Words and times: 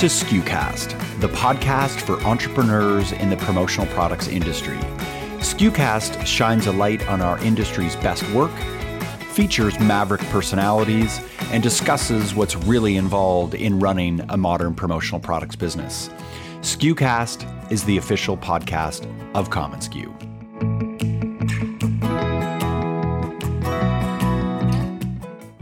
To 0.00 0.06
SKUcast, 0.06 1.20
the 1.20 1.28
podcast 1.28 2.02
for 2.02 2.22
entrepreneurs 2.22 3.12
in 3.12 3.30
the 3.30 3.36
promotional 3.38 3.86
products 3.94 4.28
industry. 4.28 4.76
SKUcast 5.38 6.26
shines 6.26 6.66
a 6.66 6.72
light 6.72 7.08
on 7.08 7.22
our 7.22 7.38
industry's 7.38 7.96
best 7.96 8.22
work, 8.32 8.52
features 9.32 9.80
maverick 9.80 10.20
personalities, 10.24 11.18
and 11.50 11.62
discusses 11.62 12.34
what's 12.34 12.56
really 12.56 12.96
involved 12.96 13.54
in 13.54 13.80
running 13.80 14.20
a 14.28 14.36
modern 14.36 14.74
promotional 14.74 15.18
products 15.18 15.56
business. 15.56 16.10
SKUcast 16.60 17.72
is 17.72 17.82
the 17.84 17.96
official 17.96 18.36
podcast 18.36 19.10
of 19.34 19.48
commonsku. 19.48 20.25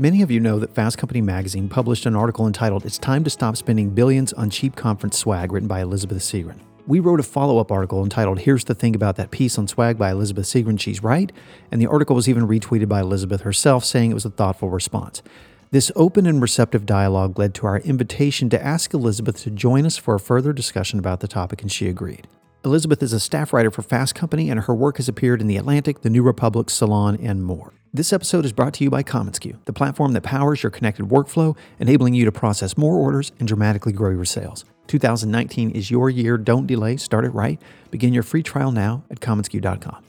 Many 0.04 0.20
of 0.20 0.30
you 0.30 0.38
know 0.38 0.58
that 0.58 0.74
Fast 0.74 0.98
Company 0.98 1.22
magazine 1.22 1.66
published 1.66 2.04
an 2.04 2.14
article 2.14 2.46
entitled 2.46 2.84
It's 2.84 2.98
Time 2.98 3.24
to 3.24 3.30
Stop 3.30 3.56
Spending 3.56 3.88
Billions 3.88 4.34
on 4.34 4.50
Cheap 4.50 4.76
Conference 4.76 5.18
Swag, 5.18 5.50
written 5.50 5.66
by 5.66 5.80
Elizabeth 5.80 6.18
Segran. 6.18 6.58
We 6.86 7.00
wrote 7.00 7.20
a 7.20 7.22
follow 7.22 7.56
up 7.56 7.72
article 7.72 8.04
entitled 8.04 8.40
Here's 8.40 8.64
the 8.64 8.74
Thing 8.74 8.94
About 8.94 9.16
That 9.16 9.30
Piece 9.30 9.56
on 9.56 9.66
Swag 9.66 9.96
by 9.96 10.10
Elizabeth 10.10 10.44
Segran, 10.44 10.78
She's 10.78 11.02
Right, 11.02 11.32
and 11.72 11.80
the 11.80 11.86
article 11.86 12.14
was 12.14 12.28
even 12.28 12.46
retweeted 12.46 12.86
by 12.86 13.00
Elizabeth 13.00 13.40
herself, 13.40 13.82
saying 13.82 14.10
it 14.10 14.14
was 14.14 14.26
a 14.26 14.30
thoughtful 14.30 14.68
response. 14.68 15.22
This 15.70 15.90
open 15.96 16.26
and 16.26 16.42
receptive 16.42 16.84
dialogue 16.84 17.38
led 17.38 17.54
to 17.54 17.66
our 17.66 17.78
invitation 17.78 18.50
to 18.50 18.62
ask 18.62 18.92
Elizabeth 18.92 19.42
to 19.44 19.50
join 19.50 19.86
us 19.86 19.96
for 19.96 20.14
a 20.14 20.20
further 20.20 20.52
discussion 20.52 20.98
about 20.98 21.20
the 21.20 21.28
topic, 21.28 21.62
and 21.62 21.72
she 21.72 21.88
agreed. 21.88 22.28
Elizabeth 22.64 23.02
is 23.02 23.12
a 23.12 23.20
staff 23.20 23.52
writer 23.52 23.70
for 23.70 23.82
Fast 23.82 24.14
Company, 24.14 24.48
and 24.48 24.60
her 24.60 24.74
work 24.74 24.96
has 24.96 25.06
appeared 25.06 25.42
in 25.42 25.48
The 25.48 25.58
Atlantic, 25.58 26.00
The 26.00 26.08
New 26.08 26.22
Republic, 26.22 26.70
Salon, 26.70 27.18
and 27.20 27.44
more. 27.44 27.74
This 27.92 28.10
episode 28.10 28.46
is 28.46 28.54
brought 28.54 28.72
to 28.74 28.84
you 28.84 28.88
by 28.88 29.02
commonsku, 29.02 29.62
the 29.66 29.72
platform 29.74 30.12
that 30.12 30.22
powers 30.22 30.62
your 30.62 30.70
connected 30.70 31.06
workflow, 31.06 31.54
enabling 31.78 32.14
you 32.14 32.24
to 32.24 32.32
process 32.32 32.78
more 32.78 32.96
orders 32.96 33.32
and 33.38 33.46
dramatically 33.46 33.92
grow 33.92 34.10
your 34.10 34.24
sales. 34.24 34.64
2019 34.86 35.72
is 35.72 35.90
your 35.90 36.08
year. 36.08 36.38
Don't 36.38 36.66
delay. 36.66 36.96
Start 36.96 37.26
it 37.26 37.34
right. 37.34 37.60
Begin 37.90 38.14
your 38.14 38.22
free 38.22 38.42
trial 38.42 38.72
now 38.72 39.04
at 39.10 39.20
commonsku.com. 39.20 40.02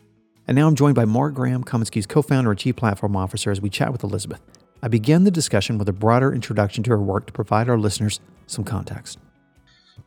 And 0.48 0.56
now 0.56 0.68
I'm 0.68 0.76
joined 0.76 0.96
by 0.96 1.06
Mark 1.06 1.34
Graham, 1.34 1.62
commonsku's 1.62 2.06
co-founder 2.06 2.52
and 2.52 2.60
chief 2.60 2.78
platform 2.78 3.18
officer, 3.18 3.52
as 3.52 3.60
we 3.60 3.70
chat 3.70 3.92
with 3.92 4.04
Elizabeth. 4.04 4.40
I 4.82 4.88
began 4.88 5.26
the 5.26 5.32
discussion 5.32 5.78
with 5.78 5.90
a 5.90 5.94
broader 5.94 6.34
introduction 6.34 6.86
to 6.86 6.92
her 6.92 7.02
work 7.02 7.26
to 7.28 7.34
provide 7.34 7.68
our 7.68 7.78
listeners 7.78 8.22
some 8.48 8.64
context. 8.64 9.20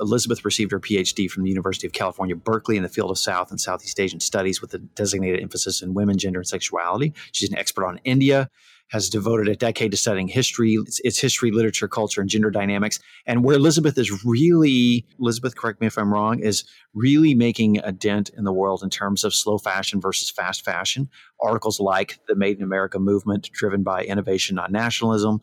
Elizabeth 0.00 0.44
received 0.44 0.72
her 0.72 0.80
PhD 0.80 1.30
from 1.30 1.44
the 1.44 1.50
University 1.50 1.86
of 1.86 1.92
California, 1.92 2.36
Berkeley, 2.36 2.76
in 2.76 2.82
the 2.82 2.88
field 2.88 3.10
of 3.10 3.18
South 3.18 3.50
and 3.50 3.60
Southeast 3.60 3.98
Asian 4.00 4.20
studies 4.20 4.60
with 4.60 4.74
a 4.74 4.78
designated 4.78 5.40
emphasis 5.40 5.82
in 5.82 5.94
women, 5.94 6.18
gender, 6.18 6.40
and 6.40 6.48
sexuality. 6.48 7.14
She's 7.32 7.50
an 7.50 7.58
expert 7.58 7.86
on 7.86 8.00
India, 8.04 8.50
has 8.88 9.10
devoted 9.10 9.48
a 9.48 9.56
decade 9.56 9.90
to 9.90 9.96
studying 9.96 10.28
history, 10.28 10.78
its, 11.04 11.18
history, 11.18 11.50
literature, 11.50 11.88
culture, 11.88 12.20
and 12.20 12.30
gender 12.30 12.50
dynamics. 12.50 12.98
And 13.26 13.44
where 13.44 13.56
Elizabeth 13.56 13.98
is 13.98 14.24
really, 14.24 15.06
Elizabeth, 15.20 15.56
correct 15.56 15.80
me 15.80 15.86
if 15.86 15.98
I'm 15.98 16.12
wrong, 16.12 16.40
is 16.40 16.64
really 16.94 17.34
making 17.34 17.78
a 17.78 17.92
dent 17.92 18.30
in 18.30 18.44
the 18.44 18.52
world 18.52 18.82
in 18.82 18.90
terms 18.90 19.24
of 19.24 19.34
slow 19.34 19.58
fashion 19.58 20.00
versus 20.00 20.30
fast 20.30 20.64
fashion. 20.64 21.10
Articles 21.40 21.78
like 21.80 22.18
the 22.28 22.34
Made 22.34 22.56
in 22.56 22.62
America 22.62 22.98
movement, 22.98 23.50
driven 23.52 23.82
by 23.82 24.04
innovation, 24.04 24.56
not 24.56 24.72
nationalism, 24.72 25.40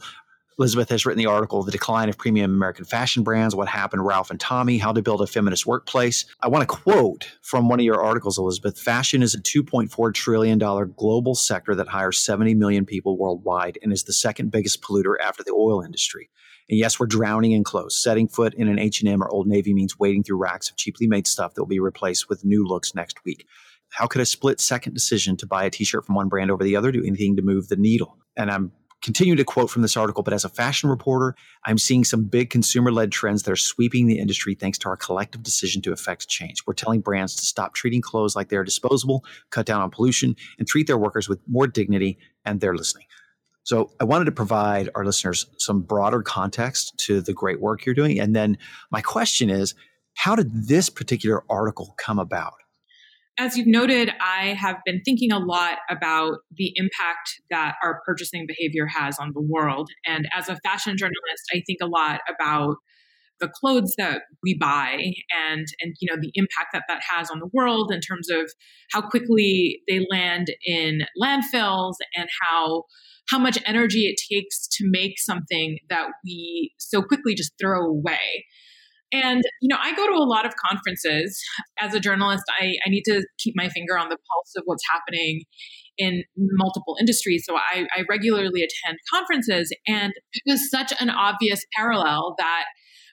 Elizabeth 0.58 0.88
has 0.88 1.06
written 1.06 1.22
the 1.22 1.30
article, 1.30 1.64
The 1.64 1.72
Decline 1.72 2.08
of 2.08 2.18
Premium 2.18 2.54
American 2.54 2.86
Fashion 2.86 3.24
Brands 3.24 3.54
What 3.54 3.68
Happened 3.68 4.06
Ralph 4.06 4.32
and 4.32 4.40
Tommy, 4.40 4.78
How 4.78 4.94
to 4.94 5.02
Build 5.02 5.22
a 5.22 5.28
Feminist 5.28 5.66
Workplace. 5.66 6.26
I 6.42 6.48
want 6.48 6.62
to 6.62 6.66
quote 6.66 7.28
from 7.42 7.68
one 7.68 7.82
of 7.82 7.86
your 7.86 8.02
articles, 8.02 8.38
Elizabeth 8.38 8.80
Fashion 8.80 9.22
is 9.22 9.36
a 9.36 9.42
$2.4 9.42 10.14
trillion 10.14 10.58
global 10.58 11.36
sector 11.36 11.76
that 11.76 11.90
hires 11.90 12.20
70 12.20 12.54
million 12.54 12.86
people 12.86 13.18
worldwide 13.18 13.78
and 13.84 13.92
is 13.92 14.04
the 14.04 14.14
second 14.14 14.50
biggest 14.50 14.82
polluter 14.82 15.16
after 15.22 15.44
the 15.44 15.52
oil 15.52 15.82
industry. 15.82 16.30
And 16.70 16.80
yes, 16.80 17.02
we're 17.02 17.08
drowning 17.08 17.52
in 17.52 17.66
clothes. 17.66 18.02
Setting 18.02 18.30
foot 18.30 18.54
in 18.54 18.70
an 18.70 18.80
H&M 18.80 19.22
or 19.22 19.30
Old 19.30 19.48
Navy 19.48 19.74
means 19.74 20.00
wading 20.00 20.24
through 20.24 20.38
racks 20.38 20.70
of 20.70 20.78
cheaply 20.78 21.06
made 21.06 21.28
stuff 21.28 21.54
that 21.54 21.62
will 21.62 21.68
be 21.68 21.82
replaced 21.82 22.30
with 22.30 22.46
new 22.46 22.66
looks 22.66 22.96
next 22.96 23.26
week. 23.26 23.46
How 23.90 24.08
could 24.08 24.22
a 24.22 24.26
split 24.26 24.62
second 24.62 24.94
decision 24.94 25.36
to 25.38 25.46
buy 25.46 25.66
a 25.66 25.70
t-shirt 25.70 26.06
from 26.06 26.16
one 26.16 26.30
brand 26.30 26.50
over 26.50 26.64
the 26.64 26.78
other 26.78 26.94
do 26.94 27.04
anything 27.06 27.36
to 27.36 27.42
move 27.42 27.68
the 27.68 27.76
needle? 27.76 28.18
And 28.38 28.50
I'm 28.50 28.72
continue 29.06 29.36
to 29.36 29.44
quote 29.44 29.70
from 29.70 29.84
this 29.84 29.96
article, 29.96 30.24
but 30.24 30.34
as 30.34 30.44
a 30.44 30.50
fashion 30.50 30.90
reporter, 30.90 31.36
I'm 31.64 31.78
seeing 31.78 32.04
some 32.04 32.24
big 32.24 32.50
consumer 32.50 32.92
led 32.92 33.12
trends 33.12 33.44
that 33.44 33.52
are 33.52 33.56
sweeping 33.56 34.08
the 34.08 34.18
industry 34.18 34.56
thanks 34.56 34.80
to 34.80 34.90
our 34.90 34.98
collective 34.98 35.44
decision 35.44 35.84
to 35.84 35.94
affect 35.94 36.28
change. 36.28 36.66
We're 36.66 36.74
telling 36.74 37.02
brands 37.02 37.36
to 37.36 37.46
stop 37.46 37.76
treating 37.76 38.02
clothes 38.02 38.36
like 38.36 38.50
they're 38.50 38.64
disposable, 38.64 39.24
cut 39.52 39.68
down 39.68 39.82
on 39.82 39.92
pollution, 39.92 40.36
and 40.58 40.68
treat 40.68 40.88
their 40.88 40.98
workers 40.98 41.30
with 41.30 41.40
more 41.48 41.68
dignity, 41.68 42.18
and 42.46 42.60
they're 42.60 42.76
listening. 42.76 43.06
So 43.62 43.92
I 44.00 44.06
wanted 44.06 44.26
to 44.26 44.32
provide 44.32 44.90
our 44.96 45.06
listeners 45.06 45.46
some 45.60 45.82
broader 45.82 46.24
context 46.24 46.98
to 47.06 47.22
the 47.22 47.34
great 47.34 47.62
work 47.62 47.86
you're 47.86 47.94
doing. 47.94 48.20
And 48.20 48.36
then 48.36 48.58
my 48.90 49.02
question 49.02 49.52
is, 49.52 49.76
how 50.16 50.36
did 50.36 50.68
this 50.68 50.90
particular 50.90 51.44
article 51.48 51.94
come 52.00 52.18
about? 52.18 52.56
As 53.38 53.58
you've 53.58 53.68
noted, 53.68 54.12
I 54.22 54.54
have 54.60 54.78
been 54.86 55.02
thinking 55.04 55.32
a 55.32 55.40
lot 55.40 55.80
about 55.90 56.38
the 56.56 56.72
impact 56.76 57.42
that 57.50 57.76
our 57.84 58.02
purchasing 58.06 58.46
behavior 58.48 58.88
has 58.88 59.20
on 59.20 59.32
the 59.34 59.42
world. 59.42 59.90
And 60.06 60.28
as 60.34 60.48
a 60.48 60.58
fashion 60.64 60.96
journalist, 60.98 61.44
I 61.54 61.62
think 61.68 61.80
a 61.82 61.88
lot 61.88 62.22
about 62.30 62.78
the 63.40 63.50
clothes 63.50 63.94
that 63.98 64.22
we 64.44 64.58
buy 64.58 65.12
and 65.50 65.66
and 65.82 65.96
you 66.00 66.10
know 66.10 66.18
the 66.20 66.32
impact 66.36 66.70
that 66.72 66.84
that 66.88 67.02
has 67.10 67.30
on 67.30 67.40
the 67.40 67.50
world 67.54 67.92
in 67.92 68.00
terms 68.00 68.30
of 68.30 68.50
how 68.94 69.02
quickly 69.02 69.82
they 69.90 70.06
land 70.10 70.48
in 70.66 71.02
landfills 71.22 71.96
and 72.16 72.30
how 72.42 72.84
how 73.30 73.40
much 73.40 73.60
energy 73.66 74.06
it 74.06 74.16
takes 74.32 74.68
to 74.68 74.86
make 74.90 75.20
something 75.20 75.80
that 75.90 76.08
we 76.24 76.72
so 76.78 77.02
quickly 77.02 77.36
just 77.36 77.52
throw 77.60 77.86
away 77.86 78.46
and, 79.24 79.42
you 79.62 79.70
know, 79.70 79.78
I 79.82 79.96
go 79.96 80.06
to 80.08 80.14
a 80.14 80.28
lot 80.28 80.46
of 80.46 80.54
conferences. 80.56 81.42
As 81.80 81.94
a 81.94 82.00
journalist, 82.00 82.44
I, 82.60 82.74
I 82.86 82.90
need 82.90 83.04
to 83.06 83.24
keep 83.40 83.54
my 83.56 83.70
finger 83.70 83.98
on 83.98 84.10
the 84.10 84.18
pulse 84.18 84.54
of 84.58 84.64
what's 84.66 84.84
happening 84.92 85.44
in 85.98 86.24
multiple 86.36 86.98
industries. 87.00 87.44
So 87.48 87.56
I, 87.56 87.88
I 87.96 88.04
regularly 88.10 88.62
attend 88.62 88.98
conferences. 89.14 89.74
And 89.88 90.12
it 90.34 90.44
was 90.46 90.70
such 90.70 90.94
an 91.00 91.10
obvious 91.10 91.62
parallel 91.78 92.36
that 92.38 92.66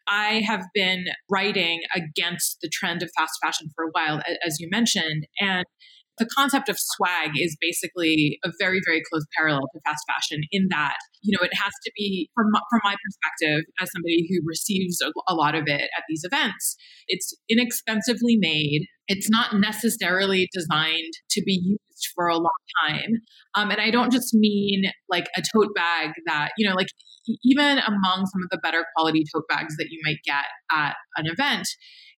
I 0.08 0.42
have 0.46 0.64
been 0.74 1.04
writing 1.30 1.80
against 1.94 2.58
the 2.60 2.68
trend 2.72 3.02
of 3.02 3.10
fast 3.16 3.34
fashion 3.42 3.68
for 3.74 3.84
a 3.84 3.90
while, 3.92 4.20
as 4.44 4.56
you 4.58 4.68
mentioned. 4.70 5.26
And 5.40 5.64
the 6.22 6.30
concept 6.36 6.68
of 6.68 6.76
swag 6.78 7.30
is 7.34 7.56
basically 7.60 8.38
a 8.44 8.50
very, 8.60 8.80
very 8.86 9.02
close 9.10 9.24
parallel 9.36 9.62
to 9.72 9.80
fast 9.84 10.04
fashion 10.06 10.42
in 10.52 10.68
that, 10.70 10.94
you 11.22 11.36
know, 11.36 11.44
it 11.44 11.52
has 11.54 11.72
to 11.84 11.90
be, 11.96 12.30
from, 12.32 12.46
from 12.70 12.80
my 12.84 12.94
perspective, 12.94 13.64
as 13.80 13.90
somebody 13.90 14.28
who 14.30 14.40
receives 14.46 15.00
a, 15.02 15.10
a 15.26 15.34
lot 15.34 15.56
of 15.56 15.64
it 15.66 15.90
at 15.96 16.04
these 16.08 16.22
events, 16.22 16.76
it's 17.08 17.34
inexpensively 17.50 18.36
made. 18.38 18.86
It's 19.08 19.28
not 19.28 19.56
necessarily 19.58 20.48
designed 20.52 21.12
to 21.30 21.42
be 21.44 21.60
used 21.60 22.06
for 22.14 22.28
a 22.28 22.36
long 22.36 22.62
time. 22.86 23.10
Um, 23.56 23.70
and 23.72 23.80
I 23.80 23.90
don't 23.90 24.12
just 24.12 24.32
mean 24.32 24.84
like 25.08 25.26
a 25.36 25.42
tote 25.52 25.74
bag 25.74 26.10
that, 26.26 26.50
you 26.56 26.68
know, 26.68 26.76
like 26.76 26.86
even 27.44 27.78
among 27.78 28.26
some 28.26 28.42
of 28.44 28.50
the 28.50 28.60
better 28.62 28.84
quality 28.94 29.24
tote 29.34 29.48
bags 29.48 29.74
that 29.78 29.88
you 29.90 30.00
might 30.04 30.18
get 30.24 30.44
at 30.70 30.94
an 31.16 31.26
event, 31.26 31.66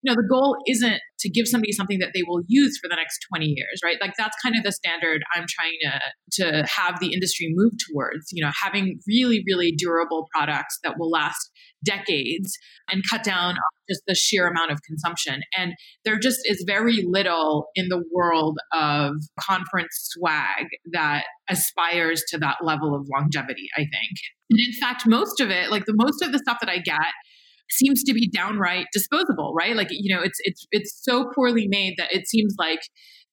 you 0.04 0.12
know, 0.12 0.20
the 0.20 0.28
goal 0.28 0.56
isn't 0.68 1.00
to 1.20 1.30
give 1.30 1.48
somebody 1.48 1.72
something 1.72 1.98
that 1.98 2.10
they 2.14 2.22
will 2.26 2.42
use 2.46 2.78
for 2.78 2.88
the 2.88 2.96
next 2.96 3.24
20 3.30 3.46
years, 3.46 3.80
right? 3.82 3.96
Like 4.00 4.12
that's 4.18 4.36
kind 4.42 4.54
of 4.54 4.62
the 4.62 4.72
standard 4.72 5.22
I'm 5.34 5.46
trying 5.48 5.78
to 5.82 6.00
to 6.42 6.66
have 6.66 7.00
the 7.00 7.14
industry 7.14 7.48
move 7.54 7.72
towards, 7.90 8.26
you 8.30 8.44
know, 8.44 8.50
having 8.62 9.00
really 9.08 9.42
really 9.46 9.72
durable 9.72 10.28
products 10.34 10.78
that 10.84 10.94
will 10.98 11.10
last 11.10 11.50
decades 11.84 12.56
and 12.90 13.02
cut 13.10 13.22
down 13.22 13.52
on 13.52 13.74
just 13.88 14.02
the 14.06 14.14
sheer 14.14 14.46
amount 14.46 14.72
of 14.72 14.80
consumption. 14.82 15.40
And 15.56 15.72
there 16.04 16.18
just 16.18 16.40
is 16.44 16.64
very 16.66 17.04
little 17.06 17.66
in 17.74 17.88
the 17.88 18.02
world 18.12 18.58
of 18.72 19.12
conference 19.40 20.10
swag 20.12 20.66
that 20.92 21.24
aspires 21.48 22.22
to 22.28 22.38
that 22.38 22.56
level 22.62 22.94
of 22.94 23.08
longevity, 23.14 23.68
I 23.76 23.80
think. 23.80 24.18
And 24.50 24.60
in 24.60 24.72
fact, 24.80 25.06
most 25.06 25.40
of 25.40 25.50
it, 25.50 25.70
like 25.70 25.84
the 25.86 25.94
most 25.96 26.22
of 26.22 26.32
the 26.32 26.38
stuff 26.38 26.58
that 26.60 26.70
I 26.70 26.78
get 26.78 27.12
seems 27.70 28.02
to 28.04 28.12
be 28.14 28.28
downright 28.28 28.86
disposable, 28.92 29.54
right? 29.56 29.76
Like, 29.76 29.88
you 29.90 30.14
know, 30.14 30.22
it's 30.22 30.38
it's 30.42 30.66
it's 30.70 31.00
so 31.02 31.30
poorly 31.34 31.66
made 31.68 31.94
that 31.98 32.12
it 32.12 32.28
seems 32.28 32.54
like 32.58 32.80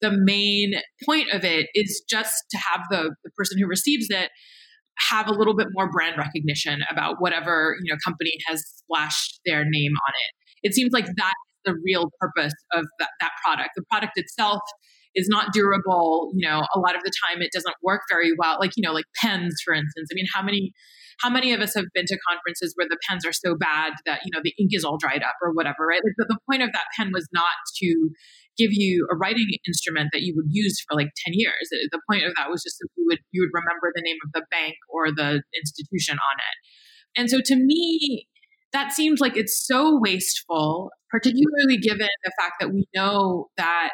the 0.02 0.12
main 0.12 0.74
point 1.06 1.30
of 1.32 1.44
it 1.44 1.68
is 1.76 2.04
just 2.10 2.34
to 2.52 2.58
have 2.58 2.82
the, 2.90 3.16
the 3.24 3.30
person 3.38 3.58
who 3.60 3.68
receives 3.68 4.08
it 4.10 4.30
have 5.10 5.28
a 5.28 5.32
little 5.32 5.56
bit 5.56 5.68
more 5.72 5.90
brand 5.92 6.18
recognition 6.18 6.82
about 6.90 7.16
whatever, 7.20 7.76
you 7.84 7.92
know, 7.92 7.98
company 8.04 8.34
has 8.48 8.64
splashed 8.78 9.40
their 9.46 9.64
name 9.64 9.92
on 9.92 10.14
it. 10.14 10.70
It 10.70 10.74
seems 10.74 10.92
like 10.92 11.06
that's 11.06 11.34
the 11.66 11.76
real 11.86 12.10
purpose 12.20 12.54
of 12.74 12.86
that, 13.00 13.10
that 13.20 13.32
product. 13.44 13.70
The 13.76 13.84
product 13.90 14.14
itself 14.16 14.62
is 15.16 15.28
not 15.30 15.54
durable. 15.54 16.32
You 16.36 16.48
know, 16.48 16.66
a 16.76 16.80
lot 16.80 16.96
of 16.96 17.02
the 17.04 17.12
time 17.26 17.42
it 17.42 17.52
doesn't 17.54 17.76
work 17.84 18.02
very 18.10 18.32
well. 18.38 18.58
Like, 18.60 18.72
you 18.76 18.84
know, 18.84 18.94
like 18.94 19.06
pens, 19.22 19.56
for 19.66 19.74
instance. 19.74 20.10
I 20.12 20.16
mean, 20.16 20.26
how 20.34 20.42
many 20.42 20.72
how 21.22 21.30
many 21.30 21.54
of 21.54 21.62
us 21.62 21.74
have 21.76 21.86
been 21.94 22.06
to 22.06 22.18
conferences 22.28 22.74
where 22.76 22.88
the 22.90 22.98
pens 23.08 23.26
are 23.26 23.34
so 23.34 23.56
bad 23.56 23.94
that 24.06 24.22
you 24.26 24.32
know 24.34 24.42
the 24.44 24.54
ink 24.60 24.72
is 24.74 24.84
all 24.84 24.98
dried 24.98 25.24
up 25.24 25.36
or 25.42 25.52
whatever 25.54 25.86
right? 25.88 26.02
Like 26.04 26.14
the, 26.18 26.26
the 26.30 26.40
point 26.50 26.64
of 26.64 26.72
that 26.74 26.86
pen 26.98 27.12
was 27.14 27.28
not 27.32 27.56
to 27.82 28.10
give 28.58 28.72
you 28.72 29.08
a 29.12 29.16
writing 29.16 29.48
instrument 29.68 30.10
that 30.14 30.22
you 30.22 30.34
would 30.36 30.48
use 30.50 30.84
for 30.88 30.96
like 30.96 31.08
10 31.26 31.34
years. 31.36 31.70
The 31.72 32.02
point 32.10 32.26
of 32.26 32.34
that 32.36 32.50
was 32.50 32.64
just 32.64 32.78
that 32.80 32.90
you 32.98 33.06
would 33.08 33.20
you 33.32 33.42
would 33.42 33.54
remember 33.54 33.92
the 33.94 34.04
name 34.04 34.18
of 34.26 34.32
the 34.34 34.46
bank 34.52 34.76
or 34.90 35.12
the 35.12 35.42
institution 35.56 36.16
on 36.16 36.36
it. 36.40 37.20
And 37.20 37.30
so 37.30 37.40
to 37.44 37.56
me 37.56 38.28
that 38.74 38.94
seems 38.94 39.20
like 39.20 39.36
it's 39.36 39.68
so 39.68 40.00
wasteful, 40.00 40.92
particularly 41.10 41.78
given 41.82 42.08
the 42.24 42.32
fact 42.40 42.54
that 42.62 42.72
we 42.72 42.88
know 42.96 43.50
that 43.58 43.90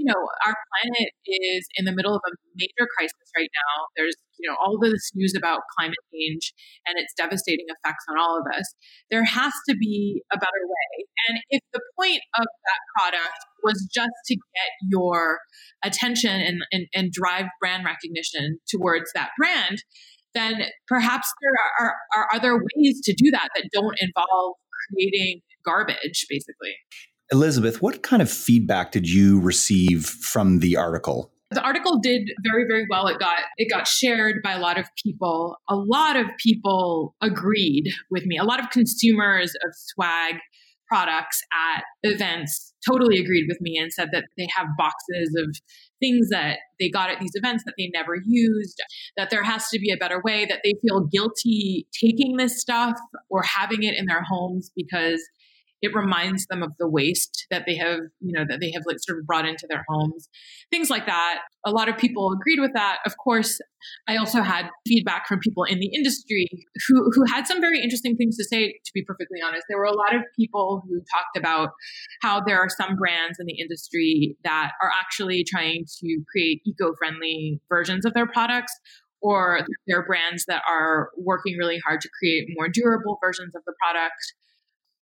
you 0.00 0.06
know, 0.06 0.16
our 0.48 0.56
planet 0.56 1.12
is 1.26 1.68
in 1.76 1.84
the 1.84 1.92
middle 1.92 2.14
of 2.14 2.22
a 2.24 2.32
major 2.56 2.88
crisis 2.96 3.28
right 3.36 3.50
now. 3.52 3.84
There's, 3.96 4.16
you 4.38 4.48
know, 4.48 4.56
all 4.56 4.78
this 4.80 5.10
news 5.14 5.34
about 5.36 5.60
climate 5.76 6.00
change 6.08 6.54
and 6.88 6.96
its 6.96 7.12
devastating 7.12 7.66
effects 7.68 8.04
on 8.08 8.16
all 8.18 8.40
of 8.40 8.46
us. 8.48 8.64
There 9.10 9.24
has 9.24 9.52
to 9.68 9.76
be 9.76 10.22
a 10.32 10.38
better 10.38 10.64
way. 10.64 11.04
And 11.28 11.38
if 11.50 11.60
the 11.74 11.82
point 12.00 12.22
of 12.38 12.46
that 12.64 12.80
product 12.96 13.38
was 13.62 13.86
just 13.92 14.16
to 14.28 14.34
get 14.34 14.70
your 14.88 15.40
attention 15.84 16.40
and, 16.40 16.62
and, 16.72 16.86
and 16.94 17.12
drive 17.12 17.44
brand 17.60 17.84
recognition 17.84 18.58
towards 18.72 19.12
that 19.14 19.28
brand, 19.36 19.84
then 20.32 20.62
perhaps 20.88 21.28
there 21.42 21.86
are, 21.86 21.94
are 22.16 22.28
other 22.34 22.54
ways 22.56 23.02
to 23.04 23.12
do 23.12 23.30
that 23.32 23.50
that 23.54 23.68
don't 23.70 23.98
involve 24.00 24.54
creating 24.88 25.42
garbage, 25.62 26.24
basically. 26.30 26.74
Elizabeth, 27.32 27.80
what 27.80 28.02
kind 28.02 28.20
of 28.20 28.30
feedback 28.30 28.90
did 28.92 29.08
you 29.08 29.40
receive 29.40 30.06
from 30.06 30.58
the 30.58 30.76
article? 30.76 31.32
The 31.52 31.62
article 31.62 31.98
did 31.98 32.28
very, 32.44 32.64
very 32.68 32.86
well. 32.88 33.08
It 33.08 33.18
got 33.18 33.38
it 33.56 33.68
got 33.70 33.88
shared 33.88 34.36
by 34.42 34.52
a 34.52 34.60
lot 34.60 34.78
of 34.78 34.88
people. 35.02 35.56
A 35.68 35.74
lot 35.74 36.16
of 36.16 36.26
people 36.38 37.16
agreed 37.20 37.90
with 38.10 38.24
me. 38.24 38.36
A 38.36 38.44
lot 38.44 38.60
of 38.60 38.70
consumers 38.70 39.52
of 39.64 39.72
swag 39.74 40.36
products 40.90 41.40
at 41.74 41.84
events 42.02 42.74
totally 42.88 43.18
agreed 43.18 43.46
with 43.48 43.60
me 43.60 43.78
and 43.78 43.92
said 43.92 44.08
that 44.12 44.24
they 44.36 44.48
have 44.56 44.66
boxes 44.76 45.34
of 45.38 45.56
things 46.00 46.28
that 46.30 46.58
they 46.80 46.88
got 46.88 47.10
at 47.10 47.20
these 47.20 47.32
events 47.34 47.62
that 47.64 47.74
they 47.78 47.90
never 47.92 48.16
used, 48.26 48.80
that 49.16 49.30
there 49.30 49.44
has 49.44 49.68
to 49.68 49.78
be 49.78 49.92
a 49.92 49.96
better 49.96 50.20
way, 50.24 50.46
that 50.46 50.60
they 50.64 50.74
feel 50.82 51.06
guilty 51.12 51.86
taking 52.00 52.36
this 52.36 52.60
stuff 52.60 52.96
or 53.28 53.42
having 53.42 53.82
it 53.82 53.94
in 53.96 54.06
their 54.06 54.22
homes 54.22 54.70
because 54.74 55.22
it 55.82 55.94
reminds 55.94 56.46
them 56.46 56.62
of 56.62 56.72
the 56.78 56.88
waste 56.88 57.46
that 57.50 57.64
they 57.66 57.76
have, 57.76 58.00
you 58.20 58.32
know, 58.32 58.44
that 58.48 58.60
they 58.60 58.70
have 58.72 58.82
like 58.86 58.98
sort 59.00 59.18
of 59.18 59.26
brought 59.26 59.46
into 59.46 59.66
their 59.68 59.84
homes, 59.88 60.28
things 60.70 60.90
like 60.90 61.06
that. 61.06 61.40
A 61.64 61.70
lot 61.70 61.88
of 61.88 61.96
people 61.96 62.32
agreed 62.32 62.60
with 62.60 62.72
that. 62.74 62.98
Of 63.06 63.16
course, 63.16 63.58
I 64.06 64.16
also 64.16 64.42
had 64.42 64.66
feedback 64.86 65.26
from 65.26 65.38
people 65.40 65.64
in 65.64 65.78
the 65.78 65.90
industry 65.94 66.48
who, 66.86 67.10
who 67.14 67.24
had 67.24 67.46
some 67.46 67.60
very 67.60 67.82
interesting 67.82 68.16
things 68.16 68.36
to 68.36 68.44
say, 68.44 68.72
to 68.72 68.92
be 68.94 69.02
perfectly 69.02 69.40
honest. 69.44 69.64
There 69.68 69.78
were 69.78 69.84
a 69.84 69.96
lot 69.96 70.14
of 70.14 70.22
people 70.38 70.82
who 70.86 70.98
talked 70.98 71.36
about 71.36 71.70
how 72.22 72.40
there 72.46 72.58
are 72.58 72.68
some 72.68 72.96
brands 72.96 73.38
in 73.38 73.46
the 73.46 73.58
industry 73.58 74.36
that 74.44 74.72
are 74.82 74.90
actually 75.00 75.44
trying 75.44 75.84
to 76.00 76.22
create 76.30 76.60
eco 76.66 76.94
friendly 76.98 77.60
versions 77.68 78.04
of 78.04 78.14
their 78.14 78.26
products 78.26 78.72
or 79.22 79.66
there 79.86 79.98
are 79.98 80.06
brands 80.06 80.46
that 80.46 80.62
are 80.68 81.10
working 81.16 81.56
really 81.58 81.78
hard 81.84 82.00
to 82.00 82.08
create 82.18 82.48
more 82.56 82.68
durable 82.68 83.18
versions 83.22 83.54
of 83.54 83.62
the 83.66 83.74
product 83.82 84.34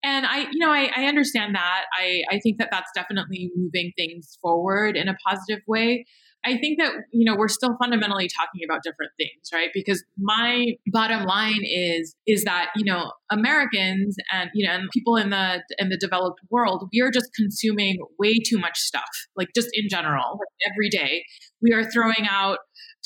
and 0.08 0.26
I, 0.26 0.40
you 0.50 0.58
know, 0.58 0.70
I, 0.70 0.90
I 0.96 1.04
understand 1.04 1.54
that. 1.54 1.84
I, 1.98 2.22
I 2.30 2.38
think 2.40 2.58
that 2.58 2.68
that's 2.70 2.90
definitely 2.94 3.50
moving 3.54 3.92
things 3.96 4.38
forward 4.40 4.96
in 4.96 5.06
a 5.08 5.16
positive 5.26 5.60
way. 5.66 6.06
I 6.46 6.56
think 6.56 6.78
that 6.78 6.92
you 7.12 7.24
know 7.24 7.36
we're 7.36 7.48
still 7.48 7.76
fundamentally 7.82 8.28
talking 8.28 8.60
about 8.64 8.82
different 8.84 9.10
things, 9.18 9.50
right? 9.52 9.70
Because 9.74 10.04
my 10.16 10.66
bottom 10.86 11.24
line 11.24 11.62
is 11.64 12.14
is 12.26 12.44
that 12.44 12.70
you 12.76 12.84
know 12.84 13.10
Americans 13.30 14.16
and 14.32 14.48
you 14.54 14.66
know 14.66 14.74
and 14.74 14.88
people 14.90 15.16
in 15.16 15.30
the 15.30 15.62
in 15.78 15.88
the 15.88 15.98
developed 15.98 16.40
world 16.48 16.88
we 16.92 17.00
are 17.00 17.10
just 17.10 17.28
consuming 17.34 17.98
way 18.20 18.38
too 18.38 18.56
much 18.56 18.78
stuff, 18.78 19.10
like 19.36 19.48
just 19.54 19.68
in 19.72 19.88
general, 19.90 20.38
like 20.38 20.72
every 20.72 20.88
day 20.88 21.24
we 21.60 21.72
are 21.72 21.82
throwing 21.90 22.26
out 22.30 22.58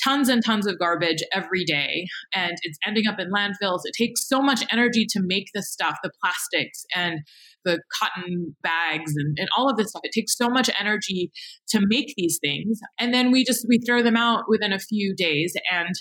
tons 0.03 0.29
and 0.29 0.43
tons 0.43 0.67
of 0.67 0.77
garbage 0.79 1.23
every 1.33 1.63
day 1.63 2.05
and 2.33 2.53
it's 2.63 2.77
ending 2.85 3.07
up 3.07 3.19
in 3.19 3.31
landfills. 3.31 3.81
It 3.83 3.93
takes 3.97 4.27
so 4.27 4.41
much 4.41 4.63
energy 4.71 5.05
to 5.09 5.21
make 5.23 5.47
this 5.53 5.71
stuff, 5.71 5.97
the 6.03 6.11
plastics 6.21 6.85
and 6.95 7.19
the 7.65 7.81
cotton 7.99 8.55
bags 8.61 9.13
and, 9.15 9.37
and 9.39 9.47
all 9.57 9.69
of 9.69 9.77
this 9.77 9.89
stuff. 9.89 10.01
It 10.03 10.11
takes 10.13 10.35
so 10.35 10.49
much 10.49 10.69
energy 10.79 11.31
to 11.69 11.79
make 11.81 12.13
these 12.17 12.39
things. 12.41 12.79
And 12.99 13.13
then 13.13 13.31
we 13.31 13.43
just 13.43 13.65
we 13.67 13.79
throw 13.79 14.01
them 14.01 14.17
out 14.17 14.43
within 14.47 14.73
a 14.73 14.79
few 14.79 15.15
days. 15.15 15.53
And 15.71 15.93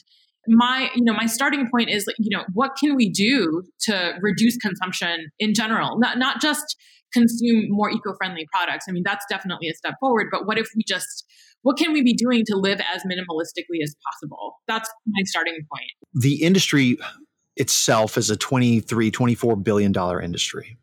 my 0.48 0.90
you 0.94 1.04
know 1.04 1.12
my 1.12 1.26
starting 1.26 1.68
point 1.70 1.88
is 1.88 2.06
you 2.18 2.36
know 2.36 2.44
what 2.52 2.72
can 2.82 2.96
we 2.96 3.08
do 3.08 3.62
to 3.80 4.14
reduce 4.20 4.56
consumption 4.56 5.30
in 5.38 5.54
general 5.54 5.98
not 6.00 6.18
not 6.18 6.40
just 6.40 6.76
consume 7.12 7.66
more 7.68 7.90
eco-friendly 7.90 8.44
products 8.52 8.86
i 8.88 8.92
mean 8.92 9.04
that's 9.06 9.24
definitely 9.30 9.68
a 9.68 9.74
step 9.74 9.94
forward 10.00 10.26
but 10.32 10.46
what 10.46 10.58
if 10.58 10.66
we 10.74 10.82
just 10.86 11.24
what 11.62 11.76
can 11.78 11.92
we 11.92 12.02
be 12.02 12.14
doing 12.14 12.44
to 12.46 12.56
live 12.56 12.80
as 12.94 13.02
minimalistically 13.02 13.82
as 13.82 13.94
possible? 14.04 14.60
That's 14.68 14.88
my 15.06 15.22
starting 15.24 15.58
point. 15.72 15.90
The 16.14 16.42
industry 16.42 16.98
itself 17.56 18.18
is 18.18 18.30
a 18.30 18.36
23, 18.36 19.10
24 19.10 19.56
billion 19.56 19.92
dollar 19.92 20.20
industry. 20.20 20.76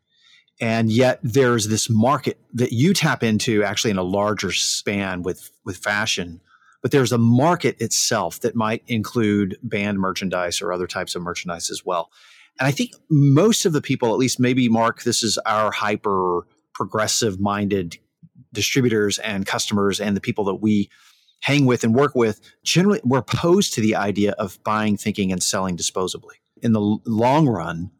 And 0.61 0.91
yet 0.91 1.19
there's 1.23 1.67
this 1.67 1.89
market 1.89 2.37
that 2.53 2.73
you 2.73 2.93
tap 2.93 3.23
into 3.23 3.63
actually 3.63 3.91
in 3.91 3.97
a 3.97 4.03
larger 4.03 4.51
span 4.51 5.23
with, 5.23 5.51
with 5.63 5.77
fashion. 5.77 6.41
But 6.81 6.91
there's 6.91 7.11
a 7.11 7.17
market 7.17 7.79
itself 7.81 8.41
that 8.41 8.55
might 8.55 8.83
include 8.87 9.57
band 9.63 9.99
merchandise 9.99 10.61
or 10.61 10.71
other 10.71 10.87
types 10.87 11.15
of 11.15 11.21
merchandise 11.21 11.69
as 11.69 11.85
well. 11.85 12.09
And 12.59 12.67
I 12.67 12.71
think 12.71 12.91
most 13.09 13.65
of 13.65 13.73
the 13.73 13.81
people, 13.81 14.11
at 14.11 14.19
least 14.19 14.39
maybe 14.39 14.67
Mark, 14.67 15.03
this 15.03 15.23
is 15.23 15.37
our 15.45 15.71
hyper 15.71 16.45
progressive 16.73 17.39
minded 17.39 17.97
distributors 18.53 19.19
and 19.19 19.45
customers 19.45 19.99
and 19.99 20.15
the 20.15 20.21
people 20.21 20.45
that 20.45 20.55
we 20.55 20.89
hang 21.41 21.65
with 21.65 21.83
and 21.83 21.95
work 21.95 22.15
with, 22.15 22.41
generally 22.63 22.99
we're 23.03 23.19
opposed 23.19 23.73
to 23.73 23.81
the 23.81 23.95
idea 23.95 24.31
of 24.33 24.61
buying, 24.63 24.97
thinking, 24.97 25.31
and 25.31 25.41
selling 25.41 25.77
disposably. 25.77 26.35
In 26.61 26.73
the 26.73 26.97
long 27.05 27.47
run, 27.47 27.91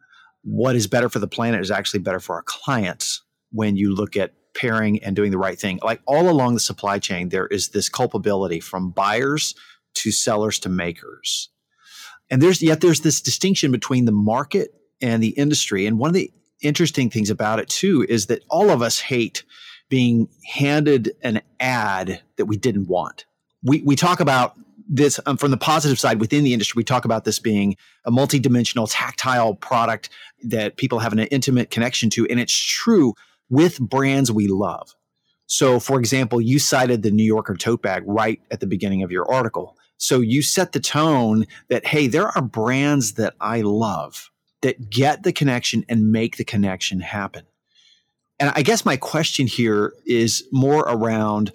what 0.44 0.75
is 0.75 0.88
better 0.88 1.10
for 1.10 1.19
the 1.19 1.28
planet 1.28 1.62
is 1.62 1.72
actually 1.72 2.01
better 2.01 2.19
for 2.19 2.36
our 2.36 2.44
clients 2.44 3.24
when 3.51 3.75
you 3.75 3.94
look 3.94 4.16
at 4.16 4.34
pairing 4.54 5.01
and 5.04 5.16
doing 5.16 5.31
the 5.31 5.38
right 5.38 5.60
thing. 5.60 5.80
Like 5.84 6.01
all 6.06 6.30
along 6.30 6.54
the 6.54 6.60
supply 6.60 7.00
chain, 7.00 7.30
there 7.30 7.48
is 7.48 7.69
this 7.69 7.90
culpability 7.90 8.60
from 8.60 8.92
buyers 8.92 9.56
to 9.95 10.12
sellers 10.12 10.60
to 10.60 10.69
makers. 10.69 11.50
And 12.30 12.42
there's 12.42 12.62
yet 12.62 12.81
there's 12.81 13.02
this 13.02 13.22
distinction 13.22 13.72
between 13.72 14.06
the 14.06 14.12
market 14.12 14.74
and 15.02 15.24
the 15.24 15.30
industry. 15.30 15.86
And 15.86 15.98
one 15.98 16.10
of 16.10 16.13
the 16.13 16.31
interesting 16.62 17.10
things 17.10 17.30
about 17.30 17.60
it 17.60 17.69
too 17.69 18.06
is 18.07 18.28
that 18.28 18.44
all 18.50 18.69
of 18.69 18.81
us 18.81 19.00
hate 19.00 19.44
being 19.90 20.30
handed 20.46 21.12
an 21.22 21.42
ad 21.60 22.22
that 22.38 22.46
we 22.46 22.58
didn't 22.58 22.88
want. 22.88 23.26
We, 23.64 23.81
we 23.81 23.96
talk 23.96 24.19
about 24.19 24.56
this 24.88 25.19
um, 25.26 25.38
from 25.38 25.52
the 25.52 25.58
positive 25.58 26.00
side 26.00 26.19
within 26.19 26.44
the 26.44 26.54
industry. 26.54 26.80
We 26.80 26.84
talk 26.84 27.06
about 27.06 27.26
this 27.26 27.40
being 27.40 27.76
a 28.06 28.12
multidimensional, 28.12 28.88
tactile 28.90 29.56
product 29.56 30.10
that 30.44 30.78
people 30.78 31.00
have 31.00 31.14
an 31.14 31.19
intimate 31.19 31.69
connection 31.69 32.10
to. 32.12 32.26
And 32.28 32.40
it's 32.40 32.56
true 32.56 33.14
with 33.50 33.80
brands 33.80 34.31
we 34.31 34.48
love. 34.48 34.96
So, 35.46 35.80
for 35.80 36.00
example, 36.00 36.40
you 36.40 36.60
cited 36.60 37.02
the 37.02 37.12
New 37.12 37.24
Yorker 37.24 37.56
tote 37.56 37.81
bag 37.81 38.04
right 38.06 38.40
at 38.52 38.60
the 38.60 38.68
beginning 38.68 39.02
of 39.02 39.12
your 39.12 39.30
article. 39.31 39.76
So, 39.98 40.22
you 40.22 40.44
set 40.44 40.74
the 40.74 40.80
tone 40.80 41.46
that, 41.69 41.88
hey, 41.88 42.08
there 42.08 42.28
are 42.28 42.42
brands 42.42 43.14
that 43.14 43.34
I 43.42 43.62
love 43.62 44.30
that 44.62 44.90
get 44.90 45.24
the 45.24 45.34
connection 45.34 45.86
and 45.90 46.12
make 46.12 46.38
the 46.38 46.44
connection 46.44 47.00
happen. 47.00 47.46
And 48.40 48.52
I 48.56 48.62
guess 48.62 48.86
my 48.86 48.98
question 48.98 49.48
here 49.48 49.94
is 50.06 50.48
more 50.52 50.81
around 50.81 51.52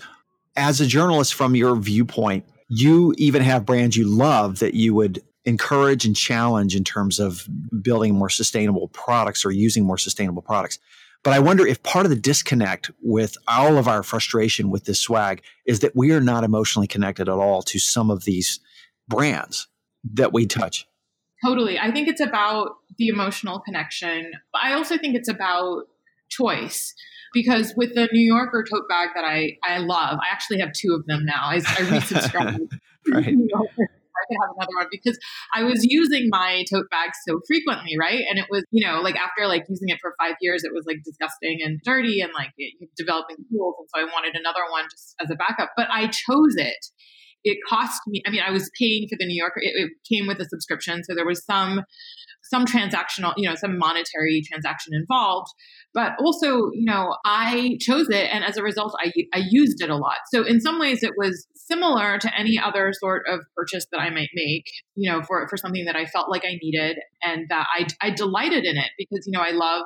as 0.56 0.80
a 0.80 0.86
journalist 0.86 1.34
from 1.34 1.54
your 1.54 1.76
viewpoint, 1.76 2.44
you 2.68 3.14
even 3.18 3.42
have 3.42 3.66
brands 3.66 3.96
you 3.96 4.06
love 4.06 4.58
that 4.60 4.74
you 4.74 4.94
would 4.94 5.22
encourage 5.44 6.04
and 6.04 6.16
challenge 6.16 6.74
in 6.74 6.84
terms 6.84 7.18
of 7.18 7.46
building 7.82 8.14
more 8.14 8.30
sustainable 8.30 8.88
products 8.88 9.44
or 9.44 9.50
using 9.50 9.84
more 9.84 9.98
sustainable 9.98 10.42
products. 10.42 10.78
But 11.22 11.32
I 11.32 11.38
wonder 11.38 11.66
if 11.66 11.82
part 11.82 12.06
of 12.06 12.10
the 12.10 12.16
disconnect 12.16 12.90
with 13.02 13.36
all 13.48 13.78
of 13.78 13.88
our 13.88 14.02
frustration 14.02 14.70
with 14.70 14.84
this 14.84 15.00
swag 15.00 15.42
is 15.66 15.80
that 15.80 15.96
we 15.96 16.12
are 16.12 16.20
not 16.20 16.44
emotionally 16.44 16.86
connected 16.86 17.28
at 17.28 17.34
all 17.34 17.62
to 17.62 17.78
some 17.78 18.10
of 18.10 18.24
these 18.24 18.60
brands 19.08 19.68
that 20.12 20.32
we 20.32 20.46
touch. 20.46 20.86
Totally. 21.44 21.78
I 21.78 21.90
think 21.90 22.08
it's 22.08 22.20
about 22.20 22.76
the 22.98 23.08
emotional 23.08 23.58
connection. 23.58 24.32
But 24.52 24.62
I 24.64 24.74
also 24.74 24.96
think 24.98 25.14
it's 25.14 25.28
about 25.28 25.84
choice 26.28 26.94
because 27.32 27.74
with 27.76 27.94
the 27.94 28.08
New 28.12 28.24
Yorker 28.24 28.64
tote 28.70 28.88
bag 28.88 29.10
that 29.14 29.24
I, 29.24 29.56
I 29.64 29.78
love, 29.78 30.18
I 30.22 30.32
actually 30.32 30.60
have 30.60 30.72
two 30.72 30.94
of 30.94 31.04
them 31.06 31.24
now. 31.26 31.42
I, 31.46 31.56
I 31.56 31.60
resubscribed. 31.60 32.68
right. 33.12 33.26
I 34.14 34.26
could 34.28 34.38
have 34.40 34.54
another 34.56 34.76
one 34.78 34.86
because 34.90 35.18
I 35.54 35.64
was 35.64 35.84
using 35.84 36.28
my 36.30 36.64
tote 36.70 36.88
bag 36.90 37.10
so 37.28 37.40
frequently, 37.46 37.96
right? 37.98 38.22
And 38.30 38.38
it 38.38 38.46
was, 38.48 38.64
you 38.70 38.86
know, 38.86 39.00
like 39.00 39.16
after 39.16 39.46
like 39.46 39.64
using 39.68 39.88
it 39.88 39.98
for 40.00 40.14
five 40.18 40.36
years, 40.40 40.64
it 40.64 40.72
was 40.72 40.84
like 40.86 40.98
disgusting 41.04 41.58
and 41.62 41.80
dirty 41.84 42.20
and 42.20 42.32
like 42.32 42.52
it, 42.56 42.88
developing 42.96 43.36
tools. 43.50 43.74
And 43.78 43.88
so 43.92 44.00
I 44.00 44.04
wanted 44.04 44.36
another 44.36 44.62
one 44.70 44.84
just 44.90 45.14
as 45.20 45.30
a 45.30 45.34
backup. 45.34 45.72
But 45.76 45.88
I 45.90 46.06
chose 46.06 46.54
it 46.56 46.86
it 47.44 47.58
cost 47.68 48.00
me. 48.06 48.22
I 48.26 48.30
mean, 48.30 48.42
I 48.46 48.50
was 48.50 48.70
paying 48.78 49.06
for 49.08 49.16
the 49.18 49.26
New 49.26 49.36
Yorker. 49.36 49.60
It, 49.60 49.72
it 49.74 49.90
came 50.10 50.26
with 50.26 50.40
a 50.40 50.46
subscription, 50.46 51.04
so 51.04 51.14
there 51.14 51.26
was 51.26 51.44
some 51.44 51.82
some 52.42 52.66
transactional, 52.66 53.32
you 53.36 53.48
know, 53.48 53.54
some 53.54 53.78
monetary 53.78 54.42
transaction 54.46 54.92
involved. 54.92 55.48
But 55.94 56.12
also, 56.18 56.70
you 56.72 56.84
know, 56.84 57.16
I 57.24 57.78
chose 57.80 58.08
it, 58.10 58.28
and 58.32 58.44
as 58.44 58.56
a 58.56 58.62
result, 58.62 58.94
I 58.98 59.12
I 59.32 59.42
used 59.48 59.82
it 59.82 59.90
a 59.90 59.96
lot. 59.96 60.18
So 60.32 60.44
in 60.44 60.60
some 60.60 60.78
ways, 60.78 61.02
it 61.02 61.12
was 61.16 61.46
similar 61.54 62.18
to 62.18 62.38
any 62.38 62.58
other 62.58 62.92
sort 62.98 63.22
of 63.28 63.40
purchase 63.56 63.86
that 63.92 63.98
I 63.98 64.10
might 64.10 64.30
make, 64.34 64.64
you 64.94 65.10
know, 65.10 65.22
for 65.22 65.46
for 65.48 65.56
something 65.56 65.84
that 65.84 65.96
I 65.96 66.06
felt 66.06 66.30
like 66.30 66.44
I 66.44 66.58
needed, 66.62 66.98
and 67.22 67.46
that 67.50 67.66
I 67.76 67.86
I 68.00 68.10
delighted 68.10 68.64
in 68.64 68.76
it 68.76 68.90
because 68.98 69.24
you 69.26 69.36
know 69.36 69.44
I 69.44 69.52
love 69.52 69.84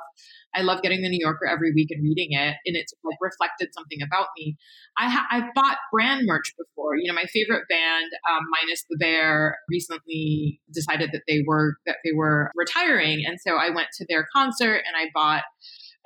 I 0.55 0.63
love 0.63 0.83
getting 0.83 1.03
the 1.03 1.09
New 1.09 1.21
Yorker 1.21 1.47
every 1.47 1.73
week 1.75 1.89
and 1.91 2.03
reading 2.03 2.29
it, 2.33 2.57
and 2.65 2.77
it's 2.77 2.93
like 3.05 3.19
reflected 3.21 3.69
something 3.75 3.99
about 4.03 4.29
me. 4.37 4.57
I 4.99 5.09
ha- 5.09 5.27
I've 5.31 5.55
bought 5.55 5.77
brand 5.93 6.23
merch 6.27 6.53
before. 6.59 6.97
You 6.97 7.09
know, 7.09 7.15
my 7.15 7.27
favorite 7.33 7.65
band, 7.69 8.11
um, 8.31 8.43
minus 8.51 8.85
the 8.89 8.97
Bear, 8.99 9.59
recently 9.69 10.61
decided 10.73 11.11
that 11.13 11.23
they 11.29 11.45
were 11.47 11.77
that 11.87 11.97
they 12.05 12.13
were 12.15 12.51
retiring, 12.57 13.25
and 13.27 13.39
so 13.47 13.57
I 13.57 13.71
went 13.71 13.89
to 13.99 14.07
their 14.09 14.27
concert 14.35 14.83
and 14.87 14.97
I 14.97 15.11
bought 15.15 15.45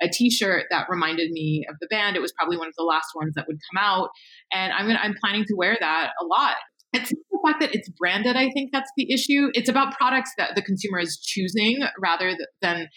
a 0.01 0.09
t-shirt 0.09 0.65
that 0.69 0.87
reminded 0.89 1.31
me 1.31 1.65
of 1.69 1.75
the 1.79 1.87
band. 1.87 2.15
It 2.15 2.21
was 2.21 2.33
probably 2.33 2.57
one 2.57 2.67
of 2.67 2.73
the 2.77 2.83
last 2.83 3.07
ones 3.15 3.33
that 3.35 3.45
would 3.47 3.57
come 3.71 3.81
out, 3.81 4.09
and 4.51 4.73
I'm 4.73 4.87
gonna, 4.87 4.99
I'm 5.01 5.15
planning 5.23 5.45
to 5.47 5.55
wear 5.55 5.77
that 5.79 6.11
a 6.21 6.25
lot. 6.25 6.55
It's 6.93 7.09
the 7.09 7.39
fact 7.43 7.59
that 7.61 7.73
it's 7.73 7.89
branded. 7.89 8.35
I 8.35 8.51
think 8.51 8.69
that's 8.71 8.91
the 8.95 9.11
issue. 9.11 9.49
It's 9.53 9.69
about 9.69 9.97
products 9.97 10.31
that 10.37 10.55
the 10.55 10.61
consumer 10.61 10.99
is 10.99 11.17
choosing 11.17 11.79
rather 11.99 12.37
than 12.61 12.87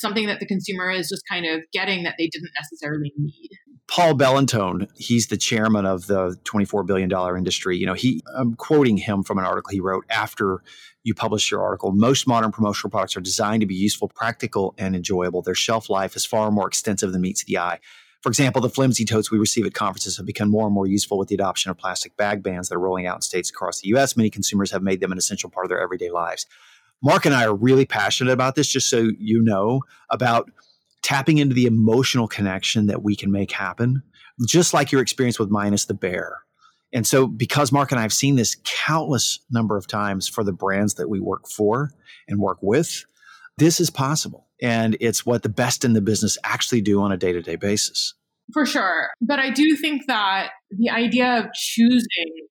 something 0.00 0.26
that 0.26 0.40
the 0.40 0.46
consumer 0.46 0.90
is 0.90 1.08
just 1.08 1.22
kind 1.30 1.46
of 1.46 1.62
getting 1.72 2.04
that 2.04 2.14
they 2.18 2.28
didn't 2.28 2.50
necessarily 2.56 3.12
need. 3.16 3.50
Paul 3.88 4.14
Bellantone, 4.14 4.86
he's 4.96 5.28
the 5.28 5.38
chairman 5.38 5.86
of 5.86 6.06
the 6.08 6.36
$24 6.44 6.86
billion 6.86 7.10
industry. 7.36 7.78
You 7.78 7.86
know, 7.86 7.94
he, 7.94 8.20
I'm 8.36 8.54
quoting 8.54 8.98
him 8.98 9.22
from 9.22 9.38
an 9.38 9.44
article 9.44 9.70
he 9.70 9.80
wrote 9.80 10.04
after 10.10 10.62
you 11.04 11.14
published 11.14 11.50
your 11.50 11.62
article. 11.62 11.92
Most 11.92 12.26
modern 12.26 12.52
promotional 12.52 12.90
products 12.90 13.16
are 13.16 13.20
designed 13.20 13.62
to 13.62 13.66
be 13.66 13.74
useful, 13.74 14.08
practical, 14.08 14.74
and 14.76 14.94
enjoyable. 14.94 15.40
Their 15.40 15.54
shelf 15.54 15.88
life 15.88 16.16
is 16.16 16.26
far 16.26 16.50
more 16.50 16.68
extensive 16.68 17.12
than 17.12 17.22
meets 17.22 17.44
the 17.44 17.56
eye. 17.56 17.78
For 18.20 18.28
example, 18.28 18.60
the 18.60 18.68
flimsy 18.68 19.04
totes 19.04 19.30
we 19.30 19.38
receive 19.38 19.64
at 19.64 19.74
conferences 19.74 20.16
have 20.16 20.26
become 20.26 20.50
more 20.50 20.66
and 20.66 20.74
more 20.74 20.86
useful 20.86 21.16
with 21.16 21.28
the 21.28 21.36
adoption 21.36 21.70
of 21.70 21.78
plastic 21.78 22.16
bag 22.16 22.42
bans 22.42 22.68
that 22.68 22.74
are 22.74 22.80
rolling 22.80 23.06
out 23.06 23.16
in 23.16 23.22
states 23.22 23.48
across 23.48 23.80
the 23.80 23.88
U.S. 23.88 24.16
Many 24.16 24.28
consumers 24.28 24.72
have 24.72 24.82
made 24.82 25.00
them 25.00 25.12
an 25.12 25.18
essential 25.18 25.48
part 25.48 25.64
of 25.64 25.70
their 25.70 25.80
everyday 25.80 26.10
lives. 26.10 26.44
Mark 27.02 27.26
and 27.26 27.34
I 27.34 27.44
are 27.44 27.54
really 27.54 27.86
passionate 27.86 28.32
about 28.32 28.54
this, 28.54 28.68
just 28.68 28.90
so 28.90 29.10
you 29.18 29.42
know, 29.42 29.82
about 30.10 30.50
tapping 31.02 31.38
into 31.38 31.54
the 31.54 31.66
emotional 31.66 32.26
connection 32.26 32.86
that 32.86 33.02
we 33.02 33.14
can 33.14 33.30
make 33.30 33.52
happen, 33.52 34.02
just 34.46 34.74
like 34.74 34.92
your 34.92 35.00
experience 35.00 35.38
with 35.38 35.50
Minus 35.50 35.84
the 35.84 35.94
Bear. 35.94 36.38
And 36.92 37.06
so, 37.06 37.26
because 37.26 37.70
Mark 37.70 37.92
and 37.92 37.98
I 37.98 38.02
have 38.02 38.12
seen 38.12 38.36
this 38.36 38.56
countless 38.64 39.40
number 39.50 39.76
of 39.76 39.86
times 39.86 40.26
for 40.26 40.42
the 40.42 40.52
brands 40.52 40.94
that 40.94 41.08
we 41.08 41.20
work 41.20 41.46
for 41.48 41.92
and 42.26 42.40
work 42.40 42.58
with, 42.62 43.04
this 43.58 43.78
is 43.78 43.90
possible. 43.90 44.46
And 44.62 44.96
it's 45.00 45.26
what 45.26 45.42
the 45.42 45.48
best 45.48 45.84
in 45.84 45.92
the 45.92 46.00
business 46.00 46.38
actually 46.44 46.80
do 46.80 47.00
on 47.00 47.12
a 47.12 47.16
day 47.16 47.32
to 47.32 47.42
day 47.42 47.56
basis. 47.56 48.14
For 48.52 48.64
sure. 48.64 49.10
But 49.20 49.38
I 49.38 49.50
do 49.50 49.76
think 49.76 50.06
that 50.06 50.50
the 50.70 50.88
idea 50.88 51.38
of 51.38 51.52
choosing 51.52 52.48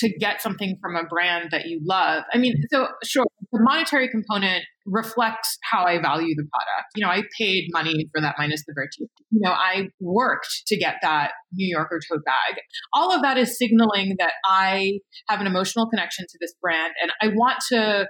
to 0.00 0.18
get 0.18 0.42
something 0.42 0.76
from 0.80 0.96
a 0.96 1.04
brand 1.04 1.48
that 1.52 1.66
you 1.66 1.80
love. 1.84 2.24
I 2.32 2.38
mean, 2.38 2.54
so 2.72 2.88
sure, 3.04 3.24
the 3.52 3.60
monetary 3.62 4.08
component 4.08 4.64
reflects 4.86 5.58
how 5.62 5.84
I 5.84 6.00
value 6.00 6.34
the 6.34 6.46
product. 6.50 6.88
You 6.94 7.04
know, 7.04 7.10
I 7.10 7.22
paid 7.38 7.68
money 7.72 8.06
for 8.12 8.20
that 8.20 8.36
minus 8.38 8.64
the 8.66 8.72
virtue. 8.74 9.06
You 9.30 9.40
know, 9.40 9.50
I 9.50 9.88
worked 10.00 10.62
to 10.66 10.76
get 10.76 10.96
that 11.02 11.32
New 11.52 11.68
Yorker 11.68 12.00
tote 12.10 12.24
bag. 12.24 12.60
All 12.92 13.12
of 13.12 13.22
that 13.22 13.36
is 13.38 13.58
signaling 13.58 14.16
that 14.18 14.32
I 14.44 15.00
have 15.28 15.40
an 15.40 15.46
emotional 15.46 15.88
connection 15.88 16.26
to 16.28 16.38
this 16.40 16.54
brand 16.60 16.92
and 17.02 17.12
I 17.22 17.34
want 17.34 17.58
to 17.70 18.06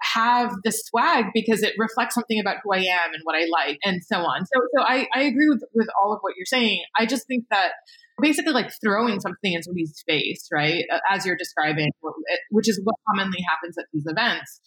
have 0.00 0.52
the 0.64 0.72
swag 0.72 1.26
because 1.34 1.62
it 1.62 1.74
reflects 1.76 2.14
something 2.14 2.38
about 2.40 2.56
who 2.62 2.72
I 2.72 2.78
am 2.78 3.12
and 3.12 3.20
what 3.24 3.34
I 3.34 3.46
like 3.50 3.78
and 3.84 4.00
so 4.04 4.18
on. 4.18 4.46
So 4.46 4.60
so 4.76 4.82
I, 4.82 5.06
I 5.14 5.22
agree 5.22 5.48
with, 5.48 5.62
with 5.74 5.88
all 6.00 6.12
of 6.12 6.18
what 6.20 6.34
you're 6.36 6.46
saying. 6.46 6.82
I 6.98 7.06
just 7.06 7.26
think 7.26 7.44
that 7.50 7.72
basically 8.20 8.52
like 8.52 8.70
throwing 8.82 9.20
something 9.20 9.52
in 9.52 9.62
somebody's 9.62 10.02
face, 10.06 10.46
right? 10.52 10.84
As 11.10 11.24
you're 11.24 11.36
describing, 11.36 11.86
eh, 11.86 12.36
which 12.50 12.68
is 12.68 12.80
what 12.84 12.96
commonly 13.08 13.38
happens 13.48 13.76
at 13.78 13.86
these 13.92 14.04
events, 14.06 14.60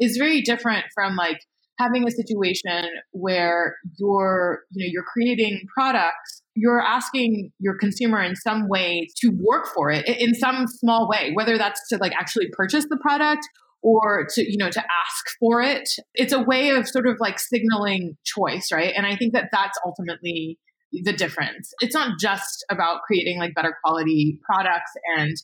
is 0.00 0.16
very 0.16 0.42
different 0.42 0.84
from 0.94 1.16
like 1.16 1.38
having 1.78 2.06
a 2.06 2.10
situation 2.10 2.88
where 3.12 3.76
you're, 3.98 4.60
you 4.70 4.84
know, 4.84 4.90
you're 4.90 5.04
creating 5.04 5.60
products 5.74 6.42
you're 6.56 6.80
asking 6.80 7.52
your 7.60 7.76
consumer 7.78 8.22
in 8.22 8.34
some 8.34 8.66
way 8.68 9.06
to 9.18 9.30
work 9.38 9.66
for 9.74 9.90
it 9.90 10.08
in 10.08 10.34
some 10.34 10.66
small 10.66 11.08
way 11.08 11.30
whether 11.34 11.56
that's 11.56 11.86
to 11.88 11.98
like 11.98 12.12
actually 12.18 12.48
purchase 12.52 12.86
the 12.88 12.96
product 13.00 13.46
or 13.82 14.26
to 14.28 14.42
you 14.42 14.56
know 14.56 14.70
to 14.70 14.80
ask 14.80 15.26
for 15.38 15.60
it 15.60 15.88
it's 16.14 16.32
a 16.32 16.42
way 16.42 16.70
of 16.70 16.88
sort 16.88 17.06
of 17.06 17.16
like 17.20 17.38
signaling 17.38 18.16
choice 18.24 18.68
right 18.72 18.94
and 18.96 19.06
i 19.06 19.14
think 19.14 19.34
that 19.34 19.48
that's 19.52 19.78
ultimately 19.84 20.58
the 20.92 21.12
difference. 21.12 21.72
It's 21.80 21.94
not 21.94 22.18
just 22.18 22.64
about 22.70 23.00
creating 23.06 23.38
like 23.38 23.54
better 23.54 23.76
quality 23.84 24.38
products 24.44 24.92
and 25.18 25.34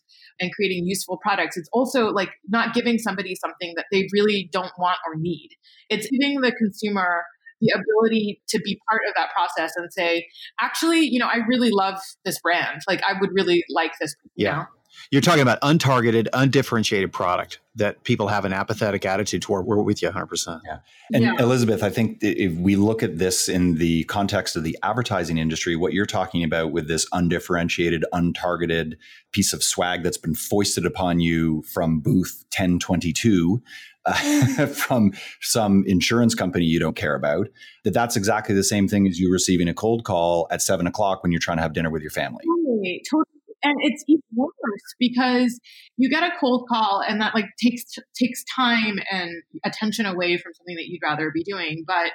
and 0.40 0.52
creating 0.52 0.86
useful 0.86 1.18
products. 1.22 1.56
It's 1.56 1.68
also 1.72 2.06
like 2.08 2.30
not 2.48 2.74
giving 2.74 2.98
somebody 2.98 3.34
something 3.34 3.74
that 3.76 3.86
they 3.92 4.08
really 4.12 4.48
don't 4.52 4.72
want 4.78 4.98
or 5.06 5.14
need. 5.16 5.50
It's 5.88 6.08
giving 6.08 6.40
the 6.40 6.52
consumer 6.52 7.24
the 7.60 7.72
ability 7.74 8.42
to 8.48 8.58
be 8.64 8.80
part 8.90 9.02
of 9.08 9.14
that 9.16 9.30
process 9.32 9.72
and 9.76 9.92
say, 9.92 10.26
actually, 10.60 11.06
you 11.06 11.18
know, 11.18 11.28
I 11.28 11.38
really 11.48 11.70
love 11.70 11.98
this 12.24 12.40
brand. 12.40 12.82
Like 12.88 13.02
I 13.08 13.14
would 13.20 13.30
really 13.32 13.64
like 13.70 13.92
this. 14.00 14.14
yeah. 14.36 14.52
Know? 14.52 14.64
You're 15.10 15.22
talking 15.22 15.42
about 15.42 15.60
untargeted, 15.60 16.28
undifferentiated 16.32 17.12
product 17.12 17.60
that 17.74 18.04
people 18.04 18.28
have 18.28 18.44
an 18.44 18.52
apathetic 18.52 19.06
attitude 19.06 19.42
toward. 19.42 19.66
We're 19.66 19.82
with 19.82 20.02
you 20.02 20.10
100%. 20.10 20.60
Yeah. 20.64 20.78
And 21.12 21.24
yeah. 21.24 21.34
Elizabeth, 21.38 21.82
I 21.82 21.90
think 21.90 22.18
if 22.20 22.52
we 22.54 22.76
look 22.76 23.02
at 23.02 23.18
this 23.18 23.48
in 23.48 23.76
the 23.76 24.04
context 24.04 24.56
of 24.56 24.64
the 24.64 24.78
advertising 24.82 25.38
industry, 25.38 25.76
what 25.76 25.92
you're 25.92 26.06
talking 26.06 26.44
about 26.44 26.72
with 26.72 26.88
this 26.88 27.06
undifferentiated, 27.12 28.04
untargeted 28.12 28.94
piece 29.32 29.52
of 29.52 29.62
swag 29.62 30.02
that's 30.02 30.18
been 30.18 30.34
foisted 30.34 30.84
upon 30.84 31.20
you 31.20 31.62
from 31.62 32.00
booth 32.00 32.44
1022 32.56 33.62
uh, 34.04 34.66
from 34.66 35.12
some 35.40 35.84
insurance 35.86 36.34
company 36.34 36.64
you 36.64 36.78
don't 36.78 36.96
care 36.96 37.14
about, 37.14 37.48
that 37.84 37.94
that's 37.94 38.16
exactly 38.16 38.54
the 38.54 38.64
same 38.64 38.88
thing 38.88 39.06
as 39.06 39.18
you 39.18 39.32
receiving 39.32 39.68
a 39.68 39.74
cold 39.74 40.04
call 40.04 40.46
at 40.50 40.60
seven 40.60 40.86
o'clock 40.86 41.22
when 41.22 41.32
you're 41.32 41.40
trying 41.40 41.56
to 41.56 41.62
have 41.62 41.72
dinner 41.72 41.90
with 41.90 42.02
your 42.02 42.10
family. 42.10 42.44
Totally, 42.44 43.04
totally 43.08 43.31
and 43.62 43.76
it's 43.80 44.04
even 44.08 44.22
worse 44.34 44.94
because 44.98 45.60
you 45.96 46.10
get 46.10 46.22
a 46.22 46.32
cold 46.38 46.66
call 46.68 47.02
and 47.06 47.20
that 47.20 47.34
like 47.34 47.46
takes 47.62 47.84
takes 48.18 48.44
time 48.54 48.98
and 49.10 49.30
attention 49.64 50.06
away 50.06 50.36
from 50.36 50.52
something 50.54 50.76
that 50.76 50.86
you'd 50.86 51.02
rather 51.02 51.30
be 51.32 51.42
doing 51.42 51.84
but 51.86 52.12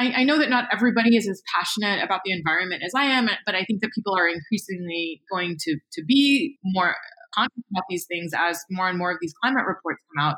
I, 0.00 0.12
I, 0.18 0.24
know 0.24 0.38
that 0.38 0.48
not 0.48 0.68
everybody 0.72 1.16
is 1.16 1.28
as 1.28 1.42
passionate 1.52 2.04
about 2.04 2.20
the 2.24 2.30
environment 2.30 2.84
as 2.86 2.92
I 2.96 3.06
am, 3.06 3.28
but 3.44 3.56
I 3.56 3.64
think 3.64 3.80
that 3.80 3.90
people 3.92 4.14
are 4.16 4.28
increasingly 4.28 5.22
going 5.28 5.56
to 5.58 5.76
to 5.94 6.04
be 6.04 6.56
more 6.62 6.94
conscious 7.34 7.64
about 7.70 7.84
these 7.88 8.06
things 8.06 8.32
as 8.36 8.64
more 8.70 8.88
and 8.88 8.98
more 8.98 9.10
of 9.10 9.18
these 9.20 9.34
climate 9.42 9.64
reports 9.66 10.00
come 10.14 10.24
out. 10.24 10.36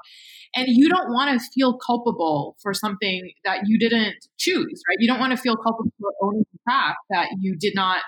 And 0.54 0.66
you 0.68 0.88
don't 0.88 1.12
want 1.12 1.38
to 1.38 1.46
feel 1.54 1.78
culpable 1.78 2.56
for 2.62 2.74
something 2.74 3.30
that 3.44 3.60
you 3.66 3.78
didn't 3.78 4.16
choose, 4.38 4.82
right? 4.88 4.96
You 4.98 5.08
don't 5.08 5.20
want 5.20 5.32
to 5.32 5.36
feel 5.36 5.56
culpable 5.56 5.92
for 6.00 6.12
owning 6.22 6.44
the 6.52 6.58
fact 6.70 6.98
that 7.10 7.28
you 7.40 7.56
did 7.58 7.74
not 7.74 8.02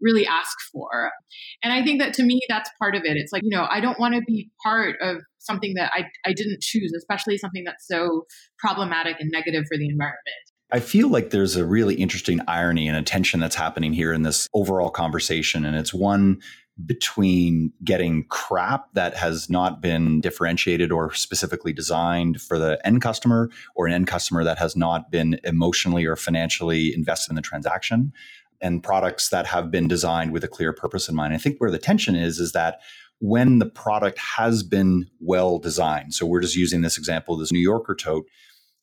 really 0.00 0.26
ask 0.26 0.56
for. 0.72 1.10
And 1.62 1.72
I 1.72 1.82
think 1.82 2.00
that 2.00 2.14
to 2.14 2.22
me, 2.22 2.40
that's 2.48 2.70
part 2.78 2.94
of 2.94 3.02
it. 3.04 3.16
It's 3.16 3.32
like, 3.32 3.42
you 3.44 3.56
know, 3.56 3.66
I 3.70 3.80
don't 3.80 3.98
want 3.98 4.14
to 4.14 4.22
be 4.26 4.50
part 4.62 4.96
of 5.00 5.18
something 5.38 5.74
that 5.74 5.92
I, 5.94 6.04
I 6.28 6.32
didn't 6.32 6.60
choose, 6.60 6.92
especially 6.96 7.38
something 7.38 7.64
that's 7.64 7.86
so 7.86 8.24
problematic 8.58 9.16
and 9.20 9.30
negative 9.30 9.64
for 9.68 9.76
the 9.76 9.88
environment. 9.88 10.18
I 10.72 10.80
feel 10.80 11.08
like 11.08 11.30
there's 11.30 11.56
a 11.56 11.64
really 11.64 11.94
interesting 11.94 12.40
irony 12.48 12.88
and 12.88 12.96
a 12.96 13.02
tension 13.02 13.38
that's 13.38 13.54
happening 13.54 13.92
here 13.92 14.12
in 14.12 14.22
this 14.22 14.48
overall 14.54 14.90
conversation. 14.90 15.64
And 15.64 15.76
it's 15.76 15.94
one 15.94 16.40
between 16.84 17.72
getting 17.84 18.24
crap 18.28 18.92
that 18.94 19.14
has 19.14 19.48
not 19.48 19.80
been 19.80 20.20
differentiated 20.20 20.90
or 20.90 21.14
specifically 21.14 21.72
designed 21.72 22.40
for 22.40 22.58
the 22.58 22.84
end 22.84 23.00
customer 23.00 23.48
or 23.76 23.86
an 23.86 23.92
end 23.92 24.08
customer 24.08 24.42
that 24.42 24.58
has 24.58 24.74
not 24.74 25.10
been 25.10 25.38
emotionally 25.44 26.04
or 26.04 26.16
financially 26.16 26.92
invested 26.92 27.30
in 27.30 27.36
the 27.36 27.42
transaction 27.42 28.12
and 28.60 28.82
products 28.82 29.28
that 29.28 29.46
have 29.46 29.70
been 29.70 29.88
designed 29.88 30.32
with 30.32 30.44
a 30.44 30.48
clear 30.48 30.72
purpose 30.72 31.08
in 31.08 31.14
mind. 31.14 31.34
I 31.34 31.38
think 31.38 31.58
where 31.58 31.70
the 31.70 31.78
tension 31.78 32.14
is 32.14 32.38
is 32.38 32.52
that 32.52 32.80
when 33.20 33.58
the 33.58 33.66
product 33.66 34.18
has 34.18 34.62
been 34.62 35.08
well 35.20 35.58
designed. 35.58 36.14
So 36.14 36.26
we're 36.26 36.40
just 36.40 36.56
using 36.56 36.82
this 36.82 36.98
example, 36.98 37.36
this 37.36 37.52
New 37.52 37.60
Yorker 37.60 37.94
tote. 37.94 38.26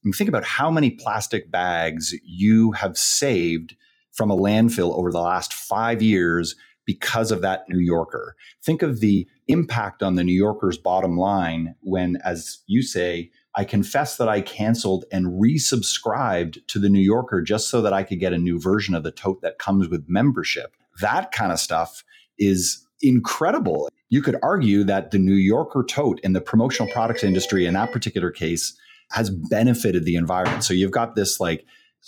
And 0.03 0.15
think 0.15 0.29
about 0.29 0.45
how 0.45 0.71
many 0.71 0.89
plastic 0.89 1.51
bags 1.51 2.13
you 2.23 2.71
have 2.71 2.97
saved 2.97 3.75
from 4.11 4.31
a 4.31 4.37
landfill 4.37 4.97
over 4.97 5.11
the 5.11 5.21
last 5.21 5.53
five 5.53 6.01
years 6.01 6.55
because 6.85 7.31
of 7.31 7.41
that 7.41 7.69
New 7.69 7.79
Yorker. 7.79 8.35
Think 8.63 8.81
of 8.81 8.99
the 8.99 9.27
impact 9.47 10.01
on 10.01 10.15
the 10.15 10.23
New 10.23 10.33
Yorker's 10.33 10.77
bottom 10.77 11.17
line 11.17 11.75
when, 11.81 12.17
as 12.25 12.59
you 12.65 12.81
say, 12.81 13.31
I 13.55 13.65
confess 13.65 14.17
that 14.17 14.29
I 14.29 14.41
canceled 14.41 15.05
and 15.11 15.41
resubscribed 15.41 16.65
to 16.67 16.79
the 16.79 16.89
New 16.89 17.01
Yorker 17.01 17.41
just 17.41 17.69
so 17.69 17.81
that 17.81 17.93
I 17.93 18.03
could 18.03 18.19
get 18.19 18.33
a 18.33 18.37
new 18.37 18.59
version 18.59 18.95
of 18.95 19.03
the 19.03 19.11
tote 19.11 19.41
that 19.41 19.59
comes 19.59 19.89
with 19.89 20.05
membership. 20.07 20.75
That 21.01 21.31
kind 21.31 21.51
of 21.51 21.59
stuff 21.59 22.03
is 22.39 22.85
incredible. 23.01 23.89
You 24.09 24.21
could 24.21 24.37
argue 24.41 24.83
that 24.85 25.11
the 25.11 25.19
New 25.19 25.35
Yorker 25.35 25.83
tote 25.83 26.19
in 26.21 26.33
the 26.33 26.41
promotional 26.41 26.91
products 26.91 27.23
industry 27.23 27.65
in 27.65 27.73
that 27.73 27.91
particular 27.91 28.31
case 28.31 28.77
has 29.11 29.29
benefited 29.29 30.05
the 30.05 30.15
environment. 30.15 30.63
So 30.63 30.73
you've 30.73 30.91
got 30.91 31.15
this 31.15 31.39
like 31.39 31.65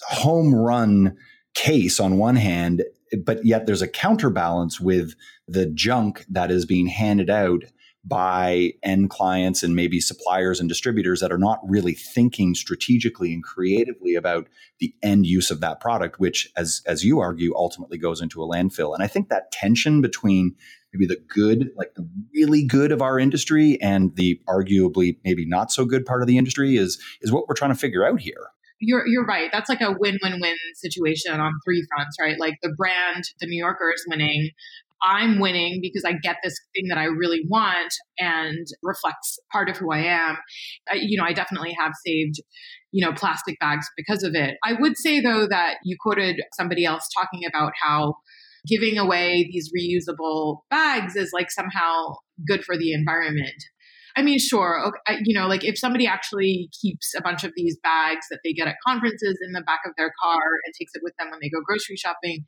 home 0.10 0.56
run 0.56 1.18
case 1.54 2.00
on 2.00 2.18
one 2.18 2.38
hand, 2.38 2.84
but 3.26 3.46
yet 3.46 3.66
there's 3.66 3.82
a 3.82 3.88
counterbalance 3.88 4.80
with 4.80 5.14
the 5.48 5.66
junk 5.66 6.26
that 6.30 6.52
is 6.52 6.66
being 6.66 6.88
handed 6.88 7.30
out 7.30 7.64
by 8.06 8.74
end 8.84 9.10
clients 9.10 9.64
and 9.64 9.76
maybe 9.76 10.00
suppliers 10.00 10.60
and 10.60 10.68
distributors 10.68 11.22
that 11.22 11.32
are 11.32 11.38
not 11.38 11.60
really 11.64 11.94
thinking 11.94 12.54
strategically 12.54 13.34
and 13.34 13.44
creatively 13.44 14.16
about 14.16 14.48
the 14.80 14.94
end 15.02 15.26
use 15.26 15.50
of 15.50 15.62
that 15.62 15.80
product 15.80 16.20
which 16.20 16.52
as 16.58 16.82
as 16.86 17.06
you 17.06 17.20
argue 17.20 17.54
ultimately 17.56 17.98
goes 17.98 18.22
into 18.22 18.44
a 18.44 18.48
landfill 18.48 18.94
and 18.94 19.02
i 19.02 19.08
think 19.08 19.30
that 19.30 19.52
tension 19.54 20.02
between 20.02 20.54
maybe 20.94 21.06
the 21.06 21.20
good 21.34 21.70
like 21.78 21.94
the 21.96 22.08
really 22.34 22.66
good 22.66 22.92
of 22.92 23.02
our 23.02 23.18
industry 23.18 23.78
and 23.82 24.16
the 24.18 24.40
arguably 24.50 25.18
maybe 25.24 25.46
not 25.46 25.72
so 25.72 25.86
good 25.86 26.06
part 26.06 26.22
of 26.22 26.28
the 26.28 26.38
industry 26.38 26.76
is 26.76 27.02
is 27.22 27.32
what 27.32 27.48
we're 27.48 27.56
trying 27.56 27.72
to 27.72 27.80
figure 27.80 28.06
out 28.06 28.20
here 28.20 28.50
you're 28.86 29.08
you're 29.08 29.26
right. 29.26 29.50
That's 29.52 29.70
like 29.70 29.82
a 29.82 29.96
win-win-win 29.98 30.56
situation 30.76 31.40
on 31.40 31.54
three 31.66 31.86
fronts, 31.90 32.18
right? 32.20 32.38
Like 32.40 32.56
the 32.62 32.74
brand, 32.76 33.24
the 33.40 33.48
New 33.48 33.58
Yorker 33.58 33.92
is 33.94 34.06
winning, 34.08 34.50
I'm 35.04 35.40
winning 35.40 35.80
because 35.82 36.04
I 36.06 36.14
get 36.14 36.38
this 36.44 36.56
thing 36.74 36.88
that 36.90 36.98
I 36.98 37.06
really 37.06 37.42
want 37.50 37.94
and 38.18 38.66
reflects 38.82 39.38
part 39.52 39.70
of 39.70 39.78
who 39.78 39.92
I 39.92 40.00
am. 40.00 40.38
I, 40.90 40.96
you 40.96 41.18
know, 41.18 41.26
I 41.26 41.34
definitely 41.34 41.76
have 41.80 41.92
saved, 42.06 42.36
you 42.92 43.06
know, 43.06 43.14
plastic 43.14 43.60
bags 43.60 43.86
because 43.98 44.24
of 44.24 44.34
it. 44.36 44.56
I 44.64 44.74
would 44.80 44.98
say 44.98 45.20
though 45.20 45.48
that 45.48 45.76
you 45.84 45.98
quoted 46.00 46.42
somebody 46.54 46.86
else 46.86 47.08
talking 47.16 47.42
about 47.48 47.74
how 47.82 48.16
giving 48.68 48.98
away 48.98 49.50
these 49.52 49.72
reusable 49.78 50.60
bags 50.70 51.16
is 51.16 51.32
like 51.34 51.52
somehow 51.52 52.14
good 52.48 52.64
for 52.64 52.78
the 52.78 52.94
environment. 52.94 53.64
I 54.16 54.22
mean, 54.22 54.38
sure, 54.38 54.80
okay, 54.86 55.20
you 55.26 55.38
know, 55.38 55.48
like 55.48 55.64
if 55.64 55.78
somebody 55.78 56.06
actually 56.06 56.70
keeps 56.82 57.14
a 57.18 57.22
bunch 57.22 57.44
of 57.44 57.52
these 57.56 57.78
bags 57.82 58.28
that 58.30 58.40
they 58.44 58.54
get 58.54 58.68
at 58.68 58.76
conferences 58.86 59.40
in 59.44 59.54
the 59.54 59.62
back 59.62 59.80
of 59.86 59.94
their 59.98 60.12
car 60.22 60.40
and 60.66 60.74
takes 60.80 60.92
it 60.94 61.02
with 61.04 61.14
them 61.18 61.32
when 61.32 61.40
they 61.42 61.50
go 61.50 61.62
grocery 61.66 61.96
shopping, 61.96 62.46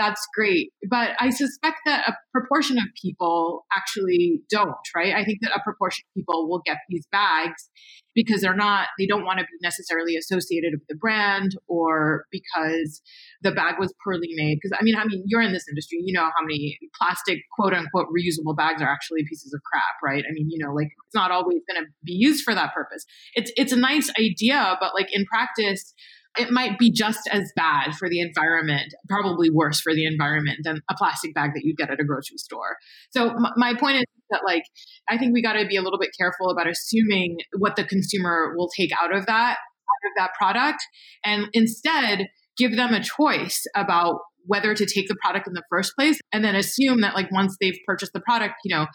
that's 0.00 0.26
great. 0.34 0.72
But 0.88 1.10
I 1.20 1.28
suspect 1.28 1.76
that 1.84 2.08
a 2.08 2.14
proportion 2.32 2.78
of 2.78 2.84
people 3.00 3.66
actually 3.76 4.40
don't, 4.50 4.74
right? 4.96 5.14
I 5.14 5.24
think 5.24 5.40
that 5.42 5.52
a 5.54 5.60
proportion 5.62 6.04
of 6.08 6.14
people 6.14 6.48
will 6.48 6.62
get 6.64 6.78
these 6.88 7.06
bags 7.12 7.68
because 8.14 8.40
they're 8.40 8.56
not, 8.56 8.88
they 8.98 9.06
don't 9.06 9.24
want 9.24 9.38
to 9.40 9.44
be 9.44 9.58
necessarily 9.62 10.16
associated 10.16 10.72
with 10.72 10.86
the 10.88 10.96
brand 10.96 11.52
or 11.68 12.24
because 12.32 13.02
the 13.42 13.52
bag 13.52 13.74
was 13.78 13.92
poorly 14.02 14.30
made. 14.34 14.58
Because 14.60 14.76
I 14.80 14.82
mean, 14.82 14.96
I 14.96 15.04
mean, 15.04 15.22
you're 15.26 15.42
in 15.42 15.52
this 15.52 15.66
industry, 15.68 15.98
you 16.02 16.14
know 16.14 16.24
how 16.24 16.42
many 16.42 16.78
plastic 16.98 17.40
quote 17.54 17.74
unquote 17.74 18.06
reusable 18.06 18.56
bags 18.56 18.80
are 18.80 18.88
actually 18.88 19.24
pieces 19.28 19.52
of 19.52 19.60
crap, 19.70 19.96
right? 20.02 20.24
I 20.26 20.32
mean, 20.32 20.48
you 20.48 20.64
know, 20.64 20.72
like 20.72 20.88
it's 21.06 21.14
not 21.14 21.30
always 21.30 21.60
going 21.70 21.84
to 21.84 21.90
be 22.04 22.14
used 22.14 22.42
for 22.42 22.54
that 22.54 22.72
purpose. 22.72 23.04
It's 23.34 23.52
it's 23.56 23.72
a 23.72 23.76
nice 23.76 24.10
idea, 24.18 24.78
but 24.80 24.94
like 24.94 25.08
in 25.12 25.26
practice, 25.26 25.92
it 26.38 26.50
might 26.50 26.78
be 26.78 26.92
just 26.92 27.28
as 27.32 27.52
bad 27.56 27.94
for 27.96 28.08
the 28.08 28.20
environment, 28.20 28.94
probably 29.08 29.50
worse 29.50 29.80
for 29.80 29.94
the 29.94 30.06
environment 30.06 30.60
than 30.62 30.80
a 30.88 30.94
plastic 30.96 31.34
bag 31.34 31.50
that 31.54 31.62
you'd 31.64 31.76
get 31.76 31.90
at 31.90 32.00
a 32.00 32.04
grocery 32.04 32.38
store. 32.38 32.76
So 33.10 33.30
m- 33.30 33.52
my 33.56 33.74
point 33.74 33.96
is 33.96 34.04
that 34.30 34.42
like 34.44 34.62
I 35.08 35.18
think 35.18 35.34
we 35.34 35.42
got 35.42 35.54
to 35.54 35.66
be 35.66 35.76
a 35.76 35.82
little 35.82 35.98
bit 35.98 36.10
careful 36.16 36.50
about 36.50 36.68
assuming 36.68 37.38
what 37.58 37.76
the 37.76 37.84
consumer 37.84 38.54
will 38.56 38.70
take 38.76 38.90
out 39.02 39.14
of 39.14 39.26
that 39.26 39.56
out 39.58 40.08
of 40.08 40.12
that 40.16 40.30
product 40.38 40.82
and 41.24 41.48
instead 41.52 42.28
give 42.56 42.76
them 42.76 42.94
a 42.94 43.02
choice 43.02 43.64
about 43.74 44.20
whether 44.46 44.74
to 44.74 44.86
take 44.86 45.08
the 45.08 45.16
product 45.22 45.46
in 45.46 45.52
the 45.52 45.62
first 45.68 45.94
place 45.96 46.18
and 46.32 46.44
then 46.44 46.54
assume 46.54 47.00
that 47.00 47.14
like 47.14 47.30
once 47.30 47.56
they've 47.60 47.78
purchased 47.86 48.12
the 48.12 48.20
product 48.20 48.54
you 48.64 48.74
know 48.74 48.86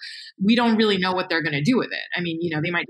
we 0.43 0.55
don't 0.55 0.77
really 0.77 0.97
know 0.97 1.13
what 1.13 1.29
they're 1.29 1.43
going 1.43 1.53
to 1.53 1.61
do 1.61 1.77
with 1.77 1.89
it 1.91 2.17
i 2.17 2.21
mean 2.21 2.37
you 2.41 2.53
know 2.53 2.61
they 2.63 2.71
might 2.71 2.85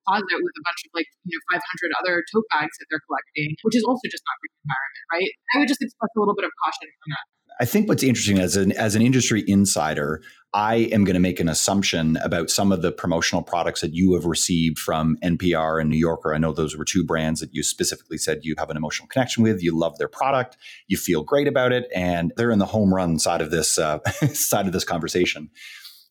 deposit 0.00 0.40
with 0.40 0.54
a 0.56 0.64
bunch 0.64 0.80
of 0.84 0.90
like 0.96 1.08
you 1.28 1.36
know 1.36 1.60
500 1.60 1.92
other 2.00 2.24
tote 2.32 2.48
bags 2.48 2.74
that 2.80 2.86
they're 2.88 3.04
collecting 3.04 3.52
which 3.62 3.76
is 3.76 3.84
also 3.84 4.04
just 4.08 4.24
not 4.24 4.36
good 4.40 4.50
for 4.50 4.58
the 4.58 4.66
environment 4.68 5.04
right 5.12 5.32
i 5.52 5.54
would 5.60 5.70
just 5.70 5.82
express 5.84 6.10
a 6.16 6.20
little 6.20 6.36
bit 6.36 6.48
of 6.48 6.52
caution 6.64 6.88
from 6.88 7.12
that 7.12 7.26
I 7.60 7.66
think 7.66 7.90
what's 7.90 8.02
interesting 8.02 8.38
as 8.38 8.56
an 8.56 8.72
as 8.72 8.94
an 8.94 9.02
industry 9.02 9.44
insider, 9.46 10.22
I 10.54 10.76
am 10.92 11.04
going 11.04 11.14
to 11.14 11.20
make 11.20 11.40
an 11.40 11.48
assumption 11.48 12.16
about 12.24 12.48
some 12.48 12.72
of 12.72 12.80
the 12.80 12.90
promotional 12.90 13.42
products 13.42 13.82
that 13.82 13.92
you 13.92 14.14
have 14.14 14.24
received 14.24 14.78
from 14.78 15.18
NPR 15.22 15.78
and 15.78 15.90
New 15.90 15.98
Yorker. 15.98 16.34
I 16.34 16.38
know 16.38 16.52
those 16.52 16.74
were 16.74 16.86
two 16.86 17.04
brands 17.04 17.38
that 17.40 17.50
you 17.52 17.62
specifically 17.62 18.16
said 18.16 18.40
you 18.42 18.54
have 18.56 18.70
an 18.70 18.78
emotional 18.78 19.08
connection 19.08 19.42
with. 19.42 19.62
You 19.62 19.78
love 19.78 19.98
their 19.98 20.08
product, 20.08 20.56
you 20.88 20.96
feel 20.96 21.22
great 21.22 21.46
about 21.46 21.70
it, 21.70 21.86
and 21.94 22.32
they're 22.38 22.50
in 22.50 22.60
the 22.60 22.66
home 22.66 22.94
run 22.94 23.18
side 23.18 23.42
of 23.42 23.50
this 23.50 23.78
uh, 23.78 23.98
side 24.32 24.66
of 24.66 24.72
this 24.72 24.84
conversation. 24.84 25.50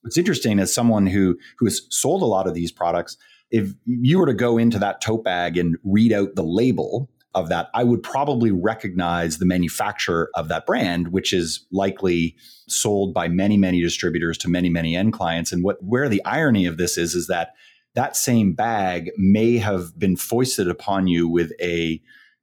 What's 0.02 0.20
interesting 0.20 0.60
as 0.60 0.72
someone 0.72 1.08
who 1.08 1.36
who 1.58 1.66
has 1.66 1.82
sold 1.90 2.22
a 2.22 2.26
lot 2.26 2.46
of 2.46 2.54
these 2.54 2.72
products, 2.72 3.18
if 3.52 3.74
you 3.86 4.20
were 4.20 4.26
to 4.26 4.34
go 4.34 4.58
into 4.58 4.80
that 4.80 5.02
tote 5.02 5.24
bag 5.24 5.58
and 5.58 5.78
read 5.84 6.14
out 6.14 6.36
the 6.36 6.44
label 6.44 7.10
of 7.36 7.50
that, 7.50 7.70
I 7.74 7.84
would 7.84 8.02
probably 8.02 8.52
recognize 8.52 9.38
the 9.38 9.46
manufacturer 9.46 10.30
of 10.36 10.48
that 10.48 10.66
brand, 10.66 11.10
which 11.10 11.32
is 11.32 11.66
likely 11.72 12.36
sold 12.68 13.14
by 13.14 13.28
many, 13.28 13.58
many 13.58 13.82
distributors 13.82 14.38
to 14.40 14.50
many, 14.50 14.70
many 14.70 14.96
end 14.96 15.14
clients. 15.14 15.52
And 15.52 15.64
what 15.64 15.84
where 15.84 16.10
the 16.10 16.24
irony 16.26 16.66
of 16.66 16.78
this 16.78 16.98
is, 16.98 17.14
is 17.14 17.28
that 17.28 17.54
that 17.96 18.16
same 18.16 18.54
bag 18.54 19.12
may 19.18 19.58
have 19.58 19.98
been 19.98 20.16
foisted 20.16 20.68
upon 20.68 21.08
you 21.08 21.28
with 21.28 21.52
a 21.62 22.02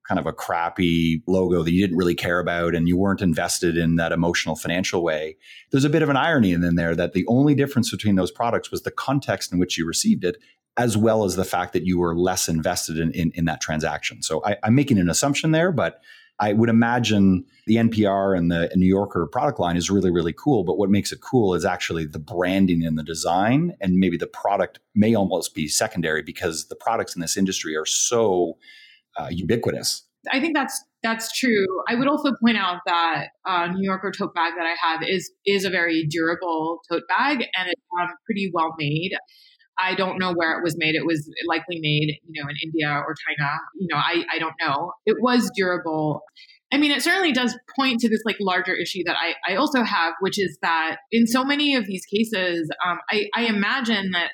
kind 0.09 0.21
of 0.21 0.27
a 0.27 0.33
crappy 0.33 1.23
logo 1.27 1.63
that 1.63 1.73
you 1.73 1.81
didn't 1.81 1.97
really 1.97 2.15
care 2.15 2.39
about 2.39 2.75
and 2.75 2.87
you 2.87 2.97
weren't 2.97 3.23
invested 3.23 3.77
in 3.77 3.97
that 3.97 4.13
emotional 4.13 4.55
financial 4.55 5.03
way. 5.03 5.37
There's 5.73 5.85
a 5.85 5.91
bit 5.91 6.03
of 6.03 6.09
an 6.09 6.17
irony 6.17 6.53
in 6.53 6.77
there 6.77 6.95
that 6.95 7.13
the 7.13 7.27
only 7.27 7.55
difference 7.57 7.91
between 7.91 8.15
those 8.15 8.31
products 8.31 8.71
was 8.71 8.83
the 8.83 8.93
context 8.93 9.53
in 9.53 9.59
which 9.59 9.77
you 9.77 9.87
received 9.87 10.25
it 10.25 10.37
as 10.77 10.97
well 10.97 11.25
as 11.25 11.37
the 11.37 11.45
fact 11.45 11.73
that 11.73 11.85
you 11.85 11.99
were 11.99 12.15
less 12.15 12.49
invested 12.49 12.99
in, 12.99 13.11
in, 13.13 13.33
in 13.35 13.45
that 13.47 13.61
transaction. 13.61 14.23
So 14.23 14.43
I, 14.45 14.57
I'm 14.63 14.75
making 14.75 14.99
an 14.99 15.09
assumption 15.09 15.53
there, 15.53 15.73
but 15.73 16.01
I 16.39 16.53
would 16.53 16.69
imagine 16.69 17.45
the 17.67 17.77
NPR 17.77 18.37
and 18.37 18.51
the 18.51 18.71
New 18.75 18.87
Yorker 18.87 19.27
product 19.27 19.59
line 19.59 19.77
is 19.77 19.91
really, 19.91 20.11
really 20.11 20.35
cool. 20.35 20.65
But 20.65 20.77
what 20.77 20.91
makes 20.91 21.13
it 21.13 21.21
cool 21.21 21.55
is 21.55 21.65
actually 21.65 22.05
the 22.05 22.19
branding 22.19 22.85
and 22.85 22.99
the 22.99 23.03
design, 23.03 23.75
and 23.81 23.95
maybe 23.95 24.19
the 24.19 24.27
product 24.27 24.79
may 24.95 25.15
almost 25.15 25.55
be 25.55 25.67
secondary 25.67 26.23
because 26.23 26.69
the 26.69 26.77
products 26.77 27.15
in 27.15 27.23
this 27.23 27.37
industry 27.37 27.75
are 27.75 27.87
so 27.87 28.59
uh, 29.19 29.29
ubiquitous. 29.31 30.03
I 30.31 30.41
think 30.41 30.55
that's 30.55 30.83
that's 31.03 31.33
true. 31.39 31.67
I 31.89 31.95
would 31.95 32.09
also 32.09 32.33
point 32.45 32.59
out 32.59 32.81
that 32.85 33.29
uh, 33.47 33.69
New 33.69 33.85
Yorker 33.85 34.11
tote 34.11 34.35
bag 34.35 34.55
that 34.59 34.67
I 34.67 34.75
have 34.87 35.03
is 35.09 35.31
is 35.47 35.65
a 35.65 35.71
very 35.71 36.05
durable 36.05 36.81
tote 36.91 37.05
bag, 37.09 37.47
and 37.57 37.69
it's 37.69 37.83
um, 38.01 38.09
pretty 38.27 38.51
well 38.53 38.75
made. 38.77 39.13
I 39.79 39.95
don't 39.95 40.19
know 40.19 40.33
where 40.35 40.59
it 40.59 40.63
was 40.63 40.77
made. 40.79 40.95
It 40.95 41.05
was 41.05 41.31
likely 41.47 41.79
made, 41.81 42.19
you 42.27 42.43
know, 42.43 42.49
in 42.49 42.57
India 42.63 42.89
or 42.89 43.15
China. 43.15 43.51
You 43.79 43.89
know, 43.91 43.97
I, 43.97 44.25
I 44.33 44.39
don't 44.39 44.55
know. 44.61 44.93
It 45.05 45.17
was 45.21 45.51
durable. 45.55 46.23
I 46.73 46.79
mean, 46.79 46.91
it 46.91 47.01
certainly 47.01 47.33
does 47.33 47.57
point 47.79 48.01
to 48.01 48.09
this 48.09 48.23
like 48.25 48.37
larger 48.41 48.75
issue 48.75 49.03
that 49.07 49.17
I, 49.17 49.53
I 49.53 49.57
also 49.57 49.85
have, 49.85 50.15
which 50.21 50.39
is 50.39 50.59
that 50.63 50.97
in 51.13 51.27
so 51.27 51.45
many 51.45 51.77
of 51.77 51.87
these 51.87 52.05
cases, 52.05 52.69
um, 52.85 52.99
I, 53.09 53.27
I 53.37 53.45
imagine 53.45 54.11
that 54.11 54.31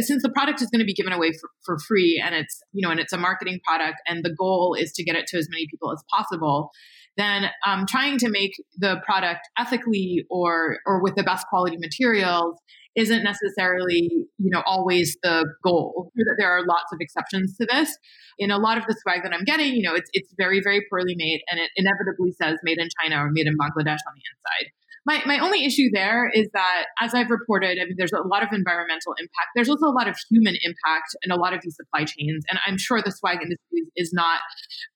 since 0.00 0.22
the 0.22 0.30
product 0.30 0.62
is 0.62 0.68
going 0.68 0.80
to 0.80 0.86
be 0.86 0.94
given 0.94 1.12
away 1.12 1.32
for, 1.32 1.50
for 1.66 1.78
free 1.86 2.22
and 2.24 2.34
it's, 2.34 2.62
you 2.72 2.86
know, 2.86 2.90
and 2.90 2.98
it's 2.98 3.12
a 3.12 3.18
marketing 3.18 3.60
product 3.66 3.96
and 4.06 4.24
the 4.24 4.34
goal 4.38 4.74
is 4.78 4.90
to 4.92 5.04
get 5.04 5.16
it 5.16 5.26
to 5.28 5.36
as 5.36 5.48
many 5.50 5.66
people 5.70 5.92
as 5.92 6.02
possible, 6.10 6.70
then 7.18 7.50
um, 7.66 7.84
trying 7.86 8.18
to 8.18 8.30
make 8.30 8.52
the 8.78 9.00
product 9.04 9.40
ethically 9.58 10.24
or 10.30 10.78
or 10.86 11.02
with 11.02 11.14
the 11.14 11.22
best 11.22 11.46
quality 11.48 11.76
materials 11.78 12.56
isn't 12.96 13.22
necessarily, 13.22 14.08
you 14.38 14.50
know, 14.50 14.62
always 14.66 15.16
the 15.22 15.46
goal. 15.62 16.12
There 16.38 16.50
are 16.50 16.64
lots 16.66 16.92
of 16.92 16.98
exceptions 17.00 17.56
to 17.58 17.66
this. 17.66 17.96
In 18.38 18.50
a 18.50 18.58
lot 18.58 18.78
of 18.78 18.84
the 18.86 18.96
swag 19.02 19.22
that 19.22 19.32
I'm 19.32 19.44
getting, 19.44 19.74
you 19.74 19.82
know, 19.82 19.94
it's 19.94 20.10
it's 20.12 20.32
very, 20.36 20.60
very 20.62 20.84
poorly 20.90 21.14
made 21.16 21.42
and 21.50 21.60
it 21.60 21.70
inevitably 21.76 22.32
says 22.32 22.58
made 22.62 22.78
in 22.78 22.88
China 23.00 23.22
or 23.22 23.30
made 23.30 23.46
in 23.46 23.56
Bangladesh 23.56 24.00
on 24.08 24.14
the 24.16 24.24
inside. 24.32 24.72
My, 25.06 25.22
my 25.24 25.38
only 25.38 25.64
issue 25.64 25.88
there 25.92 26.28
is 26.34 26.48
that, 26.52 26.86
as 27.00 27.14
I've 27.14 27.30
reported, 27.30 27.78
I 27.80 27.84
mean, 27.84 27.94
there's 27.96 28.12
a 28.12 28.26
lot 28.26 28.42
of 28.42 28.48
environmental 28.52 29.14
impact. 29.18 29.54
There's 29.54 29.68
also 29.68 29.86
a 29.86 29.94
lot 29.94 30.08
of 30.08 30.16
human 30.28 30.56
impact 30.64 31.14
in 31.22 31.30
a 31.30 31.36
lot 31.36 31.54
of 31.54 31.60
these 31.62 31.76
supply 31.76 32.00
chains. 32.04 32.44
And 32.50 32.58
I'm 32.66 32.76
sure 32.76 33.00
the 33.00 33.12
swag 33.12 33.38
industry 33.40 33.86
is 33.94 34.12
not 34.12 34.40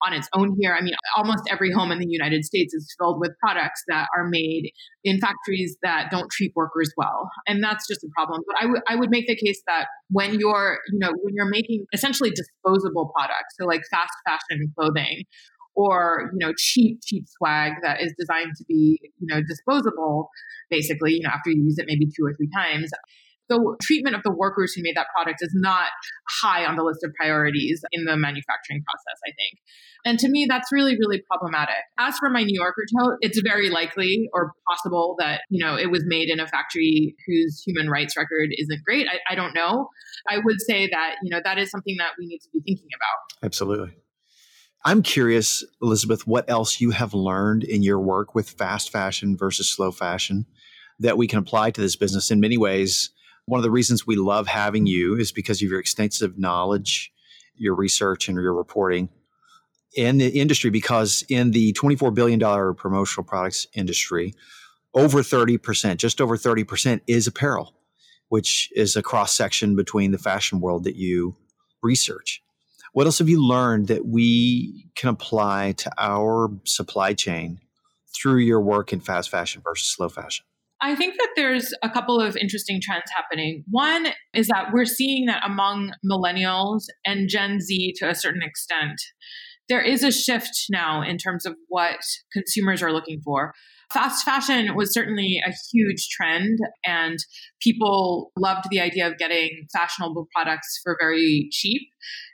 on 0.04 0.12
its 0.12 0.28
own 0.34 0.56
here. 0.60 0.74
I 0.74 0.82
mean, 0.82 0.94
almost 1.16 1.44
every 1.48 1.70
home 1.70 1.92
in 1.92 2.00
the 2.00 2.08
United 2.08 2.44
States 2.44 2.74
is 2.74 2.92
filled 2.98 3.20
with 3.20 3.30
products 3.38 3.84
that 3.86 4.08
are 4.16 4.28
made 4.28 4.72
in 5.04 5.20
factories 5.20 5.76
that 5.82 6.10
don't 6.10 6.28
treat 6.30 6.52
workers 6.56 6.92
well. 6.96 7.30
And 7.46 7.62
that's 7.62 7.86
just 7.86 8.02
a 8.02 8.08
problem. 8.14 8.42
But 8.46 8.56
I, 8.58 8.62
w- 8.64 8.82
I 8.88 8.96
would 8.96 9.10
make 9.10 9.28
the 9.28 9.36
case 9.36 9.62
that 9.68 9.86
when 10.10 10.40
you're, 10.40 10.78
you 10.92 10.98
know, 10.98 11.12
when 11.22 11.34
you're 11.34 11.48
making 11.48 11.86
essentially 11.92 12.30
disposable 12.30 13.12
products, 13.16 13.54
so 13.58 13.64
like 13.64 13.82
fast 13.90 14.12
fashion 14.26 14.72
clothing, 14.76 15.22
or 15.80 16.30
you 16.32 16.46
know 16.46 16.52
cheap 16.58 17.00
cheap 17.04 17.24
swag 17.26 17.72
that 17.82 18.00
is 18.02 18.12
designed 18.18 18.52
to 18.56 18.64
be 18.68 18.98
you 19.02 19.34
know 19.34 19.40
disposable 19.48 20.28
basically 20.68 21.14
you 21.14 21.22
know 21.22 21.30
after 21.30 21.50
you 21.50 21.62
use 21.62 21.78
it 21.78 21.86
maybe 21.86 22.06
two 22.06 22.24
or 22.24 22.34
three 22.34 22.50
times 22.54 22.90
the 23.50 23.76
treatment 23.82 24.14
of 24.14 24.22
the 24.22 24.32
workers 24.32 24.72
who 24.72 24.82
made 24.82 24.96
that 24.96 25.08
product 25.14 25.40
is 25.42 25.50
not 25.54 25.90
high 26.40 26.64
on 26.64 26.76
the 26.76 26.84
list 26.84 27.00
of 27.04 27.12
priorities 27.14 27.82
in 27.90 28.04
the 28.04 28.16
manufacturing 28.16 28.82
process, 28.86 29.18
I 29.26 29.32
think. 29.36 29.60
And 30.06 30.18
to 30.20 30.28
me, 30.28 30.46
that's 30.48 30.68
really, 30.72 30.96
really 30.96 31.20
problematic. 31.28 31.82
As 31.98 32.16
for 32.16 32.30
my 32.30 32.44
New 32.44 32.54
Yorker 32.54 32.84
tote, 32.96 33.18
it's 33.20 33.40
very 33.44 33.68
likely 33.68 34.30
or 34.32 34.52
possible 34.68 35.16
that, 35.18 35.42
you 35.50 35.62
know, 35.62 35.76
it 35.76 35.90
was 35.90 36.04
made 36.06 36.30
in 36.30 36.38
a 36.40 36.46
factory 36.46 37.16
whose 37.26 37.62
human 37.66 37.90
rights 37.90 38.16
record 38.16 38.50
isn't 38.56 38.82
great. 38.84 39.06
I, 39.08 39.32
I 39.32 39.34
don't 39.34 39.52
know. 39.52 39.88
I 40.28 40.38
would 40.38 40.60
say 40.60 40.88
that, 40.88 41.16
you 41.22 41.30
know, 41.30 41.40
that 41.42 41.58
is 41.58 41.70
something 41.70 41.96
that 41.98 42.12
we 42.18 42.26
need 42.26 42.38
to 42.38 42.48
be 42.52 42.60
thinking 42.60 42.88
about. 42.94 43.44
Absolutely. 43.44 43.90
I'm 44.84 45.02
curious, 45.02 45.62
Elizabeth, 45.82 46.26
what 46.26 46.48
else 46.48 46.80
you 46.80 46.90
have 46.90 47.12
learned 47.12 47.64
in 47.64 47.82
your 47.82 48.00
work 48.00 48.34
with 48.34 48.50
fast 48.50 48.90
fashion 48.90 49.36
versus 49.36 49.68
slow 49.68 49.90
fashion 49.90 50.46
that 51.00 51.18
we 51.18 51.26
can 51.26 51.38
apply 51.38 51.70
to 51.70 51.80
this 51.80 51.96
business 51.96 52.30
in 52.30 52.40
many 52.40 52.56
ways. 52.56 53.10
One 53.46 53.58
of 53.58 53.62
the 53.62 53.70
reasons 53.70 54.06
we 54.06 54.16
love 54.16 54.46
having 54.46 54.86
you 54.86 55.16
is 55.16 55.32
because 55.32 55.60
of 55.62 55.68
your 55.68 55.80
extensive 55.80 56.38
knowledge, 56.38 57.12
your 57.56 57.74
research, 57.74 58.28
and 58.28 58.40
your 58.40 58.54
reporting 58.54 59.08
in 59.96 60.18
the 60.18 60.28
industry. 60.28 60.70
Because 60.70 61.24
in 61.28 61.50
the 61.50 61.72
$24 61.74 62.14
billion 62.14 62.38
promotional 62.74 63.24
products 63.24 63.66
industry, 63.74 64.34
over 64.94 65.20
30%, 65.20 65.96
just 65.96 66.20
over 66.20 66.36
30% 66.36 67.00
is 67.06 67.26
apparel, 67.26 67.74
which 68.28 68.70
is 68.74 68.96
a 68.96 69.02
cross 69.02 69.34
section 69.34 69.76
between 69.76 70.10
the 70.10 70.18
fashion 70.18 70.60
world 70.60 70.84
that 70.84 70.96
you 70.96 71.36
research. 71.82 72.42
What 72.92 73.06
else 73.06 73.18
have 73.18 73.28
you 73.28 73.44
learned 73.44 73.88
that 73.88 74.06
we 74.06 74.90
can 74.96 75.10
apply 75.10 75.72
to 75.78 75.90
our 75.98 76.50
supply 76.64 77.14
chain 77.14 77.60
through 78.14 78.38
your 78.38 78.60
work 78.60 78.92
in 78.92 79.00
fast 79.00 79.30
fashion 79.30 79.62
versus 79.64 79.94
slow 79.94 80.08
fashion? 80.08 80.44
I 80.82 80.94
think 80.94 81.14
that 81.18 81.28
there's 81.36 81.72
a 81.82 81.90
couple 81.90 82.20
of 82.20 82.36
interesting 82.36 82.80
trends 82.82 83.10
happening. 83.14 83.64
One 83.70 84.08
is 84.32 84.48
that 84.48 84.72
we're 84.72 84.86
seeing 84.86 85.26
that 85.26 85.42
among 85.44 85.92
millennials 86.10 86.84
and 87.04 87.28
Gen 87.28 87.60
Z 87.60 87.94
to 87.98 88.08
a 88.08 88.14
certain 88.14 88.42
extent, 88.42 88.98
there 89.68 89.82
is 89.82 90.02
a 90.02 90.10
shift 90.10 90.66
now 90.70 91.02
in 91.02 91.18
terms 91.18 91.44
of 91.44 91.54
what 91.68 92.00
consumers 92.32 92.82
are 92.82 92.92
looking 92.92 93.20
for. 93.22 93.52
Fast 93.92 94.24
fashion 94.24 94.76
was 94.76 94.92
certainly 94.94 95.40
a 95.44 95.52
huge 95.72 96.08
trend, 96.10 96.58
and 96.84 97.18
people 97.60 98.30
loved 98.36 98.66
the 98.70 98.80
idea 98.80 99.08
of 99.08 99.18
getting 99.18 99.66
fashionable 99.72 100.28
products 100.32 100.78
for 100.82 100.96
very 101.00 101.48
cheap. 101.50 101.82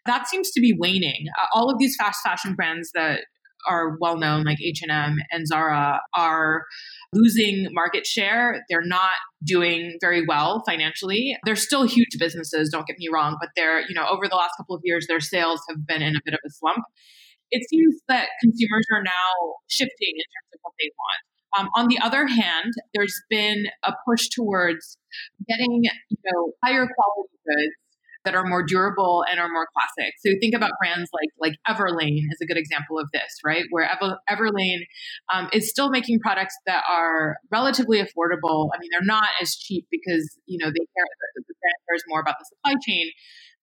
That 0.04 0.28
seems 0.28 0.50
to 0.50 0.60
be 0.60 0.74
waning. 0.78 1.26
Uh, 1.40 1.46
all 1.54 1.70
of 1.70 1.78
these 1.78 1.96
fast 1.96 2.18
fashion 2.22 2.54
brands 2.54 2.90
that 2.94 3.22
are 3.68 3.96
well 4.00 4.18
known, 4.18 4.44
like 4.44 4.58
H&M 4.62 5.16
and 5.30 5.46
Zara, 5.46 6.00
are 6.14 6.64
losing 7.12 7.68
market 7.72 8.06
share. 8.06 8.62
They're 8.68 8.84
not 8.84 9.14
doing 9.44 9.96
very 10.00 10.24
well 10.26 10.62
financially. 10.66 11.36
They're 11.44 11.56
still 11.56 11.84
huge 11.84 12.18
businesses, 12.18 12.68
don't 12.70 12.86
get 12.86 12.98
me 12.98 13.08
wrong, 13.12 13.36
but 13.40 13.50
they're, 13.56 13.80
you 13.80 13.94
know, 13.94 14.06
over 14.08 14.28
the 14.28 14.36
last 14.36 14.52
couple 14.56 14.76
of 14.76 14.82
years, 14.84 15.06
their 15.08 15.20
sales 15.20 15.60
have 15.68 15.86
been 15.86 16.02
in 16.02 16.16
a 16.16 16.20
bit 16.24 16.34
of 16.34 16.40
a 16.46 16.50
slump. 16.50 16.84
It 17.50 17.66
seems 17.68 17.96
that 18.08 18.28
consumers 18.40 18.86
are 18.92 19.02
now 19.02 19.54
shifting 19.68 20.14
in 20.14 20.26
terms 20.26 20.50
of 20.52 20.58
what 20.62 20.72
they 20.78 20.90
want. 20.96 21.35
Um, 21.58 21.68
on 21.74 21.88
the 21.88 21.98
other 22.02 22.26
hand, 22.26 22.72
there's 22.94 23.14
been 23.30 23.66
a 23.84 23.92
push 24.08 24.28
towards 24.28 24.98
getting, 25.48 25.82
you 25.84 26.18
know, 26.24 26.52
higher 26.62 26.86
quality 26.86 27.38
goods 27.46 27.74
that 28.26 28.34
are 28.34 28.44
more 28.44 28.62
durable 28.62 29.24
and 29.30 29.40
are 29.40 29.48
more 29.48 29.66
classic. 29.72 30.12
So 30.18 30.34
think 30.40 30.54
about 30.54 30.72
brands 30.78 31.08
like 31.14 31.30
like 31.40 31.56
Everlane 31.66 32.26
is 32.28 32.38
a 32.42 32.46
good 32.46 32.58
example 32.58 32.98
of 32.98 33.08
this, 33.14 33.38
right? 33.44 33.64
Where 33.70 33.88
Ever, 33.88 34.18
Everlane 34.28 34.82
um, 35.32 35.48
is 35.52 35.70
still 35.70 35.90
making 35.90 36.18
products 36.18 36.54
that 36.66 36.82
are 36.90 37.36
relatively 37.52 37.98
affordable. 37.98 38.68
I 38.74 38.78
mean, 38.78 38.90
they're 38.90 39.06
not 39.06 39.28
as 39.40 39.54
cheap 39.54 39.86
because 39.90 40.38
you 40.46 40.58
know 40.58 40.66
they 40.66 40.86
care 40.92 41.06
the, 41.36 41.42
the 41.46 41.54
brand 41.54 41.78
cares 41.88 42.02
more 42.08 42.20
about 42.20 42.34
the 42.38 42.46
supply 42.50 42.74
chain. 42.86 43.06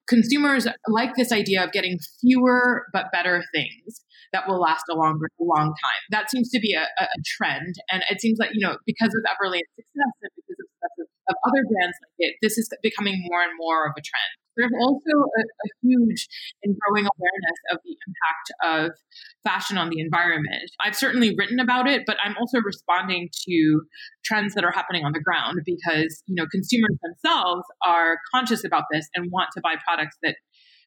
Consumers 0.08 0.68
like 0.88 1.16
this 1.16 1.32
idea 1.32 1.64
of 1.64 1.72
getting 1.72 1.98
fewer 2.20 2.86
but 2.92 3.06
better 3.12 3.44
things 3.54 4.04
that 4.34 4.48
will 4.48 4.60
last 4.60 4.84
a 4.92 4.96
longer, 4.96 5.30
long 5.40 5.68
time. 5.68 6.02
That 6.10 6.30
seems 6.30 6.50
to 6.50 6.60
be 6.60 6.74
a, 6.74 6.84
a 6.84 7.08
trend, 7.38 7.76
and 7.92 8.04
it 8.10 8.20
seems 8.20 8.38
like 8.40 8.50
you 8.54 8.66
know 8.66 8.78
because 8.86 9.14
of 9.14 9.24
Everlane's 9.32 9.70
success 9.76 10.14
and 10.22 10.32
because 10.36 10.60
of 10.60 10.68
of, 11.00 11.08
of 11.30 11.36
other 11.48 11.64
brands 11.70 11.96
like 12.04 12.16
it, 12.20 12.36
this 12.42 12.58
is 12.58 12.68
becoming 12.82 13.24
more 13.30 13.42
and 13.42 13.54
more 13.58 13.86
of 13.86 13.94
a 13.98 14.02
trend. 14.02 14.34
There's 14.58 14.72
also 14.80 15.14
a, 15.18 15.42
a, 15.42 15.68
huge 15.82 16.28
and 16.64 16.76
growing 16.80 17.06
awareness 17.06 17.60
of 17.72 17.80
the 17.84 17.96
impact 18.08 18.48
of 18.64 18.92
fashion 19.44 19.78
on 19.78 19.90
the 19.90 20.00
environment. 20.00 20.70
I've 20.80 20.96
certainly 20.96 21.34
written 21.38 21.60
about 21.60 21.88
it, 21.88 22.04
but 22.06 22.18
I'm 22.24 22.36
also 22.38 22.60
responding 22.60 23.30
to 23.48 23.82
trends 24.24 24.54
that 24.56 24.64
are 24.64 24.72
happening 24.72 25.06
on 25.06 25.12
the 25.12 25.20
ground 25.20 25.60
because, 25.66 26.24
you 26.28 26.36
know, 26.36 26.46
consumers 26.52 26.98
themselves 27.02 27.64
are 27.86 28.18
conscious 28.34 28.64
about 28.64 28.84
this 28.92 29.08
and 29.16 29.32
want 29.32 29.50
to 29.56 29.62
buy 29.62 29.76
products 29.84 30.18
that 30.24 30.36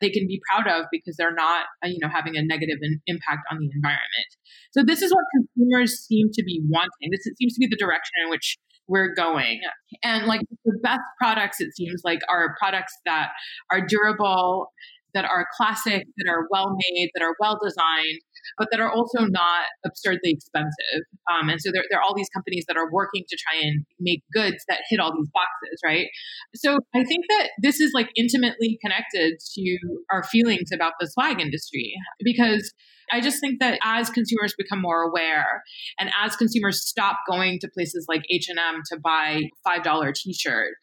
they 0.01 0.11
can 0.11 0.27
be 0.27 0.41
proud 0.51 0.67
of 0.69 0.87
because 0.93 1.17
they're 1.17 1.35
not, 1.35 1.67
uh, 1.85 1.89
you 1.89 1.99
know, 2.01 2.09
having 2.09 2.37
a 2.37 2.43
negative 2.43 2.79
impact 3.07 3.43
on 3.51 3.59
the 3.59 3.69
environment. 3.75 4.31
So 4.73 4.83
this 4.85 5.01
is 5.03 5.13
what 5.13 5.25
consumers 5.35 6.05
seem 6.05 6.29
to 6.35 6.43
be 6.45 6.61
wanting. 6.69 7.11
This 7.11 7.25
seems 7.39 7.55
to 7.55 7.61
be 7.61 7.69
the 7.69 7.81
direction 7.81 8.13
in 8.25 8.31
which 8.31 8.59
we're 8.89 9.15
going. 9.15 9.61
And 10.03 10.27
like 10.27 10.41
the 10.65 10.79
best 10.83 11.01
products, 11.21 11.61
it 11.61 11.75
seems 11.77 12.03
like, 12.05 12.21
are 12.29 12.55
products 12.59 12.93
that 13.05 13.31
are 13.71 13.81
durable, 13.87 14.73
that 15.15 15.25
are 15.25 15.47
classic, 15.57 16.05
that 16.19 16.31
are 16.31 16.47
well 16.51 16.77
made, 16.91 17.11
that 17.15 17.23
are 17.23 17.35
well 17.41 17.59
designed, 17.63 18.21
but 18.59 18.69
that 18.71 18.81
are 18.81 18.91
also 18.91 19.25
not 19.25 19.67
absurdly 19.85 20.31
expensive. 20.33 21.03
Um, 21.31 21.49
and 21.49 21.61
so 21.61 21.71
there, 21.73 21.85
there 21.91 21.99
are 21.99 22.03
all 22.03 22.15
these 22.15 22.31
companies 22.35 22.65
that 22.69 22.77
are 22.77 22.91
working 22.91 23.25
to 23.29 23.37
try 23.37 23.61
and 23.61 23.85
make 24.01 24.23
goods 24.33 24.65
that 24.69 24.81
hit 24.89 25.01
all 25.01 25.13
these 25.15 25.31
boxes, 25.33 25.81
right? 25.85 26.07
So 26.55 26.79
I 26.95 27.05
think 27.05 27.25
that 27.29 27.51
this 27.63 27.81
is 27.81 27.93
like 27.95 28.11
intimately 28.17 28.79
connected 28.83 29.39
to 29.55 29.79
our 30.13 30.23
feelings 30.23 30.71
about 30.73 30.93
the 31.01 31.09
swag 31.09 31.41
industry 31.41 31.95
because 32.23 32.73
I 33.13 33.21
just 33.21 33.41
think 33.41 33.61
that 33.61 33.79
as 33.85 34.11
consumers 34.11 34.55
become 34.59 34.81
more 34.81 35.03
aware 35.03 35.63
and 35.99 36.11
as 36.21 36.37
consumers 36.37 36.85
stop 36.87 37.19
going 37.29 37.59
to 37.61 37.69
places 37.69 38.07
like 38.09 38.23
H&M 38.31 38.83
to 38.91 38.99
buy 38.99 39.43
$5 39.67 40.15
t-shirt, 40.15 40.75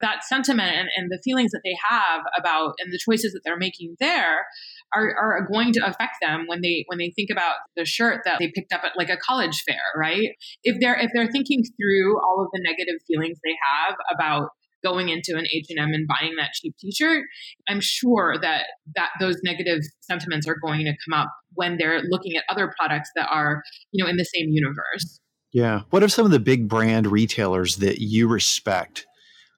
that 0.00 0.24
sentiment 0.24 0.74
and, 0.76 0.88
and 0.96 1.10
the 1.10 1.20
feelings 1.24 1.52
that 1.52 1.62
they 1.64 1.76
have 1.88 2.22
about 2.38 2.74
and 2.78 2.92
the 2.92 2.98
choices 2.98 3.32
that 3.32 3.40
they're 3.44 3.56
making 3.56 3.96
there 3.98 4.46
are, 4.94 5.14
are 5.14 5.48
going 5.50 5.72
to 5.72 5.80
affect 5.80 6.16
them 6.20 6.44
when 6.46 6.60
they 6.62 6.84
when 6.88 6.98
they 6.98 7.12
think 7.14 7.30
about 7.30 7.54
the 7.76 7.84
shirt 7.84 8.22
that 8.24 8.38
they 8.38 8.52
picked 8.54 8.72
up 8.72 8.82
at 8.84 8.92
like 8.96 9.10
a 9.10 9.16
college 9.16 9.62
fair, 9.66 9.80
right? 9.96 10.30
If 10.62 10.80
they're 10.80 10.98
if 10.98 11.10
they're 11.14 11.30
thinking 11.30 11.62
through 11.62 12.18
all 12.18 12.42
of 12.42 12.48
the 12.52 12.60
negative 12.62 13.00
feelings 13.06 13.38
they 13.44 13.56
have 13.62 13.96
about 14.12 14.50
going 14.82 15.10
into 15.10 15.36
an 15.36 15.44
H&M 15.52 15.92
and 15.92 16.08
buying 16.08 16.36
that 16.36 16.52
cheap 16.54 16.74
t-shirt, 16.80 17.24
I'm 17.68 17.80
sure 17.80 18.36
that 18.40 18.64
that 18.94 19.10
those 19.20 19.36
negative 19.42 19.80
sentiments 20.00 20.48
are 20.48 20.56
going 20.62 20.84
to 20.86 20.94
come 21.06 21.20
up 21.20 21.28
when 21.54 21.76
they're 21.78 22.02
looking 22.08 22.36
at 22.36 22.44
other 22.48 22.72
products 22.78 23.10
that 23.16 23.28
are, 23.30 23.62
you 23.92 24.02
know, 24.02 24.08
in 24.08 24.16
the 24.16 24.24
same 24.24 24.48
universe. 24.48 25.20
Yeah. 25.52 25.82
What 25.90 26.02
are 26.02 26.08
some 26.08 26.24
of 26.24 26.30
the 26.30 26.40
big 26.40 26.68
brand 26.68 27.08
retailers 27.08 27.76
that 27.76 27.98
you 27.98 28.28
respect 28.28 29.06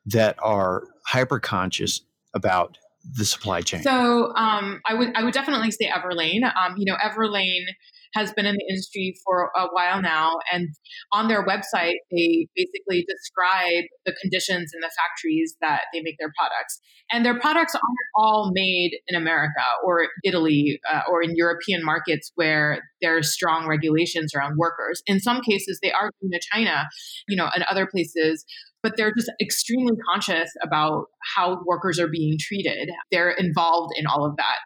that 0.06 0.36
are 0.42 0.84
hyper 1.06 1.38
conscious 1.38 2.00
about 2.34 2.78
the 3.04 3.24
supply 3.24 3.60
chain? 3.60 3.82
So 3.82 4.34
um, 4.36 4.80
I 4.86 4.94
would 4.94 5.16
I 5.16 5.24
would 5.24 5.34
definitely 5.34 5.70
say 5.70 5.88
Everlane. 5.88 6.44
Um, 6.44 6.74
you 6.76 6.84
know, 6.90 6.96
Everlane 6.96 7.66
has 8.14 8.32
been 8.32 8.46
in 8.46 8.54
the 8.54 8.66
industry 8.68 9.14
for 9.24 9.50
a 9.56 9.66
while 9.72 10.02
now. 10.02 10.38
And 10.52 10.68
on 11.12 11.28
their 11.28 11.44
website, 11.44 11.94
they 12.10 12.46
basically 12.54 13.06
describe 13.08 13.84
the 14.04 14.14
conditions 14.20 14.72
in 14.74 14.80
the 14.80 14.90
factories 14.96 15.56
that 15.60 15.82
they 15.92 16.02
make 16.02 16.16
their 16.18 16.32
products. 16.38 16.80
And 17.10 17.24
their 17.24 17.38
products 17.38 17.74
aren't 17.74 17.84
all 18.16 18.52
made 18.54 18.92
in 19.08 19.16
America 19.16 19.62
or 19.84 20.08
Italy 20.24 20.80
uh, 20.90 21.02
or 21.10 21.22
in 21.22 21.34
European 21.36 21.84
markets 21.84 22.32
where 22.34 22.82
there's 23.00 23.32
strong 23.32 23.66
regulations 23.66 24.32
around 24.34 24.56
workers. 24.58 25.02
In 25.06 25.20
some 25.20 25.40
cases, 25.40 25.78
they 25.82 25.92
are 25.92 26.10
going 26.20 26.32
to 26.32 26.40
China, 26.52 26.84
you 27.28 27.36
know, 27.36 27.48
and 27.54 27.64
other 27.64 27.86
places 27.86 28.44
but 28.82 28.96
they're 28.96 29.12
just 29.16 29.30
extremely 29.40 29.96
conscious 30.08 30.50
about 30.62 31.06
how 31.36 31.60
workers 31.64 31.98
are 31.98 32.08
being 32.08 32.36
treated. 32.40 32.90
They're 33.10 33.30
involved 33.30 33.92
in 33.96 34.06
all 34.06 34.24
of 34.24 34.36
that. 34.36 34.58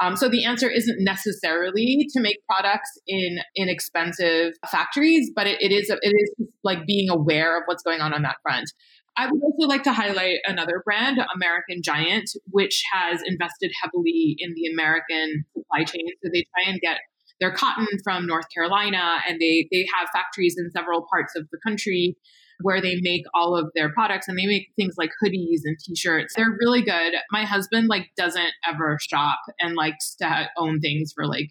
Um, 0.00 0.16
so 0.16 0.28
the 0.28 0.44
answer 0.44 0.68
isn't 0.68 1.04
necessarily 1.04 2.08
to 2.12 2.20
make 2.20 2.38
products 2.48 2.90
in 3.06 3.38
inexpensive 3.56 4.54
factories, 4.70 5.30
but 5.34 5.46
it, 5.46 5.60
it 5.60 5.70
is 5.70 5.88
it 5.88 5.98
is 6.02 6.48
like 6.64 6.84
being 6.86 7.08
aware 7.10 7.56
of 7.56 7.62
what's 7.66 7.82
going 7.82 8.00
on 8.00 8.12
on 8.12 8.22
that 8.22 8.36
front. 8.42 8.70
I 9.16 9.26
would 9.26 9.40
also 9.40 9.68
like 9.68 9.84
to 9.84 9.92
highlight 9.92 10.38
another 10.44 10.82
brand, 10.84 11.20
American 11.36 11.82
Giant, 11.84 12.28
which 12.50 12.82
has 12.92 13.22
invested 13.24 13.70
heavily 13.80 14.34
in 14.38 14.54
the 14.56 14.66
American 14.72 15.44
supply 15.56 15.84
chain. 15.84 16.06
So 16.22 16.30
they 16.32 16.44
try 16.52 16.72
and 16.72 16.80
get 16.80 16.98
their 17.40 17.52
cotton 17.52 17.86
from 18.02 18.26
North 18.26 18.46
Carolina, 18.52 19.20
and 19.28 19.40
they 19.40 19.68
they 19.70 19.86
have 19.96 20.08
factories 20.12 20.56
in 20.58 20.70
several 20.72 21.06
parts 21.08 21.34
of 21.36 21.46
the 21.52 21.58
country 21.64 22.16
where 22.60 22.80
they 22.80 22.96
make 23.00 23.22
all 23.34 23.56
of 23.56 23.70
their 23.74 23.92
products 23.92 24.28
and 24.28 24.38
they 24.38 24.46
make 24.46 24.68
things 24.76 24.94
like 24.96 25.10
hoodies 25.22 25.60
and 25.64 25.76
t-shirts. 25.78 26.34
They're 26.34 26.56
really 26.58 26.82
good. 26.82 27.14
My 27.30 27.44
husband 27.44 27.88
like 27.88 28.08
doesn't 28.16 28.52
ever 28.66 28.98
shop 29.00 29.38
and 29.60 29.74
likes 29.74 30.14
to 30.16 30.48
own 30.56 30.80
things 30.80 31.12
for 31.14 31.26
like 31.26 31.50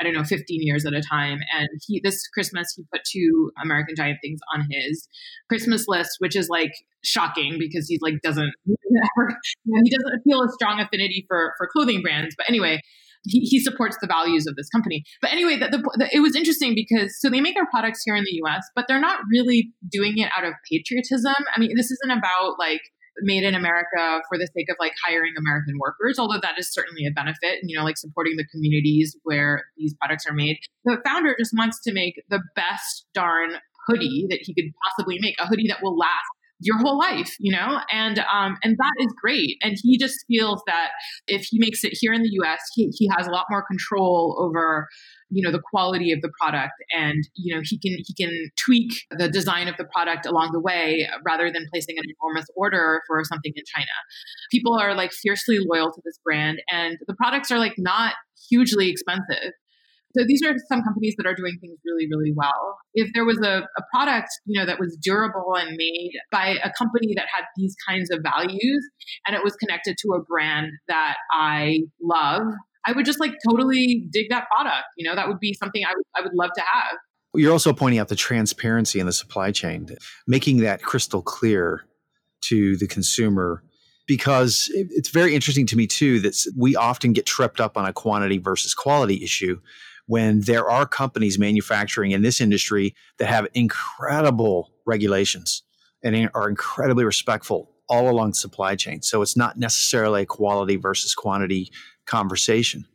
I 0.00 0.02
don't 0.02 0.14
know, 0.14 0.24
15 0.24 0.62
years 0.62 0.86
at 0.86 0.94
a 0.94 1.02
time. 1.02 1.40
And 1.54 1.68
he, 1.86 2.00
this 2.02 2.26
Christmas, 2.28 2.72
he 2.74 2.84
put 2.90 3.02
two 3.04 3.52
American 3.62 3.94
Giant 3.94 4.18
things 4.22 4.40
on 4.54 4.66
his 4.70 5.06
Christmas 5.48 5.84
list, 5.88 6.12
which 6.20 6.34
is 6.34 6.48
like 6.48 6.72
shocking 7.04 7.56
because 7.58 7.86
he's 7.86 8.00
like, 8.00 8.14
doesn't, 8.22 8.50
he 8.64 9.90
doesn't 9.90 10.22
feel 10.24 10.40
a 10.40 10.48
strong 10.52 10.80
affinity 10.80 11.26
for, 11.28 11.52
for 11.58 11.68
clothing 11.70 12.00
brands. 12.00 12.34
But 12.34 12.48
anyway, 12.48 12.80
he, 13.24 13.40
he 13.40 13.60
supports 13.60 13.96
the 14.00 14.06
values 14.06 14.46
of 14.46 14.56
this 14.56 14.68
company. 14.70 15.02
But 15.20 15.32
anyway, 15.32 15.58
the, 15.58 15.68
the, 15.68 16.08
it 16.12 16.20
was 16.20 16.34
interesting 16.34 16.74
because 16.74 17.18
so 17.20 17.28
they 17.28 17.40
make 17.40 17.54
their 17.54 17.66
products 17.66 18.02
here 18.04 18.16
in 18.16 18.24
the 18.24 18.40
US, 18.44 18.64
but 18.74 18.86
they're 18.88 19.00
not 19.00 19.20
really 19.30 19.72
doing 19.90 20.18
it 20.18 20.30
out 20.36 20.44
of 20.44 20.54
patriotism. 20.70 21.34
I 21.54 21.60
mean, 21.60 21.72
this 21.76 21.90
isn't 21.90 22.10
about 22.10 22.58
like 22.58 22.80
made 23.22 23.44
in 23.44 23.54
America 23.54 24.20
for 24.28 24.38
the 24.38 24.48
sake 24.56 24.66
of 24.70 24.76
like 24.78 24.92
hiring 25.06 25.32
American 25.38 25.74
workers, 25.78 26.18
although 26.18 26.40
that 26.40 26.58
is 26.58 26.72
certainly 26.72 27.06
a 27.06 27.12
benefit, 27.12 27.60
and 27.60 27.68
you 27.68 27.76
know, 27.76 27.84
like 27.84 27.98
supporting 27.98 28.36
the 28.36 28.46
communities 28.52 29.16
where 29.24 29.64
these 29.76 29.94
products 30.00 30.24
are 30.26 30.34
made. 30.34 30.58
The 30.84 30.98
founder 31.04 31.34
just 31.38 31.52
wants 31.56 31.80
to 31.84 31.92
make 31.92 32.22
the 32.28 32.40
best 32.56 33.06
darn 33.14 33.56
hoodie 33.86 34.26
that 34.30 34.40
he 34.42 34.54
could 34.54 34.72
possibly 34.84 35.18
make, 35.20 35.34
a 35.38 35.46
hoodie 35.46 35.68
that 35.68 35.82
will 35.82 35.96
last 35.96 36.30
your 36.60 36.78
whole 36.78 36.98
life, 36.98 37.34
you 37.40 37.52
know, 37.52 37.78
and 37.90 38.18
um, 38.18 38.56
and 38.62 38.76
that 38.76 38.92
is 39.00 39.12
great. 39.20 39.56
And 39.62 39.76
he 39.82 39.98
just 39.98 40.24
feels 40.28 40.62
that 40.66 40.90
if 41.26 41.46
he 41.50 41.58
makes 41.58 41.84
it 41.84 41.92
here 41.98 42.12
in 42.12 42.22
the 42.22 42.30
U.S., 42.32 42.60
he, 42.74 42.92
he 42.94 43.08
has 43.16 43.26
a 43.26 43.30
lot 43.30 43.46
more 43.50 43.64
control 43.66 44.36
over 44.38 44.88
you 45.30 45.42
know 45.42 45.52
the 45.52 45.62
quality 45.70 46.12
of 46.12 46.20
the 46.22 46.30
product 46.40 46.72
and 46.92 47.28
you 47.34 47.54
know 47.54 47.62
he 47.64 47.78
can 47.78 47.96
he 48.04 48.14
can 48.14 48.50
tweak 48.56 48.92
the 49.10 49.28
design 49.28 49.68
of 49.68 49.76
the 49.76 49.84
product 49.84 50.26
along 50.26 50.50
the 50.52 50.60
way 50.60 51.08
rather 51.24 51.50
than 51.52 51.66
placing 51.70 51.96
an 51.98 52.04
enormous 52.20 52.46
order 52.56 53.00
for 53.06 53.22
something 53.24 53.52
in 53.54 53.62
china 53.64 53.86
people 54.50 54.76
are 54.76 54.94
like 54.94 55.12
fiercely 55.12 55.58
loyal 55.60 55.92
to 55.92 56.00
this 56.04 56.18
brand 56.24 56.60
and 56.70 56.98
the 57.06 57.14
products 57.14 57.50
are 57.50 57.58
like 57.58 57.74
not 57.78 58.14
hugely 58.48 58.90
expensive 58.90 59.52
so 60.16 60.24
these 60.26 60.42
are 60.42 60.54
some 60.68 60.82
companies 60.82 61.14
that 61.18 61.26
are 61.26 61.34
doing 61.34 61.56
things 61.60 61.78
really, 61.84 62.08
really 62.10 62.32
well. 62.34 62.78
If 62.94 63.12
there 63.14 63.24
was 63.24 63.38
a, 63.38 63.62
a, 63.62 63.82
product, 63.92 64.28
you 64.44 64.58
know, 64.58 64.66
that 64.66 64.80
was 64.80 64.96
durable 65.00 65.54
and 65.56 65.76
made 65.76 66.12
by 66.32 66.56
a 66.64 66.70
company 66.76 67.14
that 67.16 67.26
had 67.32 67.44
these 67.56 67.76
kinds 67.88 68.10
of 68.10 68.20
values 68.22 68.88
and 69.26 69.36
it 69.36 69.44
was 69.44 69.54
connected 69.56 69.96
to 69.98 70.14
a 70.14 70.22
brand 70.22 70.68
that 70.88 71.16
I 71.32 71.80
love, 72.02 72.42
I 72.86 72.92
would 72.92 73.06
just 73.06 73.20
like 73.20 73.34
totally 73.48 74.08
dig 74.12 74.30
that 74.30 74.46
product. 74.54 74.86
You 74.96 75.08
know, 75.08 75.14
that 75.14 75.28
would 75.28 75.38
be 75.38 75.54
something 75.54 75.82
I 75.84 75.92
would, 75.94 76.04
I 76.16 76.22
would 76.22 76.34
love 76.34 76.50
to 76.56 76.60
have. 76.60 76.96
You're 77.34 77.52
also 77.52 77.72
pointing 77.72 78.00
out 78.00 78.08
the 78.08 78.16
transparency 78.16 78.98
in 78.98 79.06
the 79.06 79.12
supply 79.12 79.52
chain, 79.52 79.88
making 80.26 80.58
that 80.58 80.82
crystal 80.82 81.22
clear 81.22 81.84
to 82.46 82.76
the 82.78 82.88
consumer 82.88 83.62
because 84.08 84.68
it's 84.74 85.10
very 85.10 85.36
interesting 85.36 85.66
to 85.66 85.76
me 85.76 85.86
too 85.86 86.18
that 86.18 86.34
we 86.56 86.74
often 86.74 87.12
get 87.12 87.26
tripped 87.26 87.60
up 87.60 87.76
on 87.76 87.84
a 87.86 87.92
quantity 87.92 88.38
versus 88.38 88.74
quality 88.74 89.22
issue 89.22 89.60
when 90.10 90.40
there 90.40 90.68
are 90.68 90.86
companies 90.86 91.38
manufacturing 91.38 92.10
in 92.10 92.20
this 92.20 92.40
industry 92.40 92.96
that 93.18 93.28
have 93.28 93.46
incredible 93.54 94.72
regulations 94.84 95.62
and 96.02 96.28
are 96.34 96.48
incredibly 96.48 97.04
respectful 97.04 97.70
all 97.88 98.10
along 98.10 98.30
the 98.30 98.34
supply 98.34 98.74
chain. 98.74 99.02
So 99.02 99.22
it's 99.22 99.36
not 99.36 99.56
necessarily 99.56 100.22
a 100.22 100.26
quality 100.26 100.74
versus 100.74 101.14
quantity 101.14 101.70
conversation. 102.06 102.86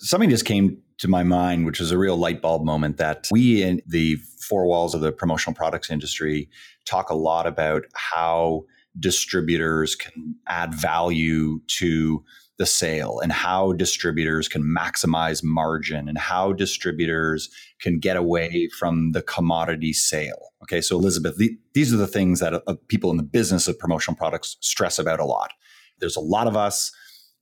Something 0.00 0.30
just 0.30 0.46
came 0.46 0.78
to 0.98 1.06
my 1.06 1.22
mind, 1.22 1.64
which 1.64 1.78
was 1.78 1.92
a 1.92 1.98
real 1.98 2.16
light 2.16 2.42
bulb 2.42 2.64
moment 2.64 2.96
that 2.96 3.28
we 3.30 3.62
in 3.62 3.80
the 3.86 4.16
four 4.40 4.66
walls 4.66 4.96
of 4.96 5.00
the 5.00 5.12
promotional 5.12 5.54
products 5.54 5.92
industry 5.92 6.48
talk 6.86 7.08
a 7.08 7.14
lot 7.14 7.46
about 7.46 7.84
how 7.94 8.64
distributors 8.98 9.94
can 9.94 10.34
add 10.48 10.74
value 10.74 11.60
to 11.68 12.24
the 12.58 12.66
sale 12.66 13.20
and 13.20 13.32
how 13.32 13.72
distributors 13.72 14.48
can 14.48 14.62
maximize 14.62 15.42
margin 15.44 16.08
and 16.08 16.18
how 16.18 16.52
distributors 16.52 17.48
can 17.80 17.98
get 17.98 18.16
away 18.16 18.68
from 18.78 19.12
the 19.12 19.22
commodity 19.22 19.92
sale. 19.92 20.50
Okay, 20.64 20.80
so 20.80 20.96
Elizabeth, 20.96 21.36
the, 21.36 21.56
these 21.72 21.94
are 21.94 21.98
the 21.98 22.08
things 22.08 22.40
that 22.40 22.54
uh, 22.66 22.74
people 22.88 23.10
in 23.10 23.16
the 23.16 23.22
business 23.22 23.68
of 23.68 23.78
promotional 23.78 24.16
products 24.16 24.56
stress 24.60 24.98
about 24.98 25.20
a 25.20 25.24
lot. 25.24 25.52
There's 26.00 26.16
a 26.16 26.20
lot 26.20 26.46
of 26.46 26.56
us 26.56 26.92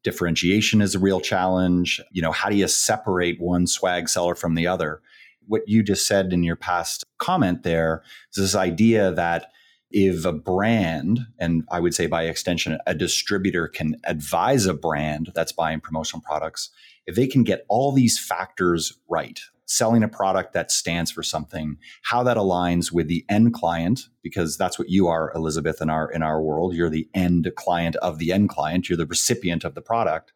differentiation 0.07 0.81
is 0.81 0.95
a 0.95 1.01
real 1.01 1.21
challenge. 1.21 2.01
You 2.13 2.23
know, 2.23 2.31
how 2.31 2.49
do 2.49 2.57
you 2.57 2.69
separate 2.69 3.41
one 3.41 3.67
swag 3.67 4.09
seller 4.09 4.37
from 4.37 4.55
the 4.55 4.65
other? 4.65 5.01
What 5.49 5.63
you 5.67 5.83
just 5.83 6.07
said 6.07 6.33
in 6.33 6.45
your 6.45 6.55
past 6.55 7.05
comment 7.19 7.65
there 7.65 8.05
is 8.33 8.41
this 8.41 8.55
idea 8.55 9.11
that 9.13 9.49
if 9.99 10.27
a 10.27 10.33
brand, 10.33 11.21
and 11.39 11.65
I 11.71 11.81
would 11.81 11.95
say 11.95 12.07
by 12.07 12.25
extension, 12.25 12.77
a 12.87 12.93
distributor 12.93 13.67
can 13.67 13.97
advise 14.05 14.67
a 14.67 14.75
brand 14.75 15.33
that's 15.35 15.53
buying 15.53 15.81
promotional 15.81 16.21
products, 16.21 16.69
if 17.07 17.15
they 17.15 17.27
can 17.27 17.45
get 17.45 17.65
all 17.71 17.93
these 17.93 18.19
factors 18.19 18.93
right, 19.09 19.41
selling 19.65 20.03
a 20.03 20.09
product 20.09 20.53
that 20.53 20.71
stands 20.71 21.11
for 21.11 21.23
something, 21.23 21.79
how 22.03 22.23
that 22.23 22.37
aligns 22.37 22.93
with 22.93 23.09
the 23.09 23.25
end 23.31 23.55
client, 23.55 24.09
because 24.23 24.59
that's 24.59 24.79
what 24.79 24.91
you 24.91 25.09
are, 25.09 25.33
Elizabeth, 25.35 25.81
in 25.81 25.89
our 25.89 26.11
in 26.11 26.23
our 26.23 26.43
world. 26.43 26.75
You're 26.75 26.91
the 26.91 27.09
end 27.15 27.51
client 27.57 27.97
of 27.97 28.19
the 28.19 28.33
end 28.33 28.51
client. 28.51 28.91
You're 28.91 28.99
the 28.99 29.07
recipient 29.07 29.65
of 29.65 29.75
the 29.75 29.81
product. 29.81 30.31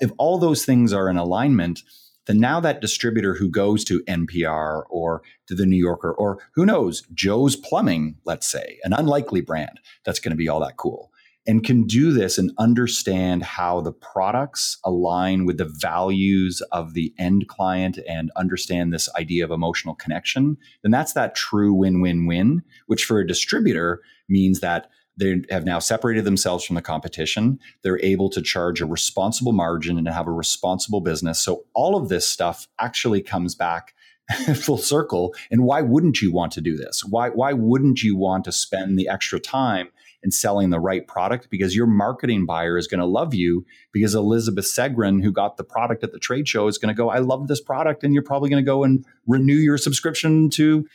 If 0.00 0.10
all 0.18 0.38
those 0.38 0.64
things 0.64 0.92
are 0.92 1.08
in 1.08 1.16
alignment, 1.16 1.82
then 2.26 2.40
now 2.40 2.60
that 2.60 2.80
distributor 2.80 3.34
who 3.34 3.48
goes 3.48 3.84
to 3.84 4.02
NPR 4.04 4.84
or 4.88 5.22
to 5.46 5.54
the 5.54 5.66
New 5.66 5.76
Yorker 5.76 6.12
or 6.12 6.38
who 6.54 6.64
knows, 6.64 7.02
Joe's 7.12 7.56
Plumbing, 7.56 8.16
let's 8.24 8.50
say, 8.50 8.78
an 8.84 8.92
unlikely 8.92 9.40
brand 9.40 9.80
that's 10.04 10.20
going 10.20 10.30
to 10.30 10.36
be 10.36 10.48
all 10.48 10.60
that 10.60 10.76
cool 10.76 11.10
and 11.46 11.64
can 11.64 11.86
do 11.86 12.12
this 12.12 12.38
and 12.38 12.52
understand 12.58 13.42
how 13.42 13.80
the 13.80 13.92
products 13.92 14.78
align 14.84 15.44
with 15.44 15.58
the 15.58 15.70
values 15.78 16.62
of 16.72 16.94
the 16.94 17.12
end 17.18 17.48
client 17.48 17.98
and 18.08 18.30
understand 18.36 18.92
this 18.92 19.14
idea 19.16 19.44
of 19.44 19.50
emotional 19.50 19.94
connection, 19.94 20.56
then 20.82 20.90
that's 20.90 21.12
that 21.12 21.34
true 21.34 21.74
win 21.74 22.00
win 22.00 22.26
win, 22.26 22.62
which 22.86 23.04
for 23.04 23.18
a 23.18 23.26
distributor 23.26 24.00
means 24.28 24.60
that 24.60 24.88
they 25.16 25.42
have 25.50 25.64
now 25.64 25.78
separated 25.78 26.24
themselves 26.24 26.64
from 26.64 26.74
the 26.74 26.82
competition. 26.82 27.58
They're 27.82 28.02
able 28.02 28.28
to 28.30 28.42
charge 28.42 28.80
a 28.80 28.86
responsible 28.86 29.52
margin 29.52 29.96
and 29.98 30.08
have 30.08 30.26
a 30.26 30.32
responsible 30.32 31.00
business. 31.00 31.40
So 31.40 31.64
all 31.74 31.96
of 31.96 32.08
this 32.08 32.26
stuff 32.26 32.66
actually 32.78 33.22
comes 33.22 33.54
back 33.54 33.94
full 34.56 34.78
circle. 34.78 35.34
And 35.50 35.64
why 35.64 35.82
wouldn't 35.82 36.20
you 36.20 36.32
want 36.32 36.52
to 36.52 36.60
do 36.60 36.76
this? 36.76 37.04
Why, 37.04 37.28
why 37.30 37.52
wouldn't 37.52 38.02
you 38.02 38.16
want 38.16 38.44
to 38.44 38.52
spend 38.52 38.98
the 38.98 39.08
extra 39.08 39.38
time 39.38 39.88
in 40.22 40.30
selling 40.30 40.70
the 40.70 40.80
right 40.80 41.06
product? 41.06 41.48
Because 41.50 41.76
your 41.76 41.86
marketing 41.86 42.46
buyer 42.46 42.78
is 42.78 42.86
going 42.86 43.00
to 43.00 43.06
love 43.06 43.34
you 43.34 43.66
because 43.92 44.14
Elizabeth 44.14 44.64
Segran, 44.64 45.22
who 45.22 45.30
got 45.30 45.56
the 45.56 45.64
product 45.64 46.02
at 46.02 46.12
the 46.12 46.18
trade 46.18 46.48
show, 46.48 46.66
is 46.66 46.78
going 46.78 46.94
to 46.94 46.96
go, 46.96 47.10
I 47.10 47.18
love 47.18 47.48
this 47.48 47.60
product. 47.60 48.02
And 48.02 48.14
you're 48.14 48.22
probably 48.22 48.50
going 48.50 48.64
to 48.64 48.66
go 48.66 48.82
and 48.82 49.04
renew 49.26 49.54
your 49.54 49.78
subscription 49.78 50.48
to 50.50 50.86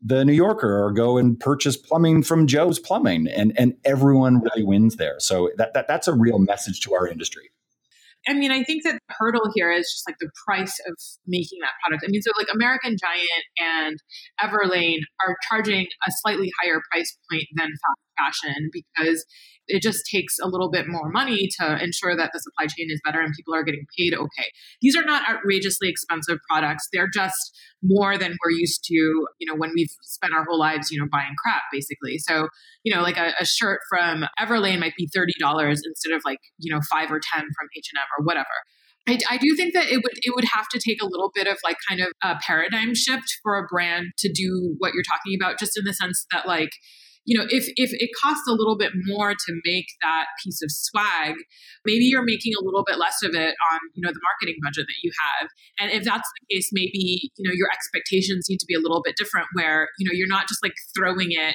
the 0.00 0.24
New 0.24 0.32
Yorker 0.32 0.84
or 0.84 0.92
go 0.92 1.18
and 1.18 1.38
purchase 1.38 1.76
plumbing 1.76 2.22
from 2.22 2.46
Joe's 2.46 2.78
Plumbing, 2.78 3.26
and 3.26 3.52
and 3.58 3.74
everyone 3.84 4.40
really 4.40 4.64
wins 4.64 4.96
there. 4.96 5.16
So 5.18 5.50
that, 5.56 5.74
that 5.74 5.88
that's 5.88 6.08
a 6.08 6.14
real 6.14 6.38
message 6.38 6.80
to 6.82 6.94
our 6.94 7.08
industry. 7.08 7.50
I 8.26 8.34
mean, 8.34 8.50
I 8.50 8.62
think 8.62 8.84
that 8.84 8.94
the 8.94 9.14
hurdle 9.18 9.50
here 9.54 9.72
is 9.72 9.90
just 9.90 10.08
like 10.08 10.16
the 10.20 10.30
price 10.44 10.74
of 10.86 10.94
making 11.26 11.60
that 11.62 11.72
product. 11.82 12.04
I 12.06 12.10
mean, 12.10 12.20
so 12.20 12.30
like 12.36 12.48
American 12.52 12.96
Giant 13.00 13.44
and 13.58 13.96
Everlane 14.42 15.00
are 15.26 15.36
charging 15.48 15.86
a 16.06 16.10
slightly 16.20 16.50
higher 16.60 16.80
price 16.92 17.16
point 17.30 17.44
than 17.56 17.68
fast 17.68 18.42
fashion 18.44 18.70
because 18.72 19.24
it 19.68 19.82
just 19.82 20.04
takes 20.10 20.38
a 20.42 20.48
little 20.48 20.70
bit 20.70 20.86
more 20.88 21.10
money 21.10 21.48
to 21.60 21.82
ensure 21.82 22.16
that 22.16 22.30
the 22.32 22.40
supply 22.40 22.66
chain 22.66 22.88
is 22.90 23.00
better 23.04 23.20
and 23.20 23.32
people 23.34 23.54
are 23.54 23.62
getting 23.62 23.86
paid 23.96 24.14
okay. 24.14 24.46
These 24.80 24.96
are 24.96 25.04
not 25.04 25.28
outrageously 25.28 25.88
expensive 25.88 26.38
products. 26.50 26.88
They're 26.92 27.10
just 27.12 27.56
more 27.82 28.18
than 28.18 28.36
we're 28.42 28.50
used 28.52 28.82
to, 28.84 28.94
you 28.94 29.46
know, 29.46 29.54
when 29.54 29.72
we've 29.74 29.90
spent 30.02 30.34
our 30.34 30.44
whole 30.44 30.58
lives, 30.58 30.90
you 30.90 31.00
know, 31.00 31.06
buying 31.10 31.34
crap 31.42 31.62
basically. 31.70 32.18
So, 32.18 32.48
you 32.82 32.94
know, 32.94 33.02
like 33.02 33.16
a, 33.16 33.32
a 33.38 33.46
shirt 33.46 33.80
from 33.88 34.24
Everlane 34.40 34.80
might 34.80 34.96
be 34.96 35.08
$30 35.16 35.70
instead 35.70 36.12
of 36.12 36.22
like, 36.24 36.40
you 36.58 36.74
know, 36.74 36.80
5 36.90 37.12
or 37.12 37.20
10 37.20 37.40
from 37.40 37.68
H&M 37.76 38.02
or 38.18 38.24
whatever. 38.24 38.46
I, 39.08 39.18
I, 39.30 39.36
do 39.38 39.54
think 39.56 39.72
that 39.72 39.86
it 39.88 39.96
would 39.96 40.18
it 40.22 40.34
would 40.34 40.44
have 40.52 40.68
to 40.68 40.78
take 40.78 41.00
a 41.02 41.06
little 41.06 41.30
bit 41.34 41.46
of 41.46 41.56
like 41.64 41.76
kind 41.88 42.00
of 42.00 42.08
a 42.22 42.36
paradigm 42.46 42.94
shift 42.94 43.38
for 43.42 43.56
a 43.56 43.66
brand 43.66 44.08
to 44.18 44.30
do 44.30 44.74
what 44.78 44.92
you're 44.92 45.02
talking 45.02 45.38
about, 45.40 45.58
just 45.58 45.78
in 45.78 45.84
the 45.84 45.94
sense 45.94 46.26
that 46.30 46.46
like 46.46 46.70
you 47.24 47.38
know, 47.38 47.46
if 47.48 47.68
if 47.76 47.90
it 47.92 48.10
costs 48.22 48.48
a 48.48 48.52
little 48.52 48.76
bit 48.76 48.92
more 49.06 49.32
to 49.32 49.52
make 49.64 49.86
that 50.02 50.26
piece 50.42 50.62
of 50.62 50.70
swag, 50.70 51.34
maybe 51.84 52.04
you're 52.04 52.24
making 52.24 52.52
a 52.58 52.64
little 52.64 52.84
bit 52.84 52.98
less 52.98 53.22
of 53.22 53.34
it 53.34 53.54
on, 53.72 53.78
you 53.94 54.02
know, 54.02 54.12
the 54.12 54.20
marketing 54.22 54.56
budget 54.62 54.86
that 54.88 55.00
you 55.02 55.10
have. 55.12 55.48
And 55.78 55.92
if 55.92 56.04
that's 56.04 56.28
the 56.28 56.54
case, 56.54 56.70
maybe, 56.72 57.30
you 57.36 57.48
know, 57.48 57.54
your 57.54 57.68
expectations 57.72 58.46
need 58.48 58.58
to 58.58 58.66
be 58.66 58.74
a 58.74 58.80
little 58.80 59.02
bit 59.04 59.16
different 59.16 59.46
where, 59.54 59.88
you 59.98 60.06
know, 60.08 60.14
you're 60.14 60.28
not 60.28 60.48
just 60.48 60.62
like 60.62 60.74
throwing 60.96 61.32
it 61.32 61.54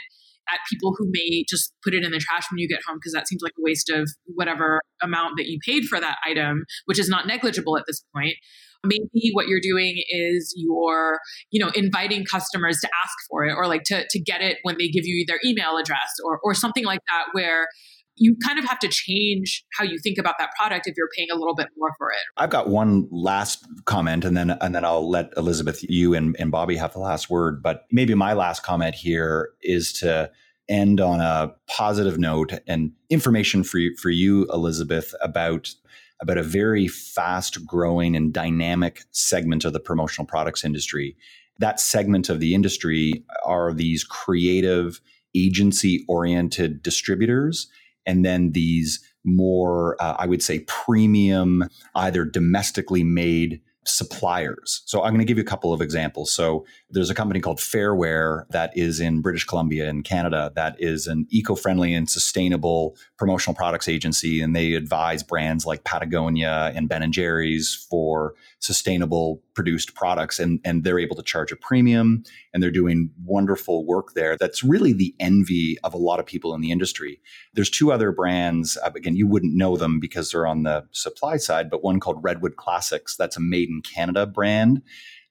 at 0.52 0.60
people 0.70 0.94
who 0.98 1.08
may 1.10 1.46
just 1.50 1.74
put 1.84 1.94
it 1.94 2.04
in 2.04 2.12
the 2.12 2.20
trash 2.20 2.44
when 2.52 2.60
you 2.60 2.68
get 2.68 2.82
home 2.86 2.98
because 2.98 3.14
that 3.14 3.28
seems 3.28 3.42
like 3.42 3.54
a 3.58 3.64
waste 3.64 3.90
of 3.90 4.10
whatever 4.36 4.82
amount 5.02 5.36
that 5.38 5.48
you 5.48 5.58
paid 5.66 5.86
for 5.86 6.00
that 6.00 6.18
item, 6.28 6.66
which 6.86 7.00
is 7.00 7.08
not 7.08 7.26
negligible 7.26 7.78
at 7.78 7.84
this 7.88 8.04
point 8.14 8.36
maybe 8.84 9.30
what 9.34 9.48
you're 9.48 9.62
doing 9.62 10.04
is 10.10 10.54
you're 10.56 11.20
you 11.52 11.64
know 11.64 11.72
inviting 11.76 12.26
customers 12.26 12.80
to 12.82 12.90
ask 13.04 13.14
for 13.30 13.46
it 13.46 13.54
or 13.54 13.68
like 13.68 13.84
to, 13.84 14.06
to 14.10 14.20
get 14.20 14.42
it 14.42 14.58
when 14.64 14.78
they 14.78 14.88
give 14.88 15.06
you 15.06 15.26
their 15.28 15.40
email 15.46 15.78
address 15.78 16.12
or, 16.26 16.40
or 16.44 16.54
something 16.54 16.86
like 16.86 17.00
that 17.08 17.28
where 17.34 17.68
you 18.16 18.36
kind 18.46 18.60
of 18.60 18.66
have 18.66 18.80
to 18.80 18.88
change 18.88 19.64
how 19.78 19.84
you 19.84 19.98
think 19.98 20.18
about 20.18 20.36
that 20.38 20.52
product 20.58 20.86
if 20.86 20.96
you're 20.96 21.10
paying 21.18 21.30
a 21.32 21.36
little 21.36 21.56
bit 21.56 21.68
more 21.78 21.92
for 21.98 22.12
it. 22.12 22.20
I've 22.38 22.50
got 22.50 22.70
one 22.70 23.08
last 23.12 23.66
comment 23.86 24.24
and 24.24 24.38
then 24.38 24.52
and 24.52 24.76
then 24.76 24.86
I'll 24.86 25.10
let 25.10 25.32
Elizabeth, 25.36 25.84
you 25.84 26.14
and, 26.14 26.36
and 26.38 26.52
Bobby 26.52 26.76
have 26.76 26.94
the 26.94 27.00
last 27.00 27.30
word. 27.30 27.64
But 27.64 27.86
maybe 27.92 28.14
my 28.14 28.34
last 28.34 28.64
comment 28.64 28.96
here 28.96 29.50
is 29.62 29.94
to 29.94 30.32
end 30.70 31.02
on 31.02 31.20
a 31.20 31.54
positive 31.68 32.18
note 32.18 32.54
and 32.68 32.92
information 33.10 33.64
for 33.64 33.80
you, 33.80 33.96
for 34.02 34.10
you, 34.10 34.48
Elizabeth, 34.54 35.14
about 35.22 35.74
about 36.22 36.38
a 36.38 36.44
very 36.44 36.88
fast 36.88 37.66
growing 37.66 38.16
and 38.16 38.34
dynamic 38.34 39.04
segment 39.12 39.66
of 39.66 39.74
the 39.74 39.80
promotional 39.80 40.26
products 40.26 40.64
industry. 40.64 41.16
That 41.60 41.80
segment 41.80 42.30
of 42.30 42.40
the 42.40 42.56
industry 42.56 43.24
are 43.46 43.74
these 43.74 44.04
creative 44.04 45.02
agency 45.36 46.06
oriented 46.08 46.82
distributors 46.82 47.68
and 48.06 48.26
then 48.26 48.52
these 48.52 49.00
more, 49.24 49.96
uh, 50.02 50.16
I 50.20 50.26
would 50.28 50.44
say, 50.44 50.60
premium, 50.68 51.64
either 51.96 52.26
domestically 52.26 53.04
made 53.04 53.62
suppliers. 53.86 54.82
So 54.86 55.04
I'm 55.04 55.12
going 55.12 55.20
to 55.20 55.26
give 55.26 55.38
you 55.38 55.44
a 55.44 55.48
couple 55.48 55.74
of 55.74 55.82
examples. 55.82 56.34
So 56.34 56.66
there's 56.90 57.10
a 57.10 57.16
company 57.16 57.40
called 57.40 57.60
Fairware 57.60 58.46
that 58.50 58.72
is 58.76 59.00
in 59.00 59.22
British 59.22 59.46
Columbia 59.46 59.90
in 59.90 60.04
Canada 60.04 60.52
that 60.56 60.76
is 60.80 61.08
an 61.08 61.28
eco-friendly 61.30 61.94
and 61.94 62.10
sustainable 62.10 62.96
promotional 63.18 63.56
products 63.56 63.88
agency 63.88 64.42
and 64.42 64.56
they 64.56 64.74
advise 64.74 65.24
brands 65.24 65.66
like 65.66 65.84
Patagonia 65.84 66.72
and 66.76 66.88
Ben 66.88 67.04
and 67.04 67.14
Jerry's 67.14 67.88
for 67.90 68.36
sustainable 68.60 69.42
produced 69.54 69.96
products 69.96 70.40
and 70.40 70.60
and 70.64 70.84
they're 70.84 71.00
able 71.00 71.16
to 71.16 71.24
charge 71.24 71.52
a 71.52 71.56
premium 71.56 72.24
and 72.54 72.62
they're 72.62 72.72
doing 72.72 73.10
wonderful 73.24 73.86
work 73.86 74.14
there. 74.14 74.38
That's 74.38 74.64
really 74.64 74.94
the 74.94 75.16
envy 75.20 75.78
of 75.84 75.94
a 75.94 75.98
lot 75.98 76.20
of 76.20 76.26
people 76.26 76.54
in 76.54 76.62
the 76.62 76.72
industry. 76.72 77.20
There's 77.54 77.70
two 77.70 77.92
other 77.92 78.12
brands 78.12 78.78
uh, 78.84 78.92
again 78.96 79.16
you 79.16 79.28
wouldn't 79.28 79.56
know 79.56 79.78
them 79.78 80.00
because 80.00 80.32
they're 80.32 80.48
on 80.48 80.64
the 80.64 80.86
supply 80.92 81.38
side 81.38 81.70
but 81.70 81.84
one 81.84 82.00
called 82.00 82.24
Redwood 82.24 82.56
Classics 82.56 83.16
that's 83.16 83.38
a 83.38 83.42
made 83.42 83.70
in 83.70 83.82
Canada 83.82 84.26
brand 84.26 84.82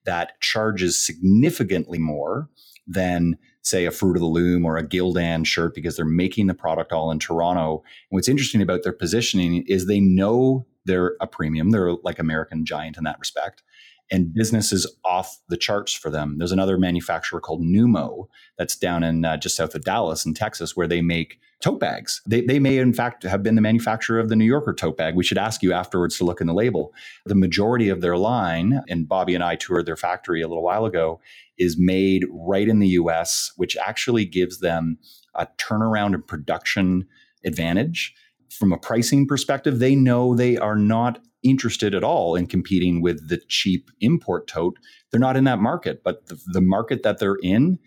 that 0.04 0.40
charges 0.40 1.04
significantly 1.04 1.98
more 1.98 2.48
than 2.86 3.38
say 3.62 3.84
a 3.84 3.92
fruit 3.92 4.16
of 4.16 4.20
the 4.20 4.26
loom 4.26 4.64
or 4.64 4.76
a 4.76 4.86
gildan 4.86 5.46
shirt 5.46 5.74
because 5.74 5.96
they're 5.96 6.04
making 6.04 6.48
the 6.48 6.54
product 6.54 6.92
all 6.92 7.12
in 7.12 7.18
toronto. 7.20 7.76
And 8.10 8.16
what's 8.16 8.28
interesting 8.28 8.60
about 8.60 8.82
their 8.82 8.92
positioning 8.92 9.64
is 9.68 9.86
they 9.86 10.00
know 10.00 10.66
they're 10.84 11.14
a 11.20 11.28
premium. 11.28 11.70
They're 11.70 11.92
like 12.02 12.18
american 12.18 12.64
giant 12.64 12.96
in 12.96 13.04
that 13.04 13.18
respect 13.20 13.62
and 14.10 14.34
business 14.34 14.72
is 14.72 14.86
off 15.04 15.38
the 15.48 15.56
charts 15.56 15.92
for 15.92 16.10
them 16.10 16.38
there's 16.38 16.52
another 16.52 16.78
manufacturer 16.78 17.40
called 17.40 17.62
numo 17.62 18.26
that's 18.58 18.76
down 18.76 19.02
in 19.02 19.24
uh, 19.24 19.36
just 19.36 19.56
south 19.56 19.74
of 19.74 19.82
dallas 19.82 20.26
in 20.26 20.34
texas 20.34 20.76
where 20.76 20.88
they 20.88 21.00
make 21.00 21.38
tote 21.62 21.80
bags. 21.80 22.20
They, 22.26 22.42
they 22.42 22.58
may, 22.58 22.76
in 22.78 22.92
fact, 22.92 23.22
have 23.22 23.42
been 23.42 23.54
the 23.54 23.62
manufacturer 23.62 24.18
of 24.18 24.28
the 24.28 24.36
New 24.36 24.44
Yorker 24.44 24.74
tote 24.74 24.96
bag. 24.96 25.14
We 25.14 25.24
should 25.24 25.38
ask 25.38 25.62
you 25.62 25.72
afterwards 25.72 26.18
to 26.18 26.24
look 26.24 26.40
in 26.40 26.48
the 26.48 26.52
label. 26.52 26.92
The 27.24 27.36
majority 27.36 27.88
of 27.88 28.00
their 28.00 28.16
line, 28.16 28.82
and 28.88 29.08
Bobby 29.08 29.34
and 29.34 29.44
I 29.44 29.56
toured 29.56 29.86
their 29.86 29.96
factory 29.96 30.42
a 30.42 30.48
little 30.48 30.64
while 30.64 30.84
ago, 30.84 31.20
is 31.56 31.76
made 31.78 32.26
right 32.30 32.68
in 32.68 32.80
the 32.80 32.88
US, 32.88 33.52
which 33.56 33.76
actually 33.76 34.24
gives 34.24 34.58
them 34.58 34.98
a 35.34 35.46
turnaround 35.56 36.14
and 36.14 36.26
production 36.26 37.06
advantage. 37.44 38.12
From 38.50 38.72
a 38.72 38.78
pricing 38.78 39.26
perspective, 39.26 39.78
they 39.78 39.94
know 39.94 40.34
they 40.34 40.58
are 40.58 40.76
not 40.76 41.20
interested 41.42 41.94
at 41.94 42.04
all 42.04 42.34
in 42.34 42.46
competing 42.46 43.02
with 43.02 43.28
the 43.28 43.40
cheap 43.48 43.90
import 44.00 44.46
tote. 44.46 44.78
They're 45.10 45.20
not 45.20 45.36
in 45.36 45.44
that 45.44 45.58
market, 45.58 46.02
but 46.04 46.26
the, 46.26 46.40
the 46.52 46.60
market 46.60 47.02
that 47.02 47.18
they're 47.18 47.38
in 47.42 47.78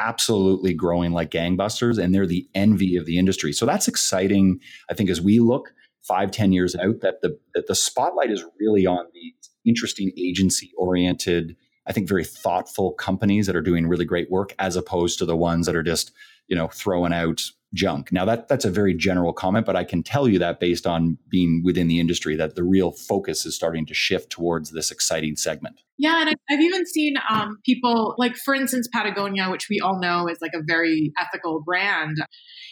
absolutely 0.00 0.74
growing 0.74 1.12
like 1.12 1.30
gangbusters 1.30 2.02
and 2.02 2.14
they're 2.14 2.26
the 2.26 2.48
envy 2.54 2.96
of 2.96 3.06
the 3.06 3.18
industry. 3.18 3.52
So 3.52 3.66
that's 3.66 3.88
exciting. 3.88 4.60
I 4.90 4.94
think 4.94 5.10
as 5.10 5.20
we 5.20 5.40
look 5.40 5.72
five, 6.02 6.30
ten 6.30 6.52
years 6.52 6.76
out, 6.76 7.00
that 7.00 7.20
the 7.22 7.38
that 7.54 7.66
the 7.66 7.74
spotlight 7.74 8.30
is 8.30 8.44
really 8.60 8.86
on 8.86 9.06
the 9.12 9.34
interesting 9.68 10.12
agency 10.16 10.70
oriented, 10.78 11.56
I 11.86 11.92
think 11.92 12.08
very 12.08 12.24
thoughtful 12.24 12.92
companies 12.92 13.46
that 13.46 13.56
are 13.56 13.62
doing 13.62 13.86
really 13.86 14.04
great 14.04 14.30
work 14.30 14.54
as 14.58 14.76
opposed 14.76 15.18
to 15.18 15.26
the 15.26 15.36
ones 15.36 15.66
that 15.66 15.76
are 15.76 15.82
just, 15.82 16.12
you 16.48 16.56
know, 16.56 16.68
throwing 16.68 17.12
out 17.12 17.42
junk. 17.74 18.10
Now 18.12 18.24
that 18.24 18.48
that's 18.48 18.64
a 18.64 18.70
very 18.70 18.94
general 18.94 19.32
comment, 19.32 19.66
but 19.66 19.76
I 19.76 19.84
can 19.84 20.02
tell 20.02 20.26
you 20.26 20.38
that 20.38 20.58
based 20.58 20.86
on 20.86 21.18
being 21.28 21.62
within 21.64 21.86
the 21.86 22.00
industry 22.00 22.34
that 22.36 22.54
the 22.54 22.64
real 22.64 22.92
focus 22.92 23.44
is 23.44 23.54
starting 23.54 23.84
to 23.86 23.94
shift 23.94 24.30
towards 24.30 24.70
this 24.70 24.90
exciting 24.90 25.36
segment. 25.36 25.82
Yeah, 25.98 26.20
and 26.20 26.30
I've 26.50 26.60
even 26.60 26.86
seen 26.86 27.16
um, 27.28 27.58
people 27.66 28.14
like, 28.18 28.36
for 28.36 28.54
instance, 28.54 28.88
Patagonia, 28.92 29.50
which 29.50 29.66
we 29.68 29.80
all 29.80 30.00
know 30.00 30.28
is 30.28 30.38
like 30.40 30.52
a 30.54 30.62
very 30.64 31.12
ethical 31.20 31.60
brand. 31.64 32.16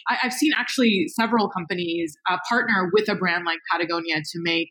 I, 0.09 0.15
have 0.15 0.33
seen 0.33 0.53
actually 0.57 1.07
several 1.09 1.49
companies 1.49 2.15
uh, 2.29 2.37
partner 2.49 2.89
with 2.93 3.09
a 3.09 3.15
brand 3.15 3.43
like 3.45 3.59
Patagonia 3.71 4.15
to 4.15 4.39
make 4.41 4.69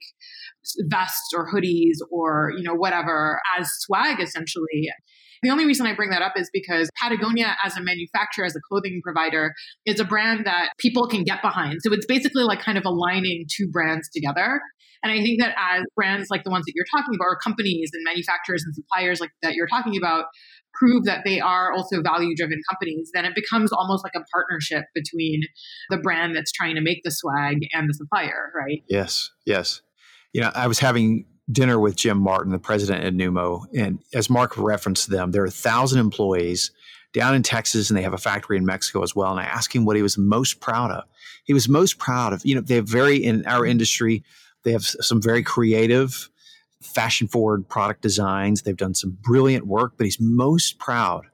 vests 0.89 1.33
or 1.37 1.53
hoodies 1.53 1.99
or 2.11 2.51
you 2.57 2.63
know 2.63 2.75
whatever 2.75 3.41
as 3.59 3.69
swag 3.81 4.21
essentially 4.21 4.89
the 5.43 5.51
only 5.51 5.67
reason 5.67 5.87
I 5.87 5.95
bring 5.95 6.11
that 6.11 6.23
up 6.23 6.35
is 6.37 6.51
because 6.53 6.89
Patagonia, 7.01 7.57
as 7.65 7.77
a 7.77 7.83
manufacturer, 7.83 8.45
as 8.45 8.57
a 8.57 8.61
clothing 8.69 9.01
provider, 9.03 9.55
is 9.85 10.01
a 10.01 10.05
brand 10.05 10.47
that 10.47 10.71
people 10.79 11.07
can 11.07 11.25
get 11.25 11.43
behind. 11.43 11.79
So 11.83 11.93
it's 11.93 12.07
basically 12.07 12.45
like 12.45 12.61
kind 12.61 12.79
of 12.79 12.85
aligning 12.85 13.47
two 13.55 13.69
brands 13.71 14.09
together. 14.13 14.61
And 15.03 15.13
I 15.13 15.23
think 15.23 15.41
that 15.41 15.55
as 15.59 15.85
brands 15.95 16.29
like 16.31 16.43
the 16.43 16.51
ones 16.51 16.65
that 16.67 16.73
you're 16.75 16.87
talking 16.91 17.15
about, 17.15 17.27
or 17.27 17.39
companies 17.39 17.91
and 17.93 18.03
manufacturers 18.05 18.65
and 18.65 18.75
suppliers 18.75 19.21
like 19.21 19.31
that 19.43 19.55
you're 19.55 19.69
talking 19.69 19.97
about, 19.97 20.25
prove 20.75 21.05
that 21.05 21.23
they 21.25 21.41
are 21.41 21.73
also 21.73 22.03
value 22.03 22.35
driven 22.35 22.61
companies, 22.71 23.11
then 23.15 23.25
it 23.25 23.35
becomes 23.35 23.73
almost 23.73 24.05
like 24.05 24.15
a 24.15 24.25
partnership 24.33 24.85
between 24.95 25.43
the 25.91 25.99
brand 25.99 26.35
that's 26.35 26.53
trying 26.53 26.75
to 26.75 26.81
make 26.81 27.03
the 27.05 27.11
swag 27.11 27.59
and 27.73 27.89
the 27.89 27.95
supplier, 27.95 28.53
right? 28.55 28.83
Yes, 28.89 29.31
yes. 29.45 29.81
You 30.33 30.43
know, 30.43 30.51
I 30.55 30.67
was 30.67 30.79
having 30.79 31.25
dinner 31.51 31.79
with 31.79 31.97
Jim 31.97 32.19
Martin, 32.19 32.53
the 32.53 32.59
president 32.59 33.05
at 33.05 33.15
Numo. 33.15 33.65
And 33.77 34.01
as 34.13 34.29
Mark 34.29 34.57
referenced 34.59 35.11
them, 35.11 35.31
there 35.31 35.43
are 35.43 35.47
a 35.47 35.51
thousand 35.51 36.01
employees 36.01 36.73
down 37.13 37.35
in 37.35 37.43
Texas 37.43 37.89
and 37.89 37.97
they 37.97 38.03
have 38.03 38.13
a 38.13 38.19
factory 38.19 38.57
in 38.57 38.67
Mexico 38.67 39.03
as 39.03 39.15
well. 39.15 39.31
And 39.31 39.41
I 39.41 39.45
asked 39.45 39.75
him 39.75 39.85
what 39.85 39.97
he 39.97 40.03
was 40.03 40.19
most 40.19 40.61
proud 40.61 40.91
of. 40.91 41.05
He 41.45 41.55
was 41.55 41.69
most 41.69 41.99
proud 41.99 42.33
of, 42.33 42.45
you 42.45 42.55
know, 42.55 42.61
they 42.61 42.75
have 42.75 42.89
very, 42.89 43.17
in 43.17 43.47
our 43.47 43.65
industry, 43.65 44.25
they 44.65 44.73
have 44.73 44.85
some 44.85 45.23
very 45.23 45.43
creative, 45.43 46.29
fashion 46.83 47.29
forward 47.29 47.69
product 47.69 48.03
designs. 48.03 48.63
They've 48.63 48.77
done 48.77 48.95
some 48.95 49.17
brilliant 49.23 49.67
work, 49.67 49.95
but 49.97 50.05
he's 50.05 50.19
most 50.21 50.79
proud 50.79 51.27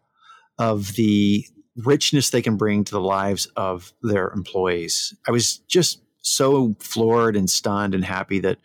of 0.59 0.95
the 0.95 1.47
richness 1.77 2.31
they 2.31 2.43
can 2.43 2.57
bring 2.57 2.85
to 2.85 2.93
the 2.93 3.01
lives 3.01 3.47
of 3.57 3.93
their 4.03 4.29
employees. 4.31 5.15
I 5.27 5.31
was 5.31 5.59
just 5.69 6.03
so 6.21 6.77
floored 6.79 7.35
and 7.35 7.49
stunned 7.49 7.95
and 7.95 8.05
happy 8.05 8.39
that 8.41 8.59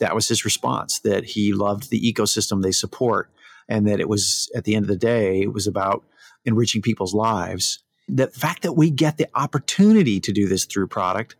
that 0.00 0.14
was 0.14 0.28
his 0.28 0.44
response 0.44 1.00
that 1.00 1.24
he 1.24 1.52
loved 1.52 1.90
the 1.90 2.00
ecosystem 2.00 2.62
they 2.62 2.72
support 2.72 3.30
and 3.68 3.86
that 3.86 4.00
it 4.00 4.08
was 4.08 4.50
at 4.54 4.64
the 4.64 4.74
end 4.74 4.84
of 4.84 4.88
the 4.88 4.96
day 4.96 5.42
it 5.42 5.52
was 5.52 5.66
about 5.66 6.04
enriching 6.44 6.82
people's 6.82 7.14
lives. 7.14 7.82
The 8.08 8.26
fact 8.26 8.62
that 8.62 8.74
we 8.74 8.90
get 8.90 9.16
the 9.16 9.28
opportunity 9.34 10.20
to 10.20 10.32
do 10.32 10.48
this 10.48 10.64
through 10.64 10.88
product 10.88 11.36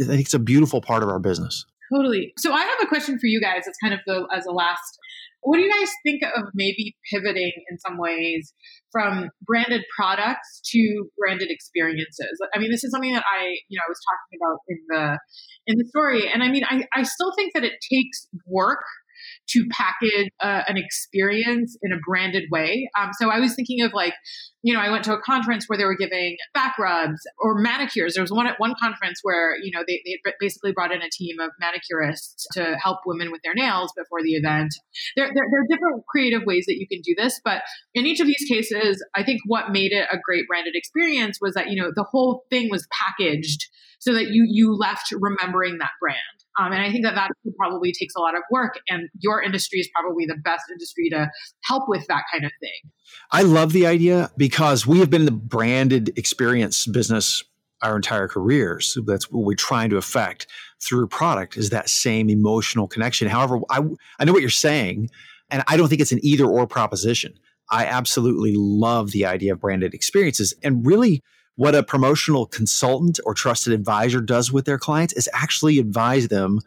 i 0.00 0.04
think 0.04 0.20
it's 0.20 0.34
a 0.34 0.38
beautiful 0.38 0.80
part 0.80 1.02
of 1.02 1.08
our 1.08 1.18
business. 1.18 1.66
Totally. 1.92 2.32
So 2.38 2.52
i 2.52 2.60
have 2.60 2.78
a 2.82 2.86
question 2.86 3.18
for 3.18 3.26
you 3.26 3.40
guys. 3.40 3.66
It's 3.66 3.78
kind 3.82 3.94
of 3.94 4.00
the 4.06 4.26
as 4.34 4.46
a 4.46 4.52
last 4.52 4.98
what 5.42 5.56
do 5.56 5.62
you 5.62 5.70
guys 5.70 5.90
think 6.04 6.22
of 6.22 6.44
maybe 6.54 6.96
pivoting 7.10 7.52
in 7.70 7.78
some 7.78 7.98
ways 7.98 8.52
from 8.92 9.30
branded 9.42 9.82
products 9.96 10.60
to 10.72 11.08
branded 11.18 11.48
experiences? 11.50 12.38
I 12.54 12.58
mean, 12.58 12.70
this 12.70 12.84
is 12.84 12.90
something 12.90 13.12
that 13.14 13.24
I, 13.24 13.56
you 13.68 13.78
know, 13.78 13.82
I 13.86 13.90
was 13.90 14.00
talking 14.10 14.38
about 14.40 14.58
in 14.68 14.78
the 14.88 15.18
in 15.66 15.78
the 15.78 15.84
story, 15.88 16.30
and 16.32 16.42
I 16.42 16.50
mean, 16.50 16.64
I, 16.68 16.84
I 16.94 17.02
still 17.04 17.32
think 17.36 17.52
that 17.54 17.64
it 17.64 17.74
takes 17.90 18.26
work 18.46 18.80
to 19.50 19.66
package 19.70 20.28
uh, 20.40 20.62
an 20.68 20.76
experience 20.76 21.76
in 21.82 21.92
a 21.92 21.96
branded 22.06 22.44
way. 22.50 22.88
Um, 22.98 23.10
so 23.18 23.30
I 23.30 23.40
was 23.40 23.54
thinking 23.54 23.82
of 23.82 23.92
like, 23.92 24.14
you 24.62 24.74
know, 24.74 24.80
I 24.80 24.90
went 24.90 25.04
to 25.04 25.14
a 25.14 25.20
conference 25.22 25.64
where 25.66 25.78
they 25.78 25.84
were 25.84 25.96
giving 25.96 26.36
back 26.52 26.78
rubs 26.78 27.20
or 27.38 27.60
manicures. 27.60 28.14
There 28.14 28.22
was 28.22 28.30
one 28.30 28.46
at 28.46 28.60
one 28.60 28.74
conference 28.80 29.20
where, 29.22 29.56
you 29.56 29.70
know, 29.72 29.82
they, 29.86 30.02
they 30.04 30.18
basically 30.38 30.72
brought 30.72 30.92
in 30.92 31.00
a 31.00 31.08
team 31.10 31.40
of 31.40 31.50
manicurists 31.62 32.44
to 32.52 32.76
help 32.82 32.98
women 33.06 33.30
with 33.32 33.40
their 33.42 33.54
nails 33.54 33.92
before 33.96 34.22
the 34.22 34.34
event. 34.34 34.74
There, 35.16 35.26
there, 35.26 35.44
there 35.50 35.60
are 35.62 35.66
different 35.70 36.04
creative 36.06 36.42
ways 36.44 36.66
that 36.66 36.76
you 36.76 36.86
can 36.86 37.00
do 37.02 37.14
this, 37.16 37.40
but 37.44 37.62
in 37.94 38.06
each 38.06 38.20
of 38.20 38.26
these 38.26 38.44
cases, 38.50 39.02
I 39.14 39.24
think 39.24 39.40
what 39.46 39.70
made 39.70 39.92
it 39.92 40.08
a 40.12 40.18
great 40.22 40.46
branded 40.46 40.74
experience 40.76 41.38
was 41.40 41.54
that, 41.54 41.70
you 41.70 41.80
know, 41.80 41.90
the 41.94 42.04
whole 42.04 42.44
thing 42.50 42.68
was 42.70 42.86
packaged 42.92 43.66
so 43.98 44.14
that 44.14 44.30
you 44.30 44.46
you 44.48 44.74
left 44.74 45.12
remembering 45.12 45.78
that 45.78 45.90
brand. 46.00 46.18
Um, 46.58 46.72
and 46.72 46.82
I 46.82 46.90
think 46.90 47.04
that 47.04 47.14
that 47.14 47.30
probably 47.56 47.92
takes 47.92 48.14
a 48.16 48.20
lot 48.20 48.34
of 48.34 48.42
work, 48.50 48.80
and 48.88 49.08
your 49.20 49.42
industry 49.42 49.78
is 49.78 49.88
probably 49.94 50.26
the 50.26 50.36
best 50.42 50.64
industry 50.70 51.08
to 51.10 51.30
help 51.64 51.84
with 51.88 52.06
that 52.08 52.24
kind 52.32 52.44
of 52.44 52.50
thing. 52.60 52.90
I 53.30 53.42
love 53.42 53.72
the 53.72 53.86
idea 53.86 54.30
because 54.36 54.86
we 54.86 54.98
have 54.98 55.10
been 55.10 55.22
in 55.22 55.26
the 55.26 55.32
branded 55.32 56.12
experience 56.18 56.86
business 56.86 57.44
our 57.82 57.96
entire 57.96 58.28
careers. 58.28 58.98
That's 59.06 59.30
what 59.30 59.44
we're 59.44 59.56
trying 59.56 59.90
to 59.90 59.96
affect 59.96 60.46
through 60.82 61.06
product 61.08 61.56
is 61.56 61.70
that 61.70 61.88
same 61.88 62.28
emotional 62.28 62.86
connection. 62.86 63.28
However, 63.28 63.60
I, 63.70 63.80
I 64.18 64.24
know 64.24 64.32
what 64.32 64.42
you're 64.42 64.50
saying, 64.50 65.10
and 65.50 65.62
I 65.66 65.76
don't 65.76 65.88
think 65.88 66.00
it's 66.00 66.12
an 66.12 66.20
either 66.22 66.44
or 66.44 66.66
proposition. 66.66 67.34
I 67.70 67.86
absolutely 67.86 68.54
love 68.56 69.12
the 69.12 69.24
idea 69.26 69.52
of 69.52 69.60
branded 69.60 69.94
experiences. 69.94 70.54
And 70.62 70.84
really, 70.84 71.22
what 71.60 71.74
a 71.74 71.82
promotional 71.82 72.46
consultant 72.46 73.20
or 73.26 73.34
trusted 73.34 73.74
advisor 73.74 74.22
does 74.22 74.50
with 74.50 74.64
their 74.64 74.78
clients 74.78 75.12
is 75.12 75.28
actually 75.34 75.78
advise 75.78 76.28
them 76.28 76.58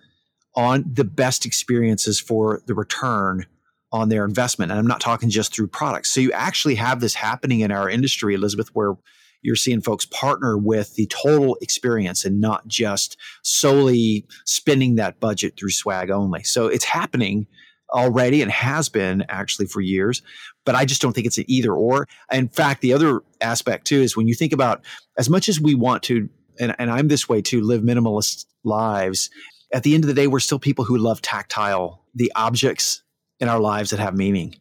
on 0.55 0.85
the 0.85 1.03
best 1.03 1.47
experiences 1.47 2.19
for 2.19 2.61
the 2.67 2.75
return 2.75 3.43
on 3.91 4.09
their 4.09 4.23
investment. 4.23 4.71
And 4.71 4.77
I'm 4.77 4.85
not 4.85 5.01
talking 5.01 5.31
just 5.31 5.51
through 5.51 5.69
products. 5.69 6.11
So 6.11 6.21
you 6.21 6.31
actually 6.33 6.75
have 6.75 6.99
this 6.99 7.15
happening 7.15 7.61
in 7.61 7.71
our 7.71 7.89
industry, 7.89 8.35
Elizabeth, 8.35 8.69
where 8.73 8.93
you're 9.41 9.55
seeing 9.55 9.81
folks 9.81 10.05
partner 10.05 10.59
with 10.59 10.93
the 10.93 11.07
total 11.07 11.57
experience 11.59 12.23
and 12.23 12.39
not 12.39 12.67
just 12.67 13.17
solely 13.41 14.27
spending 14.45 14.93
that 14.97 15.19
budget 15.19 15.55
through 15.57 15.71
swag 15.71 16.11
only. 16.11 16.43
So 16.43 16.67
it's 16.67 16.85
happening 16.85 17.47
already 17.91 18.43
and 18.43 18.51
has 18.51 18.89
been 18.89 19.23
actually 19.27 19.65
for 19.65 19.81
years. 19.81 20.21
But 20.65 20.75
I 20.75 20.85
just 20.85 21.01
don't 21.01 21.13
think 21.13 21.27
it's 21.27 21.37
an 21.37 21.45
either 21.47 21.73
or. 21.73 22.07
In 22.31 22.47
fact, 22.47 22.81
the 22.81 22.93
other 22.93 23.21
aspect 23.41 23.85
too 23.85 24.01
is 24.01 24.15
when 24.15 24.27
you 24.27 24.33
think 24.33 24.53
about 24.53 24.83
as 25.17 25.29
much 25.29 25.49
as 25.49 25.59
we 25.59 25.75
want 25.75 26.03
to, 26.03 26.29
and, 26.59 26.75
and 26.79 26.89
I'm 26.89 27.07
this 27.07 27.27
way 27.27 27.41
too, 27.41 27.61
live 27.61 27.81
minimalist 27.81 28.45
lives, 28.63 29.29
at 29.73 29.83
the 29.83 29.95
end 29.95 30.03
of 30.03 30.07
the 30.07 30.13
day, 30.13 30.27
we're 30.27 30.39
still 30.39 30.59
people 30.59 30.85
who 30.85 30.97
love 30.97 31.21
tactile, 31.21 32.03
the 32.13 32.31
objects 32.35 33.01
in 33.39 33.49
our 33.49 33.59
lives 33.59 33.89
that 33.89 33.99
have 33.99 34.15
meaning. 34.15 34.55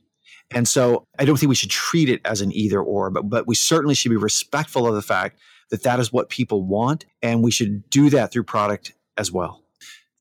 And 0.51 0.67
so 0.67 1.07
I 1.19 1.25
don't 1.25 1.39
think 1.39 1.49
we 1.49 1.55
should 1.55 1.71
treat 1.71 2.09
it 2.09 2.21
as 2.25 2.41
an 2.41 2.53
either 2.53 2.81
or, 2.81 3.11
but, 3.11 3.29
but 3.29 3.47
we 3.47 3.55
certainly 3.55 3.95
should 3.95 4.11
be 4.11 4.17
respectful 4.17 4.87
of 4.87 4.95
the 4.95 5.03
fact 5.03 5.39
that 5.71 5.83
that 5.85 6.01
is 6.01 6.13
what 6.13 6.29
people 6.29 6.63
want. 6.63 7.07
And 7.23 7.43
we 7.43 7.51
should 7.51 7.89
do 7.89 8.11
that 8.11 8.33
through 8.33 8.45
product 8.45 8.93
as 9.17 9.31
well. 9.31 9.62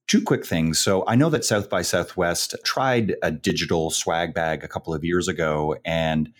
Two 0.08 0.22
quick 0.22 0.46
things. 0.46 0.80
So 0.80 1.04
I 1.08 1.16
know 1.16 1.30
that 1.30 1.46
South 1.46 1.70
by 1.70 1.82
Southwest 1.84 2.56
tried 2.66 3.16
a 3.24 3.32
digital 3.32 3.92
swag 3.92 4.34
bag 4.34 4.64
a 4.64 4.68
couple 4.68 4.94
of 4.94 5.04
years 5.04 5.28
ago, 5.28 5.78
and 5.86 6.34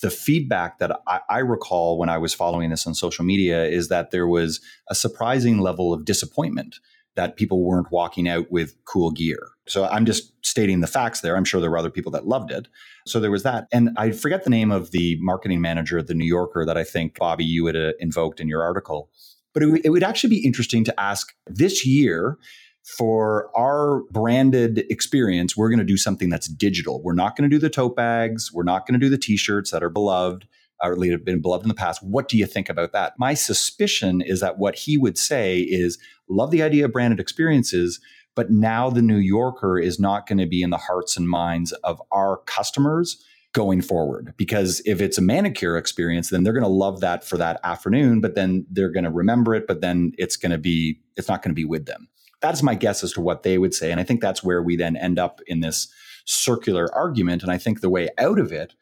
the 0.00 0.10
feedback 0.10 0.78
that 0.78 1.00
I, 1.06 1.20
I, 1.28 1.38
recall 1.40 1.98
when 1.98 2.08
I 2.08 2.16
was 2.16 2.32
following 2.32 2.70
this 2.70 2.86
on 2.86 2.94
social 2.94 3.24
media 3.24 3.66
is 3.66 3.88
that 3.88 4.10
there 4.10 4.26
was 4.26 4.60
a 4.88 4.94
surprising 4.94 5.58
level 5.58 5.92
of 5.92 6.06
disappointment 6.06 6.76
that 7.14 7.36
people 7.36 7.62
weren't 7.62 7.92
walking 7.92 8.26
out 8.26 8.50
with 8.50 8.74
cool 8.84 9.10
gear. 9.10 9.50
So 9.66 9.84
I'm 9.84 10.06
just 10.06 10.32
stating 10.44 10.80
the 10.80 10.86
facts 10.86 11.20
there. 11.20 11.36
I'm 11.36 11.44
sure 11.44 11.60
there 11.60 11.70
were 11.70 11.78
other 11.78 11.90
people 11.90 12.10
that 12.12 12.26
loved 12.26 12.50
it. 12.50 12.68
So 13.06 13.20
there 13.20 13.30
was 13.30 13.42
that. 13.42 13.68
And 13.70 13.90
I 13.96 14.12
forget 14.12 14.44
the 14.44 14.50
name 14.50 14.70
of 14.70 14.92
the 14.92 15.18
marketing 15.20 15.60
manager 15.60 15.98
of 15.98 16.06
the 16.06 16.14
New 16.14 16.26
Yorker 16.26 16.64
that 16.64 16.78
I 16.78 16.84
think, 16.84 17.18
Bobby, 17.18 17.44
you 17.44 17.66
had 17.66 17.76
uh, 17.76 17.92
invoked 18.00 18.40
in 18.40 18.48
your 18.48 18.62
article. 18.62 19.10
But 19.52 19.62
it, 19.62 19.82
it 19.84 19.90
would 19.90 20.02
actually 20.02 20.30
be 20.30 20.44
interesting 20.44 20.84
to 20.84 21.00
ask 21.00 21.34
this 21.46 21.86
year 21.86 22.38
for 22.84 23.50
our 23.56 24.02
branded 24.10 24.84
experience, 24.90 25.56
we're 25.56 25.68
going 25.68 25.78
to 25.78 25.84
do 25.84 25.96
something 25.96 26.30
that's 26.30 26.48
digital. 26.48 27.02
We're 27.02 27.14
not 27.14 27.36
going 27.36 27.48
to 27.48 27.54
do 27.54 27.60
the 27.60 27.70
tote 27.70 27.96
bags. 27.96 28.50
We're 28.52 28.64
not 28.64 28.86
going 28.86 28.98
to 28.98 29.04
do 29.04 29.10
the 29.10 29.18
t 29.18 29.36
shirts 29.36 29.70
that 29.70 29.82
are 29.82 29.90
beloved 29.90 30.46
or 30.82 30.92
at 30.92 31.10
have 31.10 31.24
been 31.24 31.40
beloved 31.40 31.64
in 31.64 31.68
the 31.68 31.74
past. 31.74 32.02
What 32.02 32.28
do 32.28 32.36
you 32.36 32.46
think 32.46 32.68
about 32.68 32.92
that? 32.92 33.14
My 33.18 33.34
suspicion 33.34 34.20
is 34.20 34.40
that 34.40 34.58
what 34.58 34.74
he 34.74 34.96
would 34.96 35.16
say 35.16 35.60
is 35.60 35.98
love 36.28 36.50
the 36.50 36.62
idea 36.62 36.84
of 36.84 36.92
branded 36.92 37.20
experiences, 37.20 38.00
but 38.34 38.50
now 38.50 38.90
the 38.90 39.02
New 39.02 39.18
Yorker 39.18 39.78
is 39.78 40.00
not 40.00 40.26
going 40.26 40.38
to 40.38 40.46
be 40.46 40.62
in 40.62 40.70
the 40.70 40.78
hearts 40.78 41.16
and 41.16 41.28
minds 41.28 41.72
of 41.84 42.02
our 42.10 42.38
customers 42.46 43.22
going 43.52 43.82
forward. 43.82 44.34
Because 44.36 44.80
if 44.84 45.00
it's 45.00 45.18
a 45.18 45.22
manicure 45.22 45.76
experience, 45.76 46.30
then 46.30 46.42
they're 46.42 46.54
going 46.54 46.62
to 46.62 46.68
love 46.68 47.00
that 47.00 47.22
for 47.22 47.36
that 47.36 47.60
afternoon, 47.62 48.20
but 48.20 48.34
then 48.34 48.66
they're 48.70 48.90
going 48.90 49.04
to 49.04 49.10
remember 49.10 49.54
it, 49.54 49.66
but 49.66 49.82
then 49.82 50.12
it's 50.16 50.36
going 50.36 50.52
to 50.52 50.58
be, 50.58 50.98
it's 51.16 51.28
not 51.28 51.42
going 51.42 51.50
to 51.50 51.54
be 51.54 51.66
with 51.66 51.84
them. 51.84 52.08
That's 52.42 52.62
my 52.62 52.74
guess 52.74 53.02
as 53.02 53.12
to 53.12 53.20
what 53.20 53.44
they 53.44 53.56
would 53.56 53.74
say. 53.74 53.90
And 53.90 54.00
I 54.00 54.04
think 54.04 54.20
that's 54.20 54.42
where 54.42 54.62
we 54.62 54.76
then 54.76 54.96
end 54.96 55.18
up 55.18 55.40
in 55.46 55.60
this 55.60 55.88
circular 56.26 56.92
argument. 56.94 57.42
And 57.42 57.50
I 57.50 57.58
think 57.58 57.80
the 57.80 57.88
way 57.88 58.08
out 58.18 58.38
of 58.38 58.52
it 58.52 58.74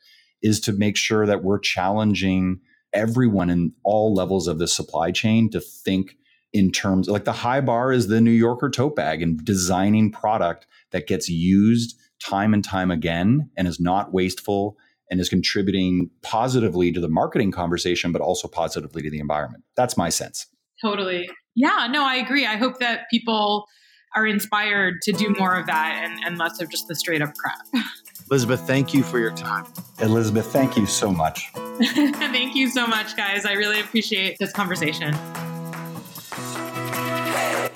is 0.43 0.61
to 0.61 0.73
make 0.73 0.97
sure 0.97 1.27
that 1.27 1.45
we're 1.45 1.59
challenging 1.59 2.61
everyone 2.93 3.51
in 3.51 3.73
all 3.85 4.15
levels 4.15 4.49
of 4.49 4.59
the 4.59 4.67
supply 4.67 5.13
chain 5.13 5.51
to 5.51 5.61
think 5.61 6.17
in 6.53 6.73
terms 6.73 7.09
like 7.09 7.25
the 7.25 7.33
high 7.33 7.61
bar 7.61 7.93
is 7.93 8.09
the 8.09 8.21
New 8.21 8.31
Yorker 8.33 8.71
tote 8.71 8.97
bag 8.97 9.23
and 9.23 9.45
designing 9.45 10.11
product 10.11 10.67
that 10.91 11.07
gets 11.07 11.29
used 11.29 11.97
time 12.21 12.53
and 12.53 12.65
time 12.65 12.91
again 12.91 13.49
and 13.57 13.69
is 13.69 13.79
not 13.79 14.13
wasteful 14.13 14.77
and 15.11 15.21
is 15.21 15.29
contributing 15.29 16.11
positively 16.23 16.93
to 16.93 17.01
the 17.01 17.09
marketing 17.09 17.51
conversation, 17.51 18.13
but 18.13 18.23
also 18.23 18.49
positively 18.49 19.03
to 19.03 19.11
the 19.11 19.19
environment. 19.19 19.65
That's 19.77 19.97
my 19.97 20.09
sense. 20.09 20.47
Totally. 20.83 21.29
Yeah, 21.55 21.89
no, 21.91 22.07
I 22.07 22.17
agree. 22.17 22.47
I 22.47 22.57
hope 22.57 22.79
that 22.79 23.03
people 23.11 23.67
are 24.15 24.27
inspired 24.27 25.03
to 25.03 25.13
do 25.13 25.35
more 25.39 25.55
of 25.55 25.67
that 25.67 26.03
and, 26.05 26.25
and 26.25 26.39
less 26.39 26.61
of 26.61 26.71
just 26.71 26.89
the 26.89 26.95
straight 26.95 27.23
up 27.23 27.35
crap. 27.35 27.61
Elizabeth, 28.31 28.61
thank 28.67 28.95
you 28.95 29.03
for 29.03 29.19
your 29.19 29.33
time. 29.33 29.67
Elizabeth, 30.01 30.47
thank 30.47 30.77
you 30.77 30.87
so 30.87 31.11
much. 31.11 31.51
thank 31.83 32.55
you 32.55 32.69
so 32.69 32.87
much, 32.87 33.17
guys. 33.17 33.45
I 33.45 33.55
really 33.55 33.81
appreciate 33.81 34.37
this 34.39 34.53
conversation. 34.53 35.15